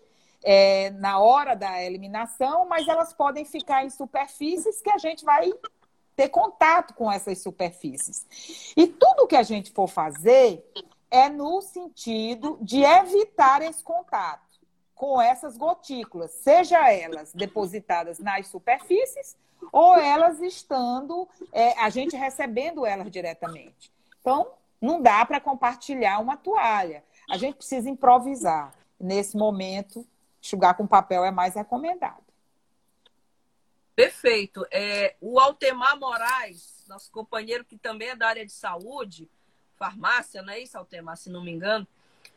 é, 0.43 0.91
na 0.91 1.18
hora 1.18 1.55
da 1.55 1.82
eliminação, 1.82 2.66
mas 2.66 2.86
elas 2.88 3.12
podem 3.12 3.45
ficar 3.45 3.84
em 3.84 3.91
superfícies 3.91 4.80
que 4.80 4.91
a 4.91 4.99
gente 4.99 5.24
vai 5.24 5.53
ter 6.16 6.28
contato 6.28 6.95
com 6.95 7.11
essas 7.11 7.43
superfícies. 7.43 8.26
E 8.76 8.86
tudo 8.86 9.26
que 9.26 9.36
a 9.36 9.43
gente 9.43 9.72
for 9.72 9.88
fazer 9.88 10.64
é 11.11 11.28
no 11.28 11.61
sentido 11.61 12.59
de 12.61 12.82
evitar 12.82 13.62
esse 13.62 13.82
contato 13.82 14.49
com 14.95 15.20
essas 15.20 15.57
gotículas, 15.57 16.30
seja 16.30 16.93
elas 16.93 17.32
depositadas 17.32 18.18
nas 18.18 18.49
superfícies 18.49 19.34
ou 19.72 19.97
elas 19.97 20.41
estando, 20.41 21.26
é, 21.53 21.72
a 21.78 21.88
gente 21.88 22.16
recebendo 22.16 22.84
elas 22.84 23.11
diretamente. 23.11 23.91
Então, 24.20 24.47
não 24.80 25.01
dá 25.01 25.24
para 25.24 25.41
compartilhar 25.41 26.18
uma 26.18 26.36
toalha. 26.36 27.03
A 27.30 27.36
gente 27.36 27.57
precisa 27.57 27.88
improvisar. 27.88 28.74
Nesse 28.99 29.38
momento, 29.38 30.07
enxugar 30.43 30.74
com 30.74 30.86
papel 30.86 31.24
é 31.24 31.30
mais 31.30 31.55
recomendado. 31.55 32.24
Perfeito. 33.95 34.66
É, 34.70 35.14
o 35.20 35.38
Altemar 35.38 35.99
Moraes, 35.99 36.84
nosso 36.88 37.11
companheiro 37.11 37.64
que 37.64 37.76
também 37.76 38.09
é 38.09 38.16
da 38.16 38.28
área 38.28 38.47
de 38.47 38.53
saúde, 38.53 39.28
farmácia, 39.76 40.43
não 40.43 40.53
é 40.53 40.61
isso, 40.61 40.78
Altemar, 40.78 41.16
se 41.16 41.30
não 41.30 41.43
me 41.43 41.51
engano? 41.51 41.86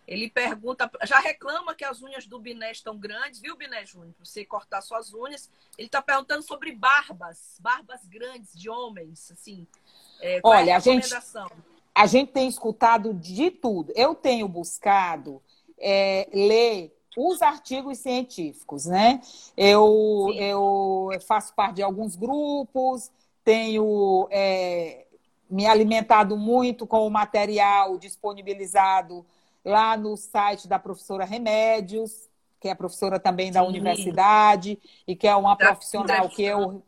Ele 0.06 0.30
pergunta, 0.30 0.91
já 1.04 1.20
reclama 1.20 1.74
que 1.74 1.86
as 1.86 2.01
unhas 2.01 2.28
do 2.28 2.38
Biné 2.38 2.72
estão 2.72 2.97
grandes, 2.97 3.39
viu, 3.39 3.56
Biné 3.56 3.86
Júnior? 3.86 4.14
Você 4.20 4.43
cortar 4.43 4.82
suas 4.82 5.14
unhas. 5.14 5.49
Ele 5.78 5.88
está 5.88 6.01
perguntando 6.01 6.43
sobre 6.43 6.74
barbas, 6.74 7.58
barbas 7.62 8.06
grandes 8.08 8.54
de 8.54 8.70
homens, 8.70 9.32
assim. 9.32 9.66
É, 10.20 10.41
Olha, 10.43 10.72
é 10.72 10.74
a, 10.74 10.78
a 10.78 10.80
gente, 10.80 11.08
a 11.95 12.06
gente 12.06 12.32
tem 12.34 12.49
escutado 12.49 13.14
de 13.14 13.49
tudo. 13.49 13.93
Eu 13.95 14.14
tenho 14.14 14.47
buscado 14.47 15.41
é, 15.80 16.28
ler 16.34 16.93
os 17.16 17.41
artigos 17.41 17.99
científicos, 17.99 18.86
né? 18.86 19.22
Eu, 19.55 20.30
eu 20.36 21.09
faço 21.28 21.53
parte 21.53 21.76
de 21.76 21.84
alguns 21.84 22.16
grupos, 22.16 23.11
tenho 23.43 24.28
é, 24.32 25.05
me 25.49 25.66
alimentado 25.66 26.38
muito 26.38 26.88
com 26.88 27.05
o 27.05 27.11
material 27.11 27.97
disponibilizado 27.97 29.26
lá 29.64 29.95
no 29.95 30.18
site 30.18 30.68
da 30.68 30.80
professora 30.80 31.26
Remédios, 31.26 32.30
que 32.59 32.68
é 32.68 32.76
professora 32.76 33.20
também 33.20 33.51
da 33.51 33.61
Sim. 33.61 33.68
universidade 33.68 34.80
e 35.05 35.16
que 35.16 35.28
é 35.28 35.36
uma 35.36 35.55
profissional 35.55 36.30
que 36.30 36.43
eu, 36.43 36.82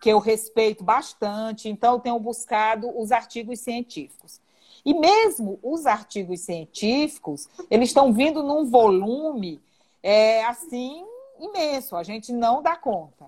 que 0.00 0.08
eu 0.08 0.18
respeito 0.18 0.82
bastante. 0.82 1.68
Então, 1.68 1.94
eu 1.94 2.00
tenho 2.00 2.18
buscado 2.18 2.90
os 2.98 3.12
artigos 3.12 3.60
científicos. 3.60 4.40
E 4.84 4.94
mesmo 4.94 5.58
os 5.62 5.86
artigos 5.86 6.40
científicos, 6.40 7.48
eles 7.70 7.90
estão 7.90 8.12
vindo 8.12 8.42
num 8.42 8.64
volume 8.64 9.60
é, 10.02 10.44
assim 10.44 11.04
imenso, 11.38 11.96
a 11.96 12.02
gente 12.02 12.32
não 12.32 12.62
dá 12.62 12.76
conta. 12.76 13.26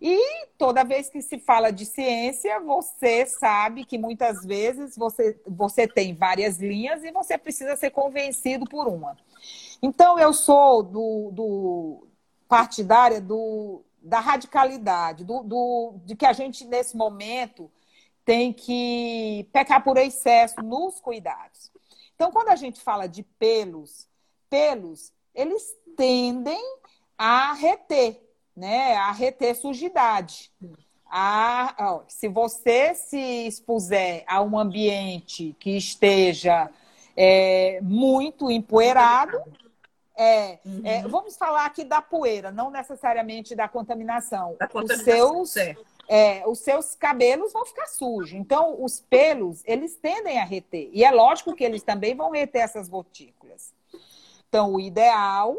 E 0.00 0.46
toda 0.56 0.82
vez 0.82 1.10
que 1.10 1.20
se 1.20 1.38
fala 1.38 1.70
de 1.70 1.84
ciência, 1.84 2.58
você 2.60 3.26
sabe 3.26 3.84
que 3.84 3.98
muitas 3.98 4.44
vezes 4.44 4.96
você, 4.96 5.38
você 5.46 5.86
tem 5.86 6.14
várias 6.14 6.58
linhas 6.58 7.04
e 7.04 7.10
você 7.10 7.36
precisa 7.36 7.76
ser 7.76 7.90
convencido 7.90 8.64
por 8.64 8.88
uma. 8.88 9.16
Então, 9.82 10.18
eu 10.18 10.32
sou 10.32 10.82
do, 10.82 11.30
do 11.32 12.06
partidária 12.48 13.20
do, 13.20 13.82
da 14.02 14.20
radicalidade, 14.20 15.22
do, 15.22 15.42
do, 15.42 15.94
de 16.06 16.16
que 16.16 16.24
a 16.24 16.32
gente, 16.32 16.64
nesse 16.64 16.96
momento, 16.96 17.70
tem 18.30 18.52
que 18.52 19.48
pecar 19.52 19.82
por 19.82 19.96
excesso 19.96 20.62
nos 20.62 21.00
cuidados. 21.00 21.72
Então, 22.14 22.30
quando 22.30 22.50
a 22.50 22.54
gente 22.54 22.80
fala 22.80 23.08
de 23.08 23.24
pelos, 23.24 24.06
pelos, 24.48 25.12
eles 25.34 25.76
tendem 25.96 26.62
a 27.18 27.52
reter 27.54 28.22
né, 28.56 28.94
a 28.94 29.10
reter 29.10 29.56
sujidade. 29.56 30.52
A, 31.10 31.74
ó, 31.80 32.02
se 32.06 32.28
você 32.28 32.94
se 32.94 33.18
expuser 33.48 34.22
a 34.28 34.40
um 34.40 34.56
ambiente 34.56 35.56
que 35.58 35.76
esteja 35.76 36.70
é, 37.16 37.80
muito 37.82 38.48
empoeirado, 38.48 39.42
é, 40.16 40.60
uhum. 40.64 40.82
é, 40.84 41.02
vamos 41.08 41.36
falar 41.36 41.64
aqui 41.64 41.82
da 41.82 42.00
poeira, 42.00 42.52
não 42.52 42.70
necessariamente 42.70 43.56
da 43.56 43.66
contaminação. 43.66 44.54
Da 44.56 44.68
contaminação 44.68 45.40
os, 45.40 45.50
seus, 45.50 45.76
é, 46.12 46.42
os 46.44 46.58
seus 46.58 46.96
cabelos 46.96 47.52
vão 47.52 47.64
ficar 47.64 47.86
sujos. 47.86 48.32
Então, 48.32 48.82
os 48.82 48.98
pelos, 48.98 49.62
eles 49.64 49.94
tendem 49.94 50.40
a 50.40 50.44
reter. 50.44 50.90
E 50.92 51.04
é 51.04 51.10
lógico 51.12 51.54
que 51.54 51.62
eles 51.62 51.84
também 51.84 52.16
vão 52.16 52.32
reter 52.32 52.62
essas 52.62 52.88
gotículas. 52.88 53.72
Então, 54.48 54.74
o 54.74 54.80
ideal 54.80 55.56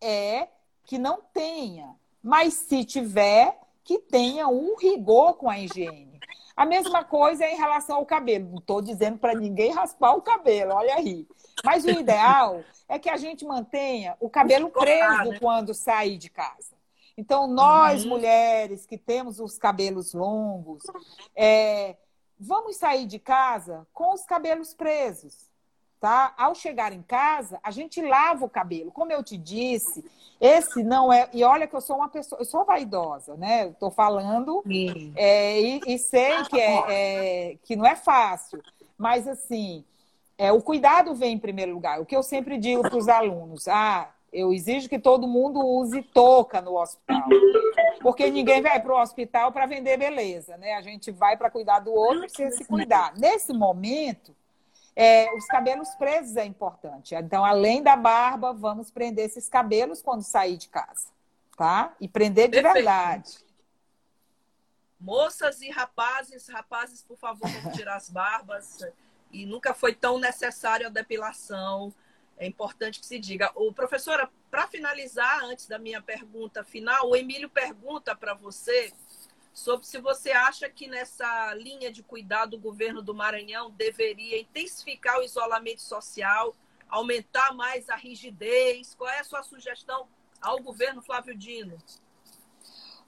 é 0.00 0.46
que 0.84 0.96
não 0.96 1.20
tenha, 1.34 1.92
mas 2.22 2.54
se 2.54 2.84
tiver, 2.84 3.58
que 3.82 3.98
tenha 3.98 4.46
um 4.46 4.76
rigor 4.76 5.34
com 5.34 5.50
a 5.50 5.58
higiene. 5.58 6.20
A 6.56 6.64
mesma 6.64 7.02
coisa 7.02 7.44
é 7.44 7.52
em 7.52 7.56
relação 7.56 7.96
ao 7.96 8.06
cabelo. 8.06 8.50
Não 8.50 8.58
estou 8.58 8.80
dizendo 8.80 9.18
para 9.18 9.34
ninguém 9.34 9.72
raspar 9.72 10.12
o 10.12 10.22
cabelo, 10.22 10.74
olha 10.74 10.94
aí. 10.94 11.26
Mas 11.64 11.84
o 11.84 11.90
ideal 11.90 12.62
é 12.88 12.96
que 12.96 13.10
a 13.10 13.16
gente 13.16 13.44
mantenha 13.44 14.16
o 14.20 14.30
cabelo 14.30 14.70
preso 14.70 15.30
né? 15.30 15.38
quando 15.40 15.74
sair 15.74 16.16
de 16.16 16.30
casa. 16.30 16.77
Então, 17.18 17.48
nós, 17.48 18.04
uhum. 18.04 18.10
mulheres 18.10 18.86
que 18.86 18.96
temos 18.96 19.40
os 19.40 19.58
cabelos 19.58 20.14
longos, 20.14 20.84
é, 21.34 21.96
vamos 22.38 22.76
sair 22.76 23.06
de 23.06 23.18
casa 23.18 23.86
com 23.92 24.14
os 24.14 24.24
cabelos 24.24 24.72
presos 24.72 25.48
tá? 26.00 26.32
Ao 26.36 26.54
chegar 26.54 26.92
em 26.92 27.02
casa, 27.02 27.58
a 27.62 27.70
gente 27.70 28.00
lava 28.00 28.44
o 28.44 28.48
cabelo. 28.48 28.90
Como 28.90 29.12
eu 29.12 29.22
te 29.22 29.36
disse, 29.36 30.04
esse 30.40 30.82
não 30.82 31.12
é. 31.12 31.28
E 31.32 31.42
olha 31.42 31.66
que 31.66 31.74
eu 31.74 31.80
sou 31.80 31.96
uma 31.96 32.08
pessoa, 32.08 32.40
eu 32.40 32.44
sou 32.44 32.64
vaidosa, 32.64 33.36
né? 33.36 33.68
Estou 33.68 33.90
falando 33.90 34.62
é, 35.16 35.60
e, 35.60 35.80
e, 35.86 35.98
sei 35.98 36.44
que, 36.44 36.60
é, 36.60 36.84
é, 36.88 37.56
que 37.64 37.76
não 37.76 37.86
é 37.86 37.96
fácil, 37.96 38.62
mas 38.96 39.26
assim, 39.26 39.84
é, 40.36 40.52
o 40.52 40.62
cuidado 40.62 41.14
vem 41.14 41.34
em 41.34 41.38
primeiro 41.38 41.74
lugar. 41.74 42.00
O 42.00 42.06
que 42.06 42.16
eu 42.16 42.22
sempre 42.22 42.58
digo 42.58 42.82
para 42.82 42.96
os 42.96 43.08
alunos: 43.08 43.66
ah, 43.68 44.08
eu 44.32 44.52
exijo 44.52 44.88
que 44.88 44.98
todo 44.98 45.26
mundo 45.26 45.60
use 45.60 46.02
touca 46.02 46.60
no 46.60 46.78
hospital. 46.78 47.28
Porque 48.00 48.30
ninguém 48.30 48.62
vai 48.62 48.80
para 48.80 48.92
o 48.92 49.00
hospital 49.00 49.52
para 49.52 49.66
vender 49.66 49.96
beleza, 49.96 50.56
né? 50.56 50.74
A 50.74 50.82
gente 50.82 51.10
vai 51.10 51.36
para 51.36 51.50
cuidar 51.50 51.80
do 51.80 51.92
outro 51.92 52.18
e 52.18 52.28
precisa 52.28 52.56
se 52.56 52.64
cuidar. 52.64 53.14
Nesse 53.16 53.52
momento, 53.52 54.34
é, 54.94 55.32
os 55.34 55.46
cabelos 55.46 55.88
presos 55.94 56.36
é 56.36 56.44
importante. 56.44 57.14
Então, 57.14 57.44
além 57.44 57.82
da 57.82 57.96
barba, 57.96 58.52
vamos 58.52 58.90
prender 58.90 59.26
esses 59.26 59.48
cabelos 59.48 60.02
quando 60.02 60.22
sair 60.22 60.56
de 60.56 60.68
casa, 60.68 61.08
tá? 61.56 61.94
E 62.00 62.08
prender 62.08 62.48
de 62.48 62.60
Perfeito. 62.60 62.74
verdade. 62.74 63.38
Moças 65.00 65.62
e 65.62 65.70
rapazes, 65.70 66.48
rapazes, 66.48 67.02
por 67.02 67.16
favor, 67.16 67.48
vamos 67.48 67.76
tirar 67.76 67.96
as 67.96 68.10
barbas. 68.10 68.78
E 69.32 69.46
nunca 69.46 69.72
foi 69.72 69.94
tão 69.94 70.18
necessário 70.18 70.86
a 70.86 70.90
depilação. 70.90 71.92
É 72.38 72.46
importante 72.46 73.00
que 73.00 73.06
se 73.06 73.18
diga. 73.18 73.50
O 73.54 73.72
professora, 73.72 74.30
para 74.50 74.68
finalizar, 74.68 75.44
antes 75.44 75.66
da 75.66 75.78
minha 75.78 76.00
pergunta 76.00 76.62
final, 76.62 77.10
o 77.10 77.16
Emílio 77.16 77.50
pergunta 77.50 78.14
para 78.14 78.32
você 78.32 78.92
sobre 79.52 79.84
se 79.86 79.98
você 79.98 80.30
acha 80.30 80.70
que 80.70 80.86
nessa 80.86 81.52
linha 81.54 81.90
de 81.90 82.00
cuidado 82.00 82.54
o 82.54 82.60
governo 82.60 83.02
do 83.02 83.12
Maranhão 83.12 83.72
deveria 83.72 84.40
intensificar 84.40 85.18
o 85.18 85.22
isolamento 85.24 85.82
social, 85.82 86.54
aumentar 86.88 87.52
mais 87.52 87.90
a 87.90 87.96
rigidez. 87.96 88.94
Qual 88.94 89.10
é 89.10 89.18
a 89.18 89.24
sua 89.24 89.42
sugestão 89.42 90.06
ao 90.40 90.62
governo 90.62 91.02
Flávio 91.02 91.36
Dino? 91.36 91.76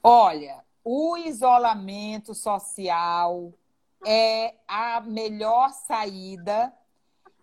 Olha, 0.03 0.61
o 0.83 1.15
isolamento 1.15 2.33
social 2.33 3.53
é 4.05 4.55
a 4.67 4.99
melhor 4.99 5.69
saída, 5.69 6.73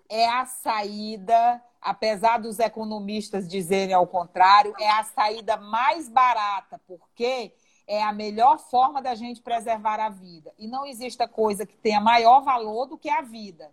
é 0.07 0.28
a 0.28 0.45
saída, 0.45 1.62
apesar 1.81 2.39
dos 2.39 2.59
economistas 2.59 3.49
dizerem 3.49 3.95
ao 3.95 4.07
contrário, 4.07 4.74
é 4.79 4.91
a 4.91 5.05
saída 5.05 5.57
mais 5.57 6.09
barata, 6.09 6.81
porque 6.87 7.53
é 7.87 8.03
a 8.03 8.12
melhor 8.12 8.59
forma 8.59 9.01
da 9.01 9.14
gente 9.14 9.41
preservar 9.41 9.99
a 9.99 10.11
vida. 10.11 10.53
E 10.59 10.66
não 10.66 10.85
existe 10.85 11.26
coisa 11.29 11.64
que 11.64 11.76
tenha 11.76 12.01
maior 12.01 12.41
valor 12.41 12.87
do 12.87 12.99
que 12.99 13.09
a 13.09 13.22
vida. 13.22 13.72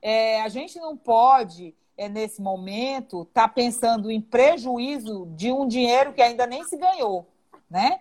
É, 0.00 0.40
a 0.42 0.48
gente 0.48 0.78
não 0.78 0.96
pode, 0.96 1.74
é, 1.96 2.08
nesse 2.08 2.40
momento, 2.40 3.22
estar 3.22 3.48
tá 3.48 3.48
pensando 3.48 4.10
em 4.10 4.20
prejuízo 4.20 5.26
de 5.34 5.52
um 5.52 5.66
dinheiro 5.66 6.12
que 6.12 6.22
ainda 6.22 6.46
nem 6.46 6.64
se 6.64 6.76
ganhou, 6.76 7.26
né? 7.68 8.00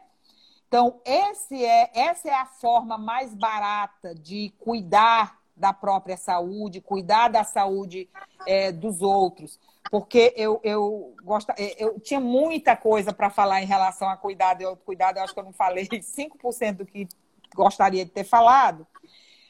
Então, 0.67 1.01
é, 1.03 1.99
essa 1.99 2.29
é 2.29 2.33
a 2.33 2.45
forma 2.45 2.97
mais 2.97 3.35
barata 3.35 4.15
de 4.15 4.53
cuidar 4.59 5.40
da 5.61 5.71
própria 5.71 6.17
saúde, 6.17 6.81
cuidar 6.81 7.27
da 7.27 7.43
saúde 7.43 8.09
é, 8.47 8.71
dos 8.71 9.03
outros. 9.03 9.59
Porque 9.91 10.33
eu, 10.35 10.59
eu, 10.63 11.13
gosto, 11.23 11.51
é, 11.51 11.75
eu 11.77 11.99
tinha 11.99 12.19
muita 12.19 12.75
coisa 12.75 13.13
para 13.13 13.29
falar 13.29 13.61
em 13.61 13.67
relação 13.67 14.09
a 14.09 14.17
cuidado 14.17 14.61
e 14.61 14.65
autocuidado, 14.65 15.19
eu 15.19 15.23
acho 15.23 15.33
que 15.33 15.39
eu 15.39 15.45
não 15.45 15.53
falei 15.53 15.85
5% 15.87 16.77
do 16.77 16.85
que 16.85 17.07
gostaria 17.55 18.03
de 18.03 18.11
ter 18.11 18.23
falado, 18.23 18.87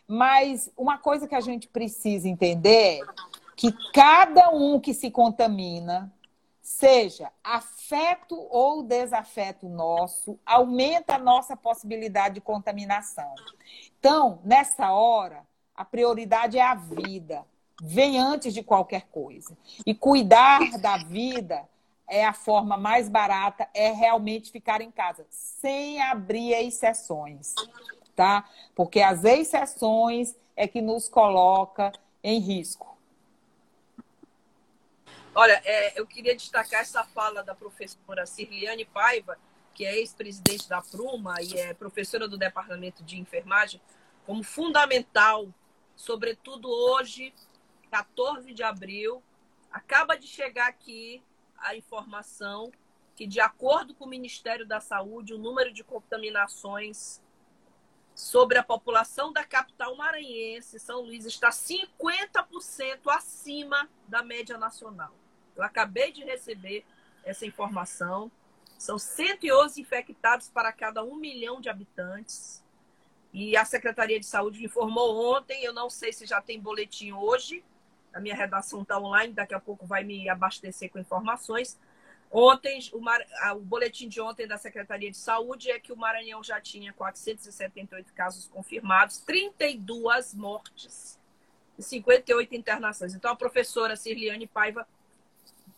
mas 0.05 0.69
uma 0.75 0.97
coisa 0.97 1.27
que 1.27 1.35
a 1.35 1.41
gente 1.41 1.67
precisa 1.67 2.27
entender 2.27 2.99
é 2.99 3.01
que 3.55 3.71
cada 3.93 4.49
um 4.49 4.79
que 4.79 4.93
se 4.93 5.09
contamina, 5.09 6.11
seja 6.61 7.31
afeto 7.43 8.35
ou 8.49 8.83
desafeto 8.83 9.69
nosso, 9.69 10.37
aumenta 10.45 11.15
a 11.15 11.19
nossa 11.19 11.55
possibilidade 11.55 12.35
de 12.35 12.41
contaminação. 12.41 13.33
Então, 13.99 14.39
nessa 14.43 14.91
hora, 14.91 15.45
a 15.81 15.85
prioridade 15.85 16.59
é 16.59 16.61
a 16.61 16.75
vida 16.75 17.43
vem 17.81 18.19
antes 18.19 18.53
de 18.53 18.61
qualquer 18.61 19.07
coisa. 19.07 19.57
E 19.85 19.95
cuidar 19.95 20.77
da 20.79 20.97
vida 20.97 21.67
é 22.07 22.23
a 22.23 22.33
forma 22.33 22.77
mais 22.77 23.09
barata, 23.09 23.67
é 23.73 23.91
realmente 23.91 24.51
ficar 24.51 24.81
em 24.81 24.91
casa, 24.91 25.25
sem 25.31 25.99
abrir 25.99 26.53
exceções, 26.53 27.55
tá? 28.15 28.47
Porque 28.75 29.01
as 29.01 29.23
exceções 29.23 30.35
é 30.55 30.67
que 30.67 30.81
nos 30.81 31.09
coloca 31.09 31.91
em 32.23 32.39
risco. 32.39 32.95
Olha, 35.33 35.59
é, 35.65 35.99
eu 35.99 36.05
queria 36.05 36.35
destacar 36.35 36.81
essa 36.81 37.03
fala 37.05 37.41
da 37.41 37.55
professora 37.55 38.27
Cirliane 38.27 38.85
Paiva, 38.85 39.39
que 39.73 39.85
é 39.85 39.97
ex-presidente 39.97 40.69
da 40.69 40.81
Pruma 40.81 41.41
e 41.41 41.57
é 41.57 41.73
professora 41.73 42.27
do 42.27 42.37
Departamento 42.37 43.01
de 43.01 43.17
Enfermagem, 43.17 43.81
como 44.25 44.43
fundamental, 44.43 45.47
sobretudo 45.95 46.69
hoje, 46.69 47.33
14 47.89 48.53
de 48.53 48.63
abril, 48.63 49.21
acaba 49.71 50.15
de 50.15 50.27
chegar 50.27 50.67
aqui 50.67 51.21
a 51.57 51.75
informação 51.75 52.71
que, 53.15 53.27
de 53.27 53.39
acordo 53.39 53.93
com 53.93 54.05
o 54.05 54.09
Ministério 54.09 54.65
da 54.65 54.79
Saúde, 54.79 55.33
o 55.33 55.37
número 55.37 55.71
de 55.71 55.83
contaminações 55.83 57.21
sobre 58.15 58.57
a 58.57 58.63
população 58.63 59.31
da 59.31 59.43
capital 59.43 59.95
maranhense, 59.95 60.79
São 60.79 61.01
Luís, 61.01 61.25
está 61.25 61.49
50% 61.49 62.99
acima 63.07 63.89
da 64.07 64.21
média 64.21 64.57
nacional. 64.57 65.13
Eu 65.55 65.63
acabei 65.63 66.11
de 66.11 66.23
receber 66.23 66.85
essa 67.23 67.45
informação. 67.45 68.31
São 68.77 68.97
111 68.97 69.79
infectados 69.79 70.49
para 70.49 70.71
cada 70.71 71.03
um 71.03 71.15
milhão 71.15 71.61
de 71.61 71.69
habitantes. 71.69 72.63
E 73.33 73.55
a 73.55 73.63
Secretaria 73.63 74.19
de 74.19 74.25
Saúde 74.25 74.63
informou 74.63 75.35
ontem, 75.35 75.63
eu 75.63 75.73
não 75.73 75.89
sei 75.89 76.11
se 76.11 76.25
já 76.25 76.41
tem 76.41 76.59
boletim 76.59 77.13
hoje, 77.13 77.63
a 78.13 78.19
minha 78.19 78.35
redação 78.35 78.81
está 78.81 78.99
online, 78.99 79.33
daqui 79.33 79.53
a 79.53 79.59
pouco 79.59 79.85
vai 79.85 80.03
me 80.03 80.27
abastecer 80.27 80.89
com 80.89 80.99
informações. 80.99 81.79
Ontem, 82.29 82.79
o, 82.93 82.99
Mar... 82.99 83.19
o, 83.55 83.59
boletim 83.59 84.07
de 84.07 84.21
ontem 84.21 84.47
da 84.47 84.57
Secretaria 84.57 85.11
de 85.11 85.17
Saúde 85.17 85.69
é 85.69 85.79
que 85.79 85.91
o 85.91 85.97
Maranhão 85.97 86.43
já 86.43 86.59
tinha 86.59 86.93
478 86.93 88.13
casos 88.13 88.47
confirmados, 88.47 89.19
32 89.19 90.33
mortes 90.33 91.19
e 91.77 91.83
58 91.83 92.55
internações. 92.55 93.13
Então, 93.13 93.31
a 93.31 93.35
professora 93.35 93.95
Cirliane 93.95 94.47
Paiva 94.47 94.87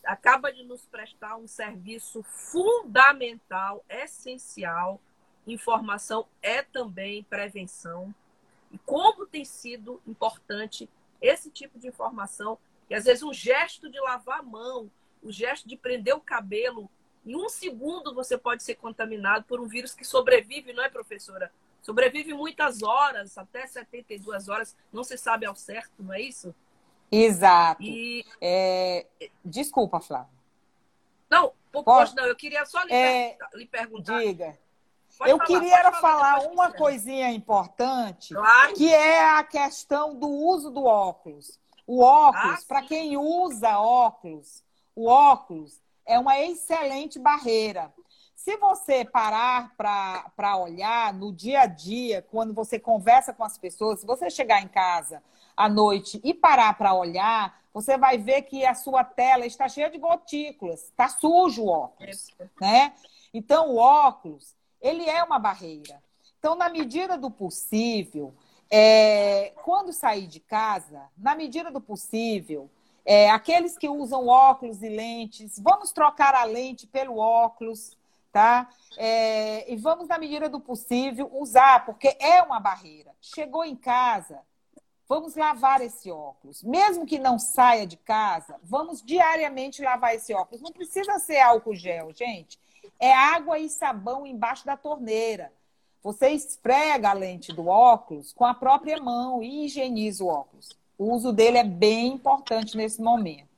acaba 0.04 0.52
de 0.52 0.62
nos 0.64 0.84
prestar 0.86 1.36
um 1.36 1.46
serviço 1.46 2.22
fundamental, 2.22 3.84
essencial. 3.88 5.00
Informação 5.46 6.26
é 6.42 6.62
também 6.62 7.22
prevenção. 7.24 8.14
E 8.72 8.78
como 8.78 9.26
tem 9.26 9.44
sido 9.44 10.00
importante 10.06 10.88
esse 11.20 11.50
tipo 11.50 11.78
de 11.78 11.88
informação, 11.88 12.58
que 12.88 12.94
às 12.94 13.04
vezes 13.04 13.22
um 13.22 13.32
gesto 13.32 13.90
de 13.90 14.00
lavar 14.00 14.40
a 14.40 14.42
mão, 14.42 14.90
o 15.22 15.30
gesto 15.30 15.68
de 15.68 15.76
prender 15.76 16.14
o 16.14 16.20
cabelo, 16.20 16.90
em 17.24 17.36
um 17.36 17.48
segundo 17.48 18.14
você 18.14 18.36
pode 18.36 18.62
ser 18.62 18.74
contaminado 18.74 19.44
por 19.44 19.60
um 19.60 19.66
vírus 19.66 19.94
que 19.94 20.04
sobrevive, 20.04 20.72
não 20.72 20.84
é, 20.84 20.88
professora? 20.88 21.50
Sobrevive 21.80 22.32
muitas 22.32 22.82
horas, 22.82 23.36
até 23.36 23.66
72 23.66 24.48
horas, 24.48 24.76
não 24.92 25.04
se 25.04 25.16
sabe 25.18 25.46
ao 25.46 25.54
certo, 25.54 25.92
não 25.98 26.12
é 26.14 26.20
isso? 26.20 26.54
Exato. 27.10 27.82
E... 27.82 28.24
É... 28.40 29.06
Desculpa, 29.44 30.00
Flávia. 30.00 30.32
Não, 31.30 31.52
pode 31.70 32.14
não, 32.14 32.26
eu 32.26 32.36
queria 32.36 32.64
só 32.64 32.82
lhe, 32.82 32.92
é... 32.92 33.36
lhe 33.54 33.66
perguntar. 33.66 34.20
Diga. 34.20 34.58
Pode 35.18 35.30
eu 35.30 35.38
falar, 35.38 35.46
queria 35.46 35.92
falar, 35.92 36.00
falar 36.00 36.48
uma 36.50 36.72
coisinha 36.72 37.30
importante, 37.30 38.34
claro. 38.34 38.74
que 38.74 38.92
é 38.92 39.38
a 39.38 39.44
questão 39.44 40.14
do 40.14 40.28
uso 40.28 40.70
do 40.70 40.84
óculos. 40.84 41.58
O 41.86 42.02
óculos, 42.02 42.62
ah, 42.62 42.64
para 42.66 42.82
quem 42.82 43.16
usa 43.16 43.78
óculos, 43.78 44.62
o 44.96 45.06
óculos 45.06 45.80
é 46.06 46.18
uma 46.18 46.38
excelente 46.40 47.18
barreira. 47.18 47.92
Se 48.34 48.56
você 48.56 49.04
parar 49.04 49.74
para 49.76 50.56
olhar 50.56 51.14
no 51.14 51.32
dia 51.32 51.62
a 51.62 51.66
dia, 51.66 52.20
quando 52.30 52.52
você 52.52 52.78
conversa 52.78 53.32
com 53.32 53.44
as 53.44 53.56
pessoas, 53.56 54.00
se 54.00 54.06
você 54.06 54.28
chegar 54.28 54.62
em 54.62 54.68
casa 54.68 55.22
à 55.56 55.68
noite 55.68 56.20
e 56.22 56.34
parar 56.34 56.76
para 56.76 56.92
olhar, 56.94 57.58
você 57.72 57.96
vai 57.96 58.18
ver 58.18 58.42
que 58.42 58.64
a 58.64 58.74
sua 58.74 59.02
tela 59.02 59.46
está 59.46 59.68
cheia 59.68 59.90
de 59.90 59.98
gotículas, 59.98 60.84
está 60.84 61.08
sujo 61.08 61.64
o 61.64 61.68
óculos, 61.68 62.28
é. 62.38 62.48
né? 62.60 62.92
Então, 63.32 63.70
o 63.70 63.76
óculos, 63.78 64.54
ele 64.84 65.08
é 65.08 65.24
uma 65.24 65.38
barreira. 65.38 66.02
Então, 66.38 66.54
na 66.54 66.68
medida 66.68 67.16
do 67.16 67.30
possível, 67.30 68.34
é, 68.70 69.54
quando 69.64 69.94
sair 69.94 70.26
de 70.26 70.40
casa, 70.40 71.08
na 71.16 71.34
medida 71.34 71.70
do 71.70 71.80
possível, 71.80 72.70
é, 73.02 73.30
aqueles 73.30 73.78
que 73.78 73.88
usam 73.88 74.28
óculos 74.28 74.82
e 74.82 74.88
lentes, 74.90 75.58
vamos 75.58 75.90
trocar 75.90 76.34
a 76.34 76.44
lente 76.44 76.86
pelo 76.86 77.16
óculos, 77.16 77.96
tá? 78.30 78.68
É, 78.98 79.72
e 79.72 79.76
vamos, 79.76 80.06
na 80.06 80.18
medida 80.18 80.50
do 80.50 80.60
possível, 80.60 81.30
usar, 81.32 81.86
porque 81.86 82.14
é 82.20 82.42
uma 82.42 82.60
barreira. 82.60 83.14
Chegou 83.22 83.64
em 83.64 83.76
casa, 83.76 84.40
vamos 85.08 85.34
lavar 85.34 85.80
esse 85.80 86.10
óculos. 86.10 86.62
Mesmo 86.62 87.06
que 87.06 87.18
não 87.18 87.38
saia 87.38 87.86
de 87.86 87.96
casa, 87.96 88.60
vamos 88.62 89.02
diariamente 89.02 89.80
lavar 89.82 90.14
esse 90.14 90.34
óculos. 90.34 90.60
Não 90.60 90.72
precisa 90.72 91.18
ser 91.18 91.40
álcool 91.40 91.74
gel, 91.74 92.12
gente 92.12 92.62
é 92.98 93.12
água 93.12 93.58
e 93.58 93.68
sabão 93.68 94.26
embaixo 94.26 94.64
da 94.64 94.76
torneira. 94.76 95.52
Você 96.02 96.30
esfrega 96.30 97.10
a 97.10 97.14
lente 97.14 97.52
do 97.52 97.66
óculos 97.66 98.32
com 98.32 98.44
a 98.44 98.54
própria 98.54 99.00
mão 99.00 99.42
e 99.42 99.64
higieniza 99.64 100.22
o 100.22 100.28
óculos. 100.28 100.68
O 100.98 101.12
uso 101.12 101.32
dele 101.32 101.58
é 101.58 101.64
bem 101.64 102.08
importante 102.08 102.76
nesse 102.76 103.00
momento. 103.00 103.48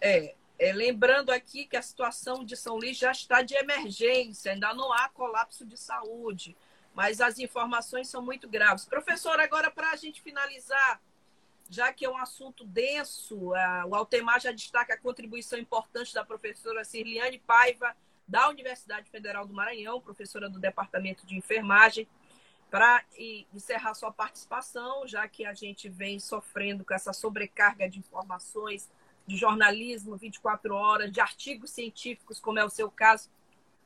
É, 0.00 0.34
é, 0.58 0.72
lembrando 0.72 1.30
aqui 1.30 1.66
que 1.66 1.76
a 1.76 1.82
situação 1.82 2.44
de 2.44 2.56
São 2.56 2.76
Luís 2.76 2.96
já 2.96 3.10
está 3.10 3.42
de 3.42 3.54
emergência, 3.54 4.52
ainda 4.52 4.72
não 4.74 4.92
há 4.92 5.08
colapso 5.08 5.64
de 5.64 5.76
saúde, 5.76 6.56
mas 6.94 7.20
as 7.20 7.38
informações 7.38 8.08
são 8.08 8.22
muito 8.22 8.48
graves. 8.48 8.84
Professor, 8.84 9.38
agora 9.38 9.70
para 9.70 9.90
a 9.90 9.96
gente 9.96 10.20
finalizar, 10.20 11.00
já 11.70 11.92
que 11.92 12.04
é 12.04 12.10
um 12.10 12.16
assunto 12.16 12.64
denso, 12.64 13.52
o 13.88 13.94
Altemar 13.94 14.40
já 14.40 14.52
destaca 14.52 14.94
a 14.94 14.98
contribuição 14.98 15.58
importante 15.58 16.14
da 16.14 16.24
professora 16.24 16.84
Cirliane 16.84 17.38
Paiva, 17.38 17.96
da 18.26 18.48
Universidade 18.48 19.08
Federal 19.10 19.46
do 19.46 19.54
Maranhão, 19.54 20.00
professora 20.00 20.48
do 20.48 20.58
Departamento 20.58 21.26
de 21.26 21.36
Enfermagem, 21.36 22.08
para 22.70 23.04
encerrar 23.54 23.94
sua 23.94 24.12
participação, 24.12 25.06
já 25.06 25.28
que 25.28 25.44
a 25.44 25.54
gente 25.54 25.88
vem 25.88 26.18
sofrendo 26.18 26.84
com 26.84 26.92
essa 26.92 27.12
sobrecarga 27.12 27.88
de 27.88 27.98
informações, 27.98 28.90
de 29.26 29.36
jornalismo 29.36 30.16
24 30.16 30.74
horas, 30.74 31.10
de 31.10 31.20
artigos 31.20 31.70
científicos, 31.70 32.40
como 32.40 32.58
é 32.58 32.64
o 32.64 32.70
seu 32.70 32.90
caso. 32.90 33.30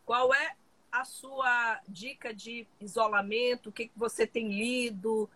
Qual 0.05 0.35
é 0.35 0.55
a 0.91 1.05
sua 1.05 1.81
dica 1.89 2.35
de 2.35 2.67
isolamento? 2.81 3.69
O 3.69 3.73
que, 3.73 3.89
que 3.89 3.99
você 3.99 4.27
tem 4.27 4.49
lido, 4.49 5.31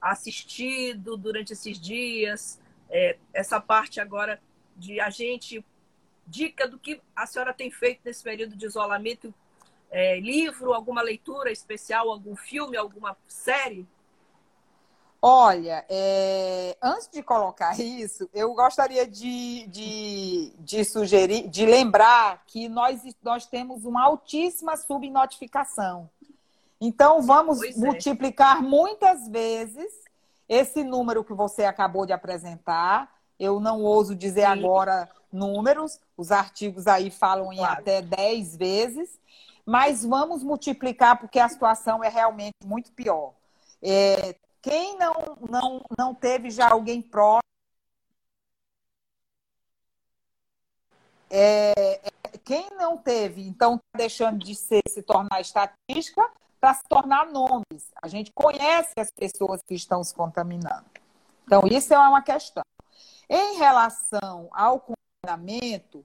assistido 0.00 1.16
durante 1.16 1.52
esses 1.52 1.78
dias? 1.78 2.60
É, 2.90 3.18
essa 3.32 3.60
parte 3.60 4.00
agora 4.00 4.40
de 4.76 5.00
a 5.00 5.10
gente. 5.10 5.64
Dica 6.26 6.68
do 6.68 6.78
que 6.78 7.00
a 7.16 7.26
senhora 7.26 7.54
tem 7.54 7.70
feito 7.70 8.02
nesse 8.04 8.22
período 8.22 8.54
de 8.54 8.66
isolamento? 8.66 9.32
É, 9.90 10.20
livro, 10.20 10.74
alguma 10.74 11.00
leitura 11.00 11.50
especial, 11.50 12.10
algum 12.10 12.36
filme, 12.36 12.76
alguma 12.76 13.16
série? 13.26 13.86
Olha, 15.20 15.84
é, 15.88 16.76
antes 16.80 17.08
de 17.08 17.22
colocar 17.24 17.78
isso, 17.80 18.28
eu 18.32 18.54
gostaria 18.54 19.04
de, 19.04 19.66
de, 19.66 20.52
de, 20.60 20.84
sugerir, 20.84 21.48
de 21.48 21.66
lembrar 21.66 22.44
que 22.46 22.68
nós, 22.68 23.02
nós 23.20 23.44
temos 23.44 23.84
uma 23.84 24.04
altíssima 24.04 24.76
subnotificação. 24.76 26.08
Então, 26.80 27.22
vamos 27.22 27.62
é. 27.62 27.72
multiplicar 27.74 28.62
muitas 28.62 29.28
vezes 29.28 29.92
esse 30.48 30.82
número 30.82 31.24
que 31.24 31.34
você 31.34 31.64
acabou 31.64 32.06
de 32.06 32.12
apresentar. 32.12 33.12
Eu 33.38 33.60
não 33.60 33.82
ouso 33.82 34.14
dizer 34.14 34.42
Sim. 34.42 34.46
agora 34.46 35.08
números, 35.32 36.00
os 36.16 36.32
artigos 36.32 36.86
aí 36.86 37.10
falam 37.10 37.52
em 37.52 37.58
claro. 37.58 37.80
até 37.80 38.00
10 38.00 38.56
vezes, 38.56 39.20
mas 39.64 40.04
vamos 40.04 40.42
multiplicar 40.42 41.18
porque 41.18 41.38
a 41.38 41.48
situação 41.48 42.02
é 42.02 42.08
realmente 42.08 42.54
muito 42.64 42.90
pior. 42.92 43.34
É, 43.82 44.34
quem 44.62 44.96
não, 44.98 45.36
não, 45.48 45.82
não 45.96 46.14
teve 46.14 46.50
já 46.50 46.70
alguém 46.70 47.02
próximo, 47.02 47.42
é, 51.30 52.00
é, 52.02 52.38
quem 52.42 52.68
não 52.76 52.96
teve, 52.96 53.46
então 53.46 53.74
está 53.74 53.98
deixando 53.98 54.38
de 54.38 54.54
ser, 54.54 54.82
se 54.88 55.02
tornar 55.02 55.40
estatística 55.40 56.24
para 56.60 56.74
se 56.74 56.82
tornar 56.88 57.26
nomes. 57.26 57.90
A 58.02 58.08
gente 58.08 58.32
conhece 58.32 58.92
as 58.98 59.10
pessoas 59.10 59.62
que 59.62 59.74
estão 59.74 60.02
se 60.02 60.14
contaminando. 60.14 60.86
Então, 61.44 61.62
isso 61.70 61.94
é 61.94 61.98
uma 61.98 62.22
questão. 62.22 62.64
Em 63.28 63.58
relação 63.58 64.48
ao 64.52 64.80
confinamento, 64.80 66.04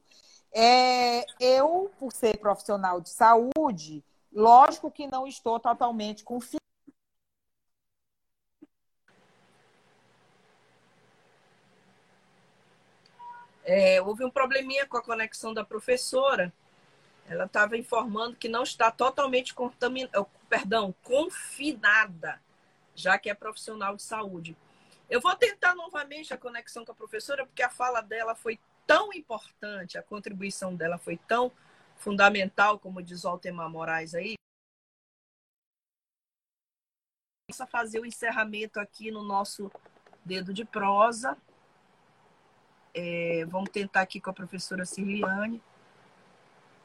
é, 0.54 1.26
eu, 1.40 1.92
por 1.98 2.12
ser 2.12 2.38
profissional 2.38 3.02
de 3.02 3.10
saúde, 3.10 4.04
lógico 4.32 4.92
que 4.92 5.08
não 5.08 5.28
estou 5.28 5.60
totalmente 5.60 6.24
confiante 6.24 6.64
É, 13.66 14.02
houve 14.02 14.26
um 14.26 14.30
probleminha 14.30 14.86
com 14.86 14.98
a 14.98 15.02
conexão 15.02 15.54
da 15.54 15.64
professora. 15.64 16.54
Ela 17.28 17.46
estava 17.46 17.78
informando 17.78 18.36
que 18.36 18.50
não 18.50 18.64
está 18.64 18.92
totalmente 18.92 19.54
contaminada, 19.54 20.26
perdão, 20.50 20.94
confinada, 21.04 22.42
já 22.94 23.18
que 23.18 23.30
é 23.30 23.34
profissional 23.34 23.96
de 23.96 24.04
saúde. 24.04 24.58
Eu 25.10 25.22
vou 25.22 25.36
tentar 25.36 25.76
novamente 25.76 26.34
a 26.34 26.38
conexão 26.38 26.84
com 26.84 26.92
a 26.92 26.96
professora, 26.96 27.46
porque 27.46 27.64
a 27.64 27.70
fala 27.70 28.02
dela 28.02 28.36
foi 28.36 28.60
tão 28.86 29.14
importante, 29.14 29.98
a 29.98 30.04
contribuição 30.04 30.76
dela 30.76 30.98
foi 30.98 31.18
tão 31.18 31.52
fundamental, 31.98 32.78
como 32.78 33.02
diz 33.02 33.24
o 33.24 33.30
Altemar 33.30 33.70
Moraes 33.70 34.14
aí. 34.14 34.36
Vamos 37.50 37.72
fazer 37.72 38.00
o 38.00 38.06
encerramento 38.06 38.80
aqui 38.80 39.12
no 39.12 39.24
nosso 39.24 39.72
dedo 40.26 40.54
de 40.54 40.66
prosa. 40.66 41.38
É, 42.94 43.46
vamos 43.46 43.70
tentar 43.70 44.02
aqui 44.02 44.20
com 44.20 44.30
a 44.30 44.34
professora 44.34 44.86
Cirliane, 44.86 45.62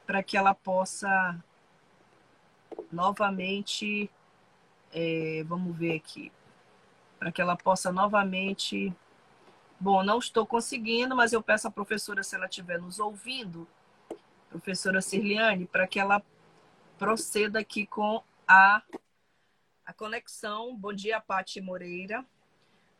para 0.08 0.22
que 0.22 0.38
ela 0.38 0.54
possa 0.54 1.38
novamente, 2.90 4.10
é, 4.90 5.44
vamos 5.44 5.76
ver 5.76 5.96
aqui, 5.96 6.32
para 7.18 7.30
que 7.30 7.42
ela 7.42 7.54
possa 7.54 7.92
novamente. 7.92 8.90
Bom, 9.78 10.02
não 10.02 10.18
estou 10.18 10.46
conseguindo, 10.46 11.14
mas 11.14 11.34
eu 11.34 11.42
peço 11.42 11.68
à 11.68 11.70
professora, 11.70 12.22
se 12.22 12.34
ela 12.34 12.46
estiver 12.46 12.80
nos 12.80 12.98
ouvindo, 12.98 13.68
professora 14.48 15.02
Cirliane, 15.02 15.66
para 15.66 15.86
que 15.86 16.00
ela 16.00 16.22
proceda 16.98 17.58
aqui 17.58 17.84
com 17.86 18.24
a, 18.48 18.82
a 19.84 19.92
conexão. 19.92 20.74
Bom 20.74 20.94
dia, 20.94 21.20
Pati 21.20 21.60
Moreira 21.60 22.24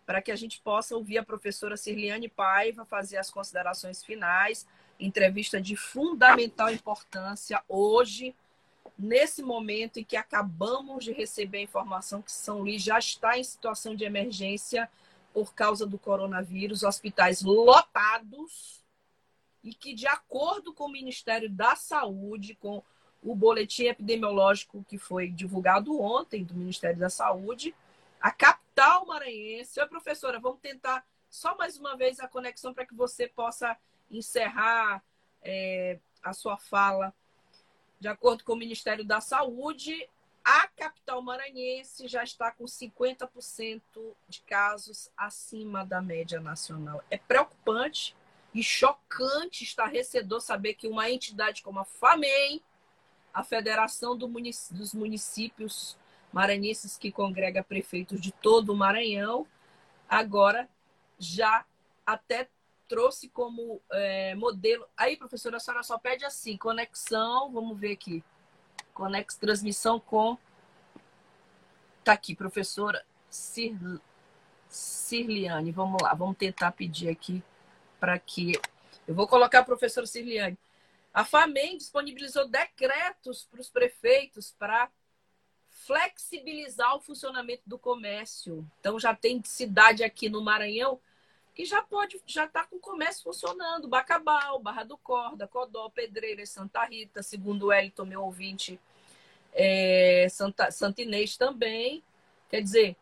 para 0.09 0.23
que 0.23 0.33
a 0.33 0.37
gente 0.37 0.59
possa 0.63 0.97
ouvir 0.97 1.19
a 1.19 1.23
professora 1.23 1.77
Cirliane 1.77 2.31
Paiva 2.31 2.87
fazer 2.87 3.19
as 3.19 3.31
considerações 3.31 4.03
finais. 4.03 4.67
Entrevista 4.99 5.61
de 5.61 5.77
fundamental 5.77 6.71
importância 6.73 7.63
hoje, 7.69 8.35
nesse 8.99 9.43
momento 9.43 10.01
em 10.01 10.05
que 10.05 10.17
acabamos 10.17 11.05
de 11.05 11.13
receber 11.13 11.59
a 11.59 11.63
informação 11.63 12.21
que 12.21 12.33
São 12.33 12.61
Luís 12.61 12.83
já 12.83 12.99
está 12.99 13.39
em 13.39 13.45
situação 13.45 13.95
de 13.95 14.05
emergência 14.05 14.91
por 15.33 15.55
causa 15.55 15.87
do 15.87 15.99
coronavírus, 15.99 16.83
hospitais 16.83 17.43
lotados, 17.43 18.85
e 19.63 19.73
que, 19.73 19.95
de 19.95 20.07
acordo 20.07 20.73
com 20.73 20.87
o 20.87 20.93
Ministério 20.93 21.49
da 21.49 21.77
Saúde, 21.77 22.55
com 22.55 22.83
o 23.23 23.35
boletim 23.35 23.85
epidemiológico 23.85 24.85
que 24.89 24.99
foi 24.99 25.29
divulgado 25.29 26.01
ontem 26.01 26.45
do 26.45 26.55
Ministério 26.55 26.99
da 26.99 27.11
Saúde, 27.11 27.75
a 28.21 28.31
capital 28.31 29.07
maranhense. 29.07 29.79
Oi, 29.81 29.87
professora, 29.87 30.41
vamos 30.41 30.61
tentar 30.61 31.05
só 31.29 31.57
mais 31.57 31.77
uma 31.77 31.97
vez 31.97 32.21
a 32.21 32.29
conexão 32.29 32.73
para 32.73 32.87
que 32.87 32.95
você 32.95 33.29
possa 33.29 33.77
encerrar 34.11 35.03
é, 35.43 35.99
a 36.23 36.33
sua 36.33 36.57
fala. 36.57 37.15
De 38.01 38.09
acordo 38.09 38.45
com 38.45 38.53
o 38.53 38.57
Ministério 38.57 39.05
da 39.05 39.21
Saúde, 39.21 40.09
a 40.45 40.67
capital 40.69 41.21
maranhense 41.21 42.09
já 42.09 42.23
está 42.23 42.51
com 42.51 42.65
50% 42.65 43.83
de 44.29 44.41
casos 44.43 45.11
acima 45.17 45.85
da 45.85 46.01
média 46.01 46.41
nacional. 46.41 47.05
É 47.11 47.19
preocupante 47.19 48.17
e 48.55 48.63
chocante, 48.63 49.65
estarrecedor 49.65 50.41
saber 50.41 50.75
que 50.75 50.89
uma 50.89 51.11
entidade 51.11 51.63
como 51.63 51.81
a 51.81 51.85
FAMEI, 51.85 52.63
a 53.33 53.45
Federação 53.45 54.17
do 54.17 54.27
Munic 54.27 54.73
dos 54.73 54.95
Municípios 54.95 55.99
maranhenses 56.33 56.97
que 56.97 57.13
congrega 57.13 57.63
prefeitos 57.63 58.21
de 58.21 58.33
todo 58.33 58.73
o 58.73 58.77
Maranhão, 58.77 59.47
agora 60.09 60.69
já 61.19 61.65
até 62.07 62.49
trouxe 62.89 63.29
como 63.29 63.81
é, 63.93 64.35
modelo. 64.35 64.87
Aí, 64.97 65.17
professora, 65.17 65.59
a 65.59 65.61
senhora 65.61 65.83
só 65.83 65.99
pede 65.99 66.25
assim: 66.25 66.57
conexão, 66.57 67.53
vamos 67.53 67.79
ver 67.79 67.93
aqui. 67.93 68.25
Conex, 68.95 69.37
transmissão 69.37 70.01
com. 70.01 70.37
Tá 72.03 72.13
aqui, 72.13 72.35
professora 72.35 73.05
Cir... 73.31 73.77
Cirliane. 74.69 75.71
Vamos 75.71 76.03
lá, 76.03 76.15
vamos 76.15 76.37
tentar 76.37 76.73
pedir 76.73 77.09
aqui 77.11 77.43
para 78.01 78.19
que. 78.19 78.53
Eu 79.07 79.15
vou 79.15 79.29
colocar 79.29 79.61
a 79.61 79.65
professora 79.65 80.07
Cirliane. 80.07 80.59
A 81.13 81.25
FAMEM 81.25 81.79
disponibilizou 81.79 82.49
decretos 82.49 83.45
para 83.51 83.61
os 83.61 83.69
prefeitos 83.69 84.55
para 84.59 84.91
flexibilizar 85.87 86.95
o 86.95 87.01
funcionamento 87.01 87.63
do 87.67 87.79
comércio. 87.79 88.69
Então 88.81 88.99
já 88.99 89.15
tem 89.15 89.43
cidade 89.45 90.05
aqui 90.05 90.29
no 90.29 90.43
Maranhão 90.43 91.01
que 91.59 91.65
já 91.65 91.83
pode, 91.83 92.23
já 92.25 92.45
está 92.45 92.65
com 92.65 92.77
o 92.77 92.81
comércio 92.81 93.25
funcionando. 93.25 93.89
Bacabal, 93.89 94.61
Barra 94.61 94.85
do 94.85 94.97
Corda, 94.97 95.49
Codó, 95.49 95.91
Pedreiras, 95.91 96.51
Santa 96.51 96.85
Rita, 96.85 97.21
segundo 97.21 97.67
o 97.67 97.73
Elton, 97.73 98.05
meu 98.05 98.23
ouvinte, 98.23 98.79
é, 99.53 100.29
Santa, 100.31 100.71
Santa 100.71 101.03
Inês 101.03 101.37
também. 101.37 102.05
Quer 102.49 102.63
dizer, 102.63 102.97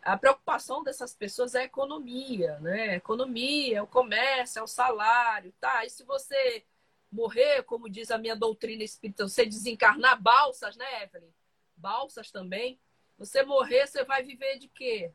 a 0.00 0.16
preocupação 0.16 0.84
dessas 0.84 1.12
pessoas 1.12 1.56
é 1.56 1.62
a 1.62 1.64
economia, 1.64 2.56
né? 2.60 2.94
Economia, 2.94 3.78
é 3.78 3.82
o 3.82 3.86
comércio, 3.88 4.60
é 4.60 4.62
o 4.62 4.68
salário, 4.68 5.52
tá? 5.58 5.84
E 5.84 5.90
se 5.90 6.04
você 6.04 6.64
morrer, 7.10 7.64
como 7.64 7.90
diz 7.90 8.12
a 8.12 8.18
minha 8.18 8.36
doutrina 8.36 8.84
espírita, 8.84 9.26
você 9.26 9.44
desencarnar 9.44 10.22
balsas, 10.22 10.76
né, 10.76 11.02
Evelyn? 11.02 11.32
balsas 11.76 12.30
também. 12.30 12.80
Você 13.18 13.42
morrer, 13.42 13.88
você 13.88 14.04
vai 14.04 14.22
viver 14.22 14.56
de 14.56 14.68
quê? 14.68 15.12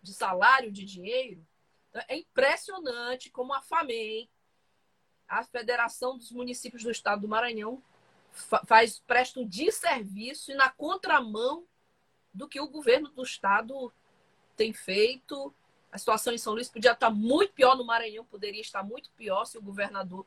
De 0.00 0.14
salário, 0.14 0.70
de 0.70 0.84
dinheiro? 0.84 1.44
É 2.08 2.16
impressionante 2.16 3.30
como 3.30 3.52
a 3.52 3.60
FAMEI, 3.60 4.28
a 5.26 5.42
Federação 5.42 6.16
dos 6.16 6.30
Municípios 6.30 6.82
do 6.82 6.90
Estado 6.90 7.22
do 7.22 7.28
Maranhão, 7.28 7.82
faz 8.66 9.02
presta 9.06 9.40
um 9.40 9.46
desserviço 9.46 10.52
e 10.52 10.54
na 10.54 10.70
contramão 10.70 11.66
do 12.32 12.46
que 12.46 12.60
o 12.60 12.68
governo 12.68 13.08
do 13.08 13.22
estado 13.22 13.92
tem 14.56 14.72
feito. 14.72 15.52
A 15.90 15.98
situação 15.98 16.32
em 16.32 16.38
São 16.38 16.52
Luís 16.52 16.68
podia 16.68 16.92
estar 16.92 17.10
muito 17.10 17.52
pior 17.52 17.76
no 17.76 17.84
Maranhão, 17.84 18.24
poderia 18.24 18.60
estar 18.60 18.82
muito 18.82 19.10
pior 19.12 19.44
se 19.44 19.58
o 19.58 19.62
governador 19.62 20.24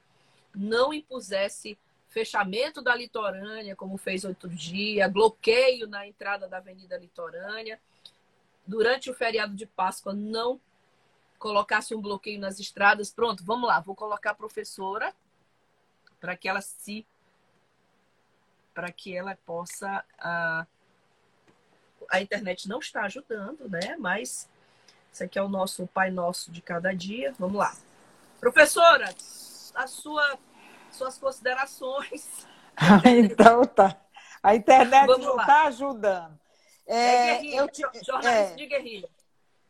não 0.53 0.93
impusesse 0.93 1.77
fechamento 2.09 2.81
da 2.81 2.93
litorânea, 2.93 3.75
como 3.75 3.97
fez 3.97 4.25
outro 4.25 4.49
dia, 4.49 5.07
bloqueio 5.07 5.87
na 5.87 6.05
entrada 6.05 6.47
da 6.47 6.57
Avenida 6.57 6.97
Litorânea. 6.97 7.79
Durante 8.67 9.09
o 9.09 9.13
feriado 9.13 9.55
de 9.55 9.65
Páscoa, 9.65 10.13
não 10.13 10.59
colocasse 11.41 11.95
um 11.95 11.99
bloqueio 11.99 12.39
nas 12.39 12.59
estradas. 12.59 13.11
Pronto, 13.11 13.43
vamos 13.43 13.67
lá, 13.67 13.79
vou 13.79 13.95
colocar 13.95 14.31
a 14.31 14.35
professora 14.35 15.11
para 16.19 16.37
que 16.37 16.47
ela 16.47 16.61
se 16.61 17.05
para 18.73 18.91
que 18.91 19.17
ela 19.17 19.35
possa. 19.43 20.05
A, 20.19 20.67
a 22.09 22.21
internet 22.21 22.69
não 22.69 22.79
está 22.79 23.03
ajudando, 23.03 23.67
né? 23.67 23.97
Mas 23.97 24.47
isso 25.11 25.23
aqui 25.23 25.39
é 25.39 25.41
o 25.41 25.49
nosso 25.49 25.87
Pai 25.87 26.11
Nosso 26.11 26.51
de 26.51 26.61
cada 26.61 26.93
dia. 26.93 27.33
Vamos 27.39 27.57
lá. 27.57 27.75
Professora, 28.39 29.13
a 29.75 29.87
sua, 29.87 30.37
suas 30.91 31.17
considerações. 31.17 32.47
então 33.17 33.65
tá. 33.65 33.99
A 34.43 34.55
internet 34.55 35.07
Vamos 35.07 35.25
não 35.25 35.37
está 35.39 35.65
ajudando. 35.65 36.39
É, 36.85 37.37
é 37.37 37.59
eu 37.59 37.67
te, 37.67 37.81
jornalista 38.03 38.53
é, 38.53 38.55
de 38.55 38.65
guerrilha. 38.67 39.09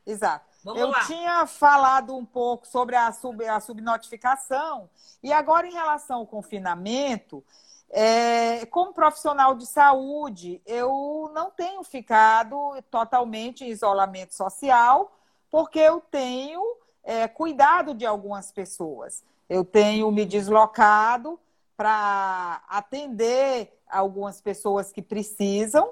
Exato. 0.06 0.51
Vamos 0.64 0.80
eu 0.80 0.90
lá. 0.90 1.06
tinha 1.06 1.46
falado 1.48 2.16
um 2.16 2.26
pouco 2.26 2.68
sobre 2.68 2.96
a, 2.96 3.12
sub, 3.12 3.46
a 3.46 3.60
subnotificação, 3.60 4.90
e 5.24 5.32
agora, 5.32 5.68
em 5.68 5.74
relação 5.74 6.20
ao 6.20 6.28
confinamento, 6.28 7.44
é, 7.90 8.66
como 8.68 8.94
profissional 8.94 9.54
de 9.54 9.66
saúde, 9.66 10.62
eu 10.66 11.30
não 11.34 11.52
tenho 11.52 11.84
ficado 11.84 12.82
totalmente 12.90 13.66
em 13.66 13.70
isolamento 13.70 14.34
social, 14.34 15.12
porque 15.50 15.80
eu 15.80 16.00
tenho 16.00 16.62
é, 17.04 17.28
cuidado 17.28 17.94
de 17.94 18.06
algumas 18.06 18.52
pessoas. 18.52 19.24
Eu 19.50 19.66
tenho 19.66 20.10
me 20.12 20.26
deslocado 20.26 21.40
para 21.76 22.64
atender 22.70 23.78
algumas 23.90 24.40
pessoas 24.40 24.92
que 24.92 25.02
precisam, 25.02 25.92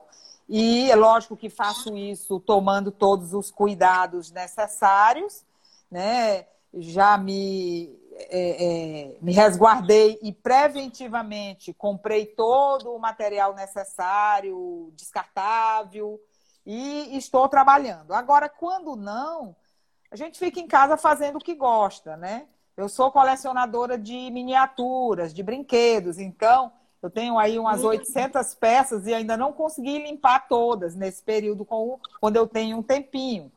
e 0.49 0.89
é 0.89 0.95
lógico 0.95 1.37
que 1.37 1.47
faço 1.47 1.95
isso 1.95 2.39
tomando 2.39 2.91
todos 2.91 3.35
os 3.35 3.51
cuidados 3.51 4.31
necessários, 4.31 5.45
né? 5.91 6.47
Já 6.73 7.19
me, 7.19 7.95
é, 8.15 8.65
é, 9.11 9.17
me 9.21 9.31
resguardei 9.31 10.17
e 10.23 10.33
preventivamente 10.33 11.71
comprei 11.71 12.25
todo 12.25 12.91
o 12.91 12.97
material 12.97 13.53
necessário, 13.53 14.91
descartável, 14.95 16.19
e 16.65 17.15
estou 17.15 17.47
trabalhando. 17.47 18.11
Agora, 18.11 18.49
quando 18.49 18.95
não, 18.95 19.55
a 20.09 20.15
gente 20.15 20.39
fica 20.39 20.59
em 20.59 20.67
casa 20.67 20.97
fazendo 20.97 21.37
o 21.37 21.43
que 21.43 21.53
gosta, 21.53 22.17
né? 22.17 22.47
Eu 22.75 22.89
sou 22.89 23.11
colecionadora 23.11 23.99
de 23.99 24.31
miniaturas, 24.31 25.31
de 25.31 25.43
brinquedos, 25.43 26.17
então 26.17 26.71
eu 27.01 27.09
tenho 27.09 27.39
aí 27.39 27.57
umas 27.57 27.83
800 27.83 28.55
peças 28.55 29.07
e 29.07 29.13
ainda 29.13 29.37
não 29.37 29.53
consegui 29.53 29.99
limpar 29.99 30.47
todas 30.47 30.95
nesse 30.95 31.23
período 31.23 31.63
com, 31.63 31.99
quando 32.19 32.35
eu 32.35 32.45
tenho 32.45 32.77
um 32.77 32.83
tempinho. 32.83 33.51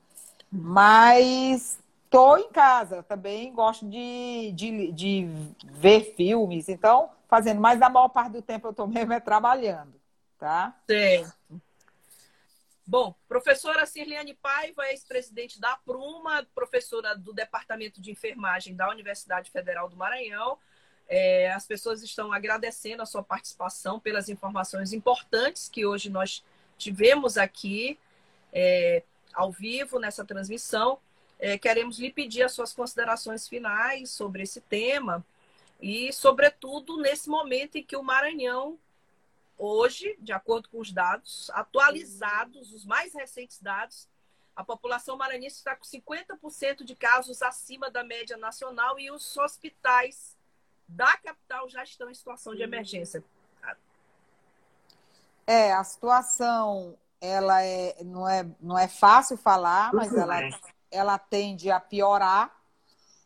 Mas 0.50 1.78
estou 2.04 2.38
em 2.38 2.50
casa, 2.50 3.02
também 3.02 3.52
gosto 3.52 3.88
de, 3.88 4.52
de, 4.52 4.92
de, 4.92 5.26
ver 5.64 6.14
filmes, 6.14 6.68
então 6.68 7.10
fazendo, 7.26 7.60
mas 7.60 7.80
a 7.80 7.88
maior 7.88 8.10
parte 8.10 8.32
do 8.32 8.42
tempo 8.42 8.66
eu 8.66 8.70
estou 8.70 8.86
mesmo 8.88 9.12
é 9.14 9.20
trabalhando, 9.20 9.94
tá? 10.38 10.76
Certo. 10.86 11.32
Bom, 12.86 13.14
professora 13.26 13.86
Cirliane 13.86 14.34
Paiva, 14.34 14.86
ex-presidente 14.88 15.58
da 15.58 15.76
Pruma, 15.78 16.46
professora 16.54 17.16
do 17.16 17.32
Departamento 17.32 18.02
de 18.02 18.10
Enfermagem 18.10 18.76
da 18.76 18.90
Universidade 18.90 19.50
Federal 19.50 19.88
do 19.88 19.96
Maranhão, 19.96 20.58
é, 21.14 21.52
as 21.52 21.66
pessoas 21.66 22.02
estão 22.02 22.32
agradecendo 22.32 23.02
a 23.02 23.06
sua 23.06 23.22
participação 23.22 24.00
pelas 24.00 24.30
informações 24.30 24.94
importantes 24.94 25.68
que 25.68 25.84
hoje 25.84 26.08
nós 26.08 26.42
tivemos 26.78 27.36
aqui 27.36 27.98
é, 28.50 29.02
ao 29.34 29.52
vivo 29.52 29.98
nessa 29.98 30.24
transmissão. 30.24 30.98
É, 31.38 31.58
queremos 31.58 31.98
lhe 31.98 32.10
pedir 32.10 32.42
as 32.44 32.52
suas 32.52 32.72
considerações 32.72 33.46
finais 33.46 34.10
sobre 34.10 34.42
esse 34.42 34.62
tema 34.62 35.22
e, 35.82 36.10
sobretudo, 36.14 36.96
nesse 36.96 37.28
momento 37.28 37.76
em 37.76 37.84
que 37.84 37.94
o 37.94 38.02
Maranhão, 38.02 38.78
hoje, 39.58 40.16
de 40.18 40.32
acordo 40.32 40.70
com 40.70 40.80
os 40.80 40.92
dados 40.92 41.50
atualizados, 41.50 42.72
os 42.72 42.86
mais 42.86 43.12
recentes 43.12 43.60
dados, 43.60 44.08
a 44.56 44.64
população 44.64 45.18
maranhense 45.18 45.56
está 45.56 45.76
com 45.76 45.84
50% 45.84 46.84
de 46.84 46.96
casos 46.96 47.42
acima 47.42 47.90
da 47.90 48.02
média 48.02 48.38
nacional 48.38 48.98
e 48.98 49.10
os 49.10 49.36
hospitais 49.36 50.40
da 50.88 51.16
capital 51.16 51.68
já 51.68 51.82
estão 51.82 52.10
em 52.10 52.14
situação 52.14 52.54
de 52.54 52.62
emergência. 52.62 53.22
É, 55.46 55.72
a 55.72 55.82
situação 55.82 56.96
ela 57.20 57.62
é, 57.62 57.96
não, 58.04 58.28
é, 58.28 58.46
não 58.60 58.78
é 58.78 58.88
fácil 58.88 59.36
falar, 59.36 59.92
mas 59.92 60.12
ela, 60.14 60.40
ela 60.90 61.18
tende 61.18 61.70
a 61.70 61.78
piorar. 61.78 62.52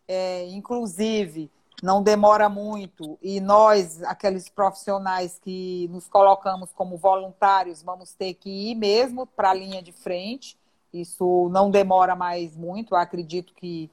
É, 0.09 0.47
inclusive, 0.51 1.51
não 1.83 2.03
demora 2.03 2.49
muito 2.49 3.19
e 3.21 3.41
nós, 3.41 4.03
aqueles 4.05 4.49
profissionais 4.49 5.39
que 5.39 5.89
nos 5.89 6.09
colocamos 6.09 6.73
como 6.73 6.97
voluntários, 6.97 7.83
vamos 7.83 8.13
ter 8.13 8.35
que 8.35 8.71
ir 8.71 8.75
mesmo 8.75 9.27
para 9.27 9.51
a 9.51 9.55
linha 9.55 9.83
de 9.83 9.93
frente. 9.93 10.57
Isso 10.93 11.49
não 11.51 11.71
demora 11.71 12.15
mais 12.15 12.57
muito, 12.57 12.95
eu 12.95 12.99
acredito 12.99 13.53
que 13.55 13.91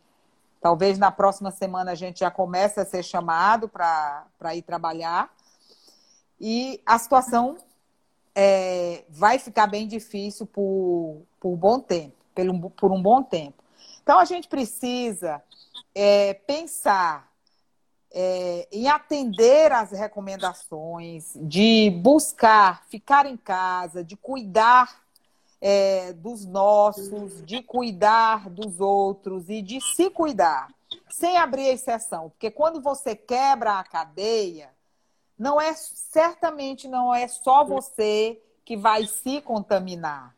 Talvez 0.63 0.97
na 0.97 1.11
próxima 1.11 1.51
semana 1.51 1.91
a 1.91 1.95
gente 1.95 2.21
já 2.21 2.31
comece 2.31 2.79
a 2.79 2.85
ser 2.85 3.03
chamado 3.03 3.67
para 3.67 4.55
ir 4.55 4.61
trabalhar. 4.61 5.29
E 6.39 6.81
a 6.85 6.97
situação 6.97 7.57
é, 8.33 9.03
vai 9.09 9.37
ficar 9.39 9.67
bem 9.67 9.85
difícil 9.85 10.45
por, 10.45 11.23
por, 11.37 11.57
bom 11.57 11.81
tempo, 11.81 12.15
por, 12.33 12.71
por 12.71 12.91
um 12.93 13.01
bom 13.01 13.21
tempo. 13.21 13.61
Então 14.01 14.17
a 14.17 14.23
gente 14.23 14.47
precisa 14.47 15.43
é, 15.93 16.33
pensar 16.33 17.29
é, 18.09 18.65
em 18.71 18.87
atender 18.87 19.69
às 19.73 19.91
recomendações, 19.91 21.33
de 21.41 21.89
buscar 22.01 22.85
ficar 22.87 23.25
em 23.25 23.35
casa, 23.35 24.01
de 24.01 24.15
cuidar 24.15 25.02
é, 25.65 26.11
dos 26.11 26.45
nossos, 26.45 27.41
de 27.45 27.63
cuidar 27.63 28.49
dos 28.49 28.81
outros 28.81 29.47
e 29.47 29.61
de 29.61 29.79
se 29.95 30.09
cuidar, 30.09 30.67
sem 31.09 31.37
abrir 31.37 31.67
exceção. 31.67 32.31
Porque 32.31 32.51
quando 32.51 32.81
você 32.81 33.15
quebra 33.15 33.79
a 33.79 33.83
cadeia, 33.85 34.69
não 35.39 35.61
é 35.61 35.73
certamente 35.73 36.85
não 36.89 37.15
é 37.15 37.29
só 37.29 37.63
você 37.63 38.41
que 38.65 38.75
vai 38.75 39.05
se 39.05 39.39
contaminar. 39.39 40.35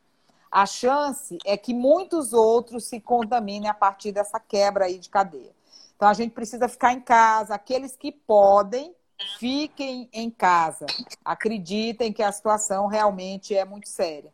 A 0.52 0.68
chance 0.68 1.40
é 1.44 1.58
que 1.58 1.74
muitos 1.74 2.32
outros 2.32 2.86
se 2.86 3.00
contaminem 3.00 3.68
a 3.68 3.74
partir 3.74 4.12
dessa 4.12 4.40
quebra 4.40 4.86
aí 4.86 5.00
de 5.00 5.10
cadeia. 5.10 5.56
Então 5.96 6.08
a 6.08 6.14
gente 6.14 6.34
precisa 6.34 6.68
ficar 6.68 6.94
em 6.94 7.02
casa. 7.02 7.56
Aqueles 7.56 7.96
que 7.98 8.12
podem, 8.12 8.94
fiquem 9.40 10.08
em 10.14 10.30
casa. 10.30 10.86
Acreditem 11.26 12.14
que 12.14 12.22
a 12.22 12.32
situação 12.32 12.86
realmente 12.86 13.56
é 13.56 13.66
muito 13.66 13.90
séria. 13.90 14.32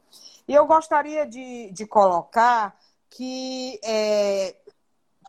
E 0.48 0.54
eu 0.54 0.66
gostaria 0.66 1.26
de, 1.26 1.72
de 1.72 1.86
colocar 1.86 2.78
que 3.10 3.80
é, 3.84 4.56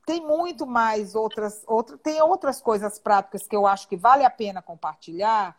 tem 0.06 0.20
muito 0.20 0.66
mais 0.66 1.14
outras, 1.14 1.62
outras, 1.66 1.98
tem 2.00 2.20
outras 2.22 2.60
coisas 2.60 2.98
práticas 2.98 3.46
que 3.46 3.54
eu 3.54 3.66
acho 3.66 3.88
que 3.88 3.96
vale 3.96 4.24
a 4.24 4.30
pena 4.30 4.62
compartilhar, 4.62 5.56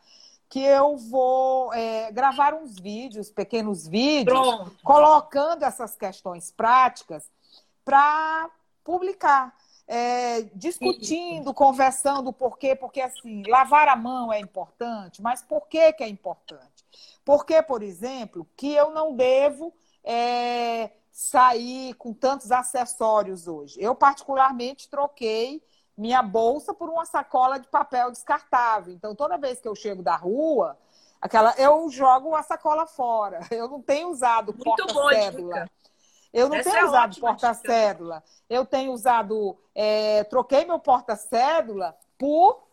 que 0.49 0.61
eu 0.61 0.97
vou 0.97 1.73
é, 1.73 2.11
gravar 2.11 2.53
uns 2.53 2.77
vídeos, 2.79 3.29
pequenos 3.29 3.87
vídeos, 3.87 4.37
Pronto. 4.37 4.77
colocando 4.83 5.63
essas 5.63 5.95
questões 5.95 6.51
práticas 6.51 7.29
para 7.83 8.49
publicar. 8.83 9.53
É, 9.85 10.43
discutindo, 10.55 11.53
conversando 11.53 12.29
o 12.29 12.33
porquê, 12.33 12.73
porque 12.73 13.01
assim, 13.01 13.43
lavar 13.47 13.89
a 13.89 13.95
mão 13.95 14.31
é 14.31 14.39
importante, 14.39 15.21
mas 15.21 15.41
por 15.41 15.67
que, 15.67 15.91
que 15.91 16.03
é 16.03 16.07
importante? 16.07 16.85
Porque, 17.25 17.61
por 17.61 17.83
exemplo, 17.83 18.47
que 18.55 18.73
eu 18.73 18.91
não 18.91 19.15
devo 19.15 19.73
é, 20.03 20.89
sair 21.11 21.93
com 21.95 22.13
tantos 22.13 22.51
acessórios 22.51 23.47
hoje. 23.47 23.77
Eu, 23.79 23.95
particularmente, 23.95 24.89
troquei 24.89 25.61
minha 25.97 26.21
bolsa 26.21 26.73
por 26.73 26.89
uma 26.89 27.05
sacola 27.05 27.59
de 27.59 27.67
papel 27.67 28.11
descartável. 28.11 28.93
Então, 28.93 29.15
toda 29.15 29.37
vez 29.37 29.59
que 29.59 29.67
eu 29.67 29.75
chego 29.75 30.01
da 30.01 30.15
rua, 30.15 30.77
aquela, 31.21 31.53
eu 31.57 31.87
jogo 31.89 32.35
a 32.35 32.43
sacola 32.43 32.85
fora. 32.85 33.39
Eu 33.51 33.67
não 33.69 33.81
tenho 33.81 34.09
usado 34.09 34.53
porta-cédula. 34.53 35.69
Eu 36.33 36.49
não 36.49 36.57
Essa 36.57 36.71
tenho 36.71 36.81
é 36.81 36.85
usado 36.85 37.19
porta-cédula. 37.19 38.23
Eu 38.49 38.65
tenho 38.65 38.91
usado. 38.91 39.57
É, 39.75 40.23
troquei 40.23 40.65
meu 40.65 40.79
porta-cédula 40.79 41.95
por 42.17 42.63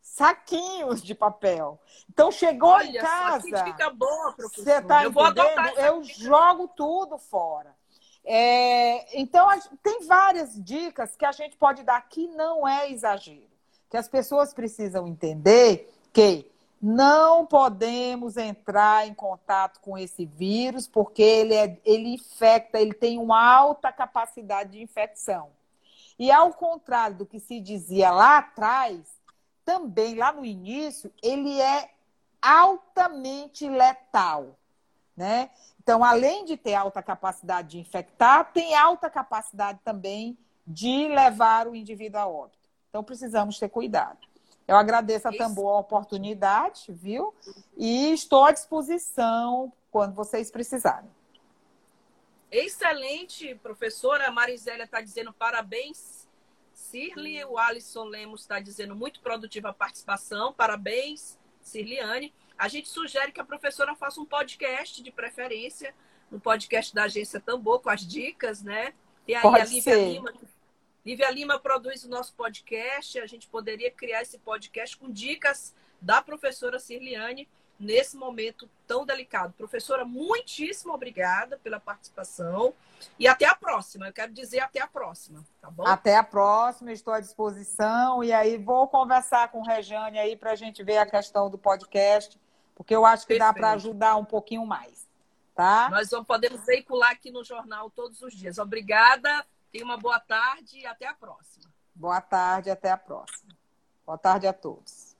saquinhos 0.00 1.02
de 1.02 1.14
papel. 1.14 1.78
Então 2.08 2.32
chegou 2.32 2.70
Olha, 2.70 2.88
em 2.88 2.94
casa. 2.94 3.64
Fica 3.64 3.90
boa, 3.90 4.32
professor. 4.32 4.64
Você 4.64 4.72
está 4.78 5.04
entendendo? 5.04 5.78
Eu 5.78 6.02
jogo 6.02 6.68
tudo 6.68 7.18
fora. 7.18 7.78
É, 8.24 9.18
então 9.18 9.48
tem 9.82 10.06
várias 10.06 10.62
dicas 10.62 11.16
que 11.16 11.24
a 11.24 11.32
gente 11.32 11.56
pode 11.56 11.82
dar 11.82 12.00
que 12.08 12.28
não 12.28 12.68
é 12.68 12.90
exagero, 12.90 13.48
que 13.88 13.96
as 13.96 14.08
pessoas 14.08 14.52
precisam 14.52 15.06
entender 15.06 15.90
que 16.12 16.49
não 16.80 17.44
podemos 17.44 18.36
entrar 18.38 19.06
em 19.06 19.12
contato 19.12 19.80
com 19.80 19.98
esse 19.98 20.24
vírus 20.24 20.88
porque 20.88 21.22
ele, 21.22 21.54
é, 21.54 21.78
ele 21.84 22.14
infecta, 22.14 22.80
ele 22.80 22.94
tem 22.94 23.18
uma 23.18 23.42
alta 23.42 23.92
capacidade 23.92 24.72
de 24.72 24.82
infecção. 24.82 25.50
E 26.18 26.30
ao 26.30 26.52
contrário 26.54 27.16
do 27.16 27.26
que 27.26 27.38
se 27.38 27.60
dizia 27.60 28.10
lá 28.10 28.38
atrás, 28.38 29.00
também 29.64 30.14
lá 30.14 30.32
no 30.32 30.44
início, 30.44 31.12
ele 31.22 31.60
é 31.60 31.90
altamente 32.40 33.68
letal, 33.68 34.56
né? 35.16 35.50
Então, 35.82 36.04
além 36.04 36.44
de 36.44 36.56
ter 36.56 36.74
alta 36.74 37.02
capacidade 37.02 37.68
de 37.68 37.78
infectar, 37.78 38.52
tem 38.52 38.74
alta 38.74 39.10
capacidade 39.10 39.80
também 39.84 40.38
de 40.66 41.08
levar 41.08 41.66
o 41.66 41.74
indivíduo 41.74 42.20
a 42.20 42.26
óbito. 42.26 42.68
Então, 42.88 43.02
precisamos 43.02 43.58
ter 43.58 43.68
cuidado. 43.68 44.29
Eu 44.70 44.76
agradeço 44.76 45.26
a 45.26 45.32
Tambor 45.32 45.74
a 45.74 45.80
oportunidade, 45.80 46.92
viu? 46.92 47.34
E 47.76 48.12
estou 48.12 48.44
à 48.44 48.52
disposição 48.52 49.72
quando 49.90 50.14
vocês 50.14 50.48
precisarem. 50.48 51.10
Excelente, 52.52 53.52
professora. 53.56 54.28
A 54.28 54.30
Marisélia 54.30 54.84
está 54.84 55.00
dizendo 55.00 55.32
parabéns. 55.32 56.28
Cirli, 56.72 57.44
o 57.46 57.58
Alisson 57.58 58.04
Lemos 58.04 58.42
está 58.42 58.60
dizendo 58.60 58.94
muito 58.94 59.18
produtiva 59.18 59.70
a 59.70 59.72
participação. 59.72 60.52
Parabéns, 60.52 61.36
Cirliane. 61.60 62.32
A 62.56 62.68
gente 62.68 62.88
sugere 62.88 63.32
que 63.32 63.40
a 63.40 63.44
professora 63.44 63.96
faça 63.96 64.20
um 64.20 64.24
podcast 64.24 65.02
de 65.02 65.10
preferência, 65.10 65.92
no 66.30 66.38
podcast 66.38 66.94
da 66.94 67.04
Agência 67.04 67.40
Tambor, 67.40 67.80
com 67.80 67.90
as 67.90 68.06
dicas, 68.06 68.62
né? 68.62 68.94
E 69.26 69.34
aí 69.34 69.42
Pode 69.42 69.62
a 69.62 69.64
Lívia 69.64 69.82
ser. 69.82 70.12
Lima. 70.12 70.32
Lívia 71.04 71.30
Lima 71.30 71.58
produz 71.58 72.04
o 72.04 72.08
nosso 72.08 72.34
podcast. 72.34 73.18
A 73.18 73.26
gente 73.26 73.48
poderia 73.48 73.90
criar 73.90 74.22
esse 74.22 74.38
podcast 74.38 74.96
com 74.96 75.10
dicas 75.10 75.74
da 76.00 76.22
professora 76.22 76.78
Cirliane 76.78 77.48
nesse 77.80 78.14
momento 78.14 78.68
tão 78.86 79.06
delicado. 79.06 79.54
Professora, 79.54 80.04
muitíssimo 80.04 80.92
obrigada 80.92 81.58
pela 81.58 81.80
participação 81.80 82.74
e 83.18 83.26
até 83.26 83.46
a 83.46 83.54
próxima. 83.54 84.08
Eu 84.08 84.12
quero 84.12 84.32
dizer 84.32 84.60
até 84.60 84.80
a 84.80 84.86
próxima, 84.86 85.42
tá 85.62 85.70
bom? 85.70 85.86
Até 85.86 86.16
a 86.16 86.22
próxima, 86.22 86.92
estou 86.92 87.14
à 87.14 87.20
disposição 87.20 88.22
e 88.22 88.32
aí 88.32 88.58
vou 88.58 88.86
conversar 88.86 89.48
com 89.48 89.60
o 89.60 89.64
Rejane 89.64 90.18
aí 90.18 90.36
para 90.36 90.52
a 90.52 90.56
gente 90.56 90.84
ver 90.84 90.98
a 90.98 91.06
questão 91.06 91.48
do 91.48 91.56
podcast, 91.56 92.38
porque 92.74 92.94
eu 92.94 93.06
acho 93.06 93.22
que 93.26 93.34
Perfeito. 93.34 93.54
dá 93.54 93.58
para 93.58 93.72
ajudar 93.72 94.16
um 94.16 94.26
pouquinho 94.26 94.66
mais, 94.66 95.08
tá? 95.54 95.88
Nós 95.90 96.10
vamos 96.10 96.26
podemos 96.26 96.64
veicular 96.66 97.12
aqui 97.12 97.30
no 97.30 97.42
jornal 97.42 97.90
todos 97.90 98.20
os 98.20 98.34
dias. 98.34 98.58
Obrigada, 98.58 99.46
tenha 99.70 99.84
uma 99.84 99.96
boa 99.96 100.18
tarde 100.20 100.78
e 100.78 100.86
até 100.86 101.06
a 101.06 101.14
próxima. 101.14 101.70
Boa 101.94 102.20
tarde, 102.20 102.70
até 102.70 102.90
a 102.90 102.96
próxima. 102.96 103.56
Boa 104.06 104.18
tarde 104.18 104.46
a 104.46 104.52
todos. 104.52 105.16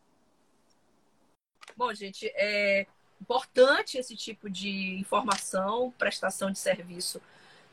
Bom, 1.77 1.93
gente, 1.95 2.27
é 2.35 2.87
importante 3.21 3.99
esse 3.99 4.17
tipo 4.17 4.51
de 4.51 4.99
informação, 4.99 5.93
prestação 5.97 6.51
de 6.51 6.59
serviço 6.59 7.21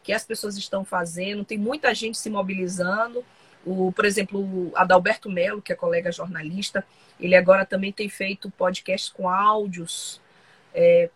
que 0.03 0.13
as 0.13 0.25
pessoas 0.25 0.57
estão 0.57 0.85
fazendo. 0.85 1.43
Tem 1.43 1.57
muita 1.57 1.93
gente 1.93 2.17
se 2.17 2.29
mobilizando. 2.29 3.25
O, 3.65 3.91
por 3.91 4.05
exemplo, 4.05 4.39
o 4.39 4.71
Adalberto 4.75 5.29
Melo, 5.29 5.61
que 5.61 5.73
é 5.73 5.75
colega 5.75 6.11
jornalista, 6.11 6.85
ele 7.19 7.35
agora 7.35 7.65
também 7.65 7.91
tem 7.91 8.07
feito 8.07 8.51
podcast 8.51 9.11
com 9.11 9.27
áudios, 9.27 10.21
é, 10.73 11.09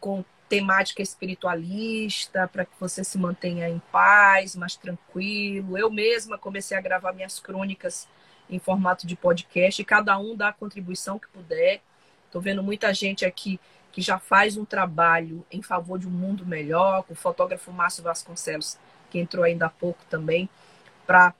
com 0.00 0.24
temática 0.52 1.00
espiritualista, 1.00 2.46
para 2.46 2.66
que 2.66 2.72
você 2.78 3.02
se 3.02 3.16
mantenha 3.16 3.70
em 3.70 3.80
paz, 3.90 4.54
mais 4.54 4.76
tranquilo. 4.76 5.78
Eu 5.78 5.90
mesma 5.90 6.36
comecei 6.36 6.76
a 6.76 6.80
gravar 6.82 7.14
minhas 7.14 7.40
crônicas 7.40 8.06
em 8.50 8.58
formato 8.58 9.06
de 9.06 9.16
podcast, 9.16 9.80
e 9.80 9.84
cada 9.84 10.18
um 10.18 10.36
dá 10.36 10.48
a 10.48 10.52
contribuição 10.52 11.18
que 11.18 11.26
puder. 11.28 11.80
Estou 12.26 12.38
vendo 12.38 12.62
muita 12.62 12.92
gente 12.92 13.24
aqui 13.24 13.58
que 13.90 14.02
já 14.02 14.18
faz 14.18 14.58
um 14.58 14.64
trabalho 14.66 15.42
em 15.50 15.62
favor 15.62 15.98
de 15.98 16.06
um 16.06 16.10
mundo 16.10 16.44
melhor, 16.44 17.02
com 17.04 17.14
o 17.14 17.16
fotógrafo 17.16 17.72
Márcio 17.72 18.02
Vasconcelos, 18.02 18.76
que 19.10 19.18
entrou 19.18 19.44
ainda 19.44 19.64
há 19.64 19.70
pouco 19.70 20.04
também, 20.10 20.50
para 21.06 21.34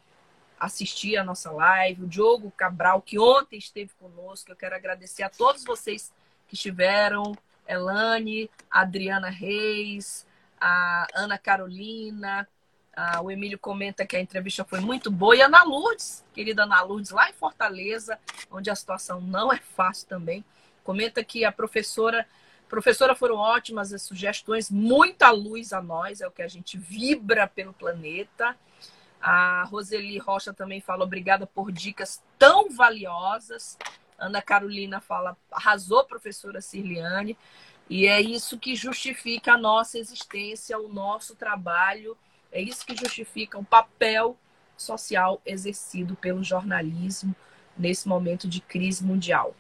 assistir 0.58 1.18
a 1.18 1.24
nossa 1.24 1.50
live, 1.50 2.04
o 2.04 2.06
Diogo 2.06 2.50
Cabral, 2.52 3.02
que 3.02 3.18
ontem 3.18 3.58
esteve 3.58 3.90
conosco. 4.00 4.50
Eu 4.50 4.56
quero 4.56 4.74
agradecer 4.74 5.22
a 5.22 5.28
todos 5.28 5.64
vocês 5.64 6.10
que 6.48 6.54
estiveram, 6.54 7.36
Elane, 7.66 8.50
a 8.70 8.80
Adriana 8.80 9.28
Reis, 9.28 10.26
a 10.60 11.06
Ana 11.14 11.38
Carolina, 11.38 12.46
a, 12.94 13.20
o 13.22 13.30
Emílio 13.30 13.58
comenta 13.58 14.06
que 14.06 14.16
a 14.16 14.20
entrevista 14.20 14.64
foi 14.64 14.80
muito 14.80 15.10
boa. 15.10 15.36
E 15.36 15.42
a 15.42 15.46
Ana 15.46 15.62
Lourdes, 15.62 16.24
querida 16.32 16.64
Ana 16.64 16.82
Lourdes, 16.82 17.10
lá 17.10 17.28
em 17.28 17.32
Fortaleza, 17.32 18.18
onde 18.50 18.70
a 18.70 18.74
situação 18.74 19.20
não 19.20 19.52
é 19.52 19.58
fácil 19.58 20.06
também. 20.08 20.44
Comenta 20.84 21.24
que 21.24 21.44
a 21.44 21.52
professora, 21.52 22.26
professora 22.68 23.14
foram 23.14 23.36
ótimas 23.36 23.92
as 23.92 24.02
sugestões, 24.02 24.70
muita 24.70 25.30
luz 25.30 25.72
a 25.72 25.80
nós, 25.80 26.20
é 26.20 26.26
o 26.26 26.30
que 26.30 26.42
a 26.42 26.48
gente 26.48 26.76
vibra 26.76 27.46
pelo 27.46 27.72
planeta. 27.72 28.56
A 29.20 29.64
Roseli 29.64 30.18
Rocha 30.18 30.52
também 30.52 30.80
fala 30.80 31.04
obrigada 31.04 31.46
por 31.46 31.70
dicas 31.70 32.22
tão 32.38 32.68
valiosas. 32.70 33.78
Ana 34.22 34.40
Carolina 34.40 35.00
fala 35.00 35.36
arrasou, 35.50 36.04
professora 36.04 36.60
Cirliane. 36.60 37.36
E 37.90 38.06
é 38.06 38.20
isso 38.20 38.58
que 38.58 38.74
justifica 38.74 39.54
a 39.54 39.58
nossa 39.58 39.98
existência, 39.98 40.78
o 40.78 40.88
nosso 40.88 41.34
trabalho. 41.34 42.16
É 42.50 42.60
isso 42.60 42.86
que 42.86 42.96
justifica 42.96 43.58
o 43.58 43.64
papel 43.64 44.38
social 44.76 45.40
exercido 45.44 46.14
pelo 46.16 46.42
jornalismo 46.42 47.34
nesse 47.76 48.08
momento 48.08 48.48
de 48.48 48.60
crise 48.60 49.04
mundial. 49.04 49.54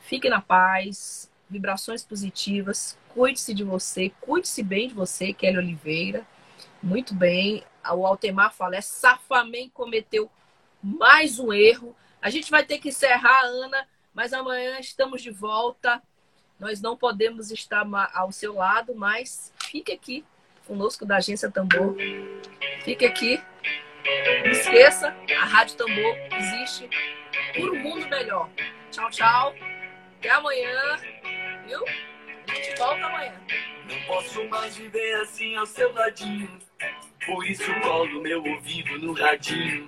Fique 0.00 0.28
na 0.28 0.40
paz, 0.40 1.30
vibrações 1.50 2.02
positivas, 2.04 2.98
cuide-se 3.14 3.52
de 3.52 3.64
você, 3.64 4.10
cuide-se 4.20 4.62
bem 4.62 4.88
de 4.88 4.94
você, 4.94 5.32
Kelly 5.32 5.58
Oliveira. 5.58 6.26
Muito 6.82 7.14
bem. 7.14 7.64
O 7.92 8.06
Altemar 8.06 8.54
fala, 8.54 8.76
é 8.76 8.80
Safamém 8.80 9.68
cometeu 9.68 10.30
mais 10.82 11.38
um 11.38 11.52
erro. 11.52 11.94
A 12.20 12.30
gente 12.30 12.50
vai 12.50 12.64
ter 12.64 12.78
que 12.78 12.88
encerrar, 12.88 13.42
Ana, 13.44 13.86
mas 14.12 14.32
amanhã 14.32 14.78
estamos 14.78 15.22
de 15.22 15.30
volta. 15.30 16.02
Nós 16.58 16.80
não 16.80 16.96
podemos 16.96 17.50
estar 17.50 17.86
ao 18.12 18.32
seu 18.32 18.54
lado, 18.54 18.94
mas 18.94 19.52
fique 19.62 19.92
aqui 19.92 20.24
conosco 20.66 21.06
da 21.06 21.16
Agência 21.16 21.50
Tambor. 21.50 21.96
Fique 22.84 23.06
aqui. 23.06 23.40
Não 24.44 24.50
esqueça, 24.50 25.14
a 25.40 25.44
Rádio 25.44 25.76
Tambor 25.76 26.16
existe 26.32 26.88
por 27.54 27.70
um 27.70 27.80
mundo 27.80 28.08
melhor. 28.08 28.50
Tchau, 28.90 29.10
tchau. 29.10 29.54
Até 30.18 30.30
amanhã, 30.30 30.96
viu? 31.66 31.84
A 32.48 32.54
gente 32.54 32.76
volta 32.76 33.06
amanhã. 33.06 33.34
Não 33.88 34.02
posso 34.06 34.44
mais 34.48 34.76
viver 34.76 35.20
assim 35.20 35.54
ao 35.56 35.66
seu 35.66 35.92
ladinho. 35.92 36.58
Por 37.28 37.46
isso 37.46 37.70
colo 37.82 38.22
meu 38.22 38.42
ouvido 38.42 38.98
no 38.98 39.12
radinho 39.12 39.86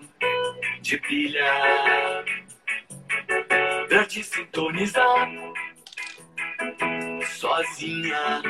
de 0.82 0.98
pilha. 0.98 2.22
Pra 3.88 4.04
te 4.04 4.22
sintonizar 4.22 5.26
sozinha 7.24 8.42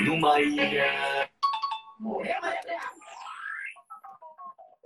numa 0.00 0.40
ilha. 0.40 1.30
Morrer. 2.00 2.36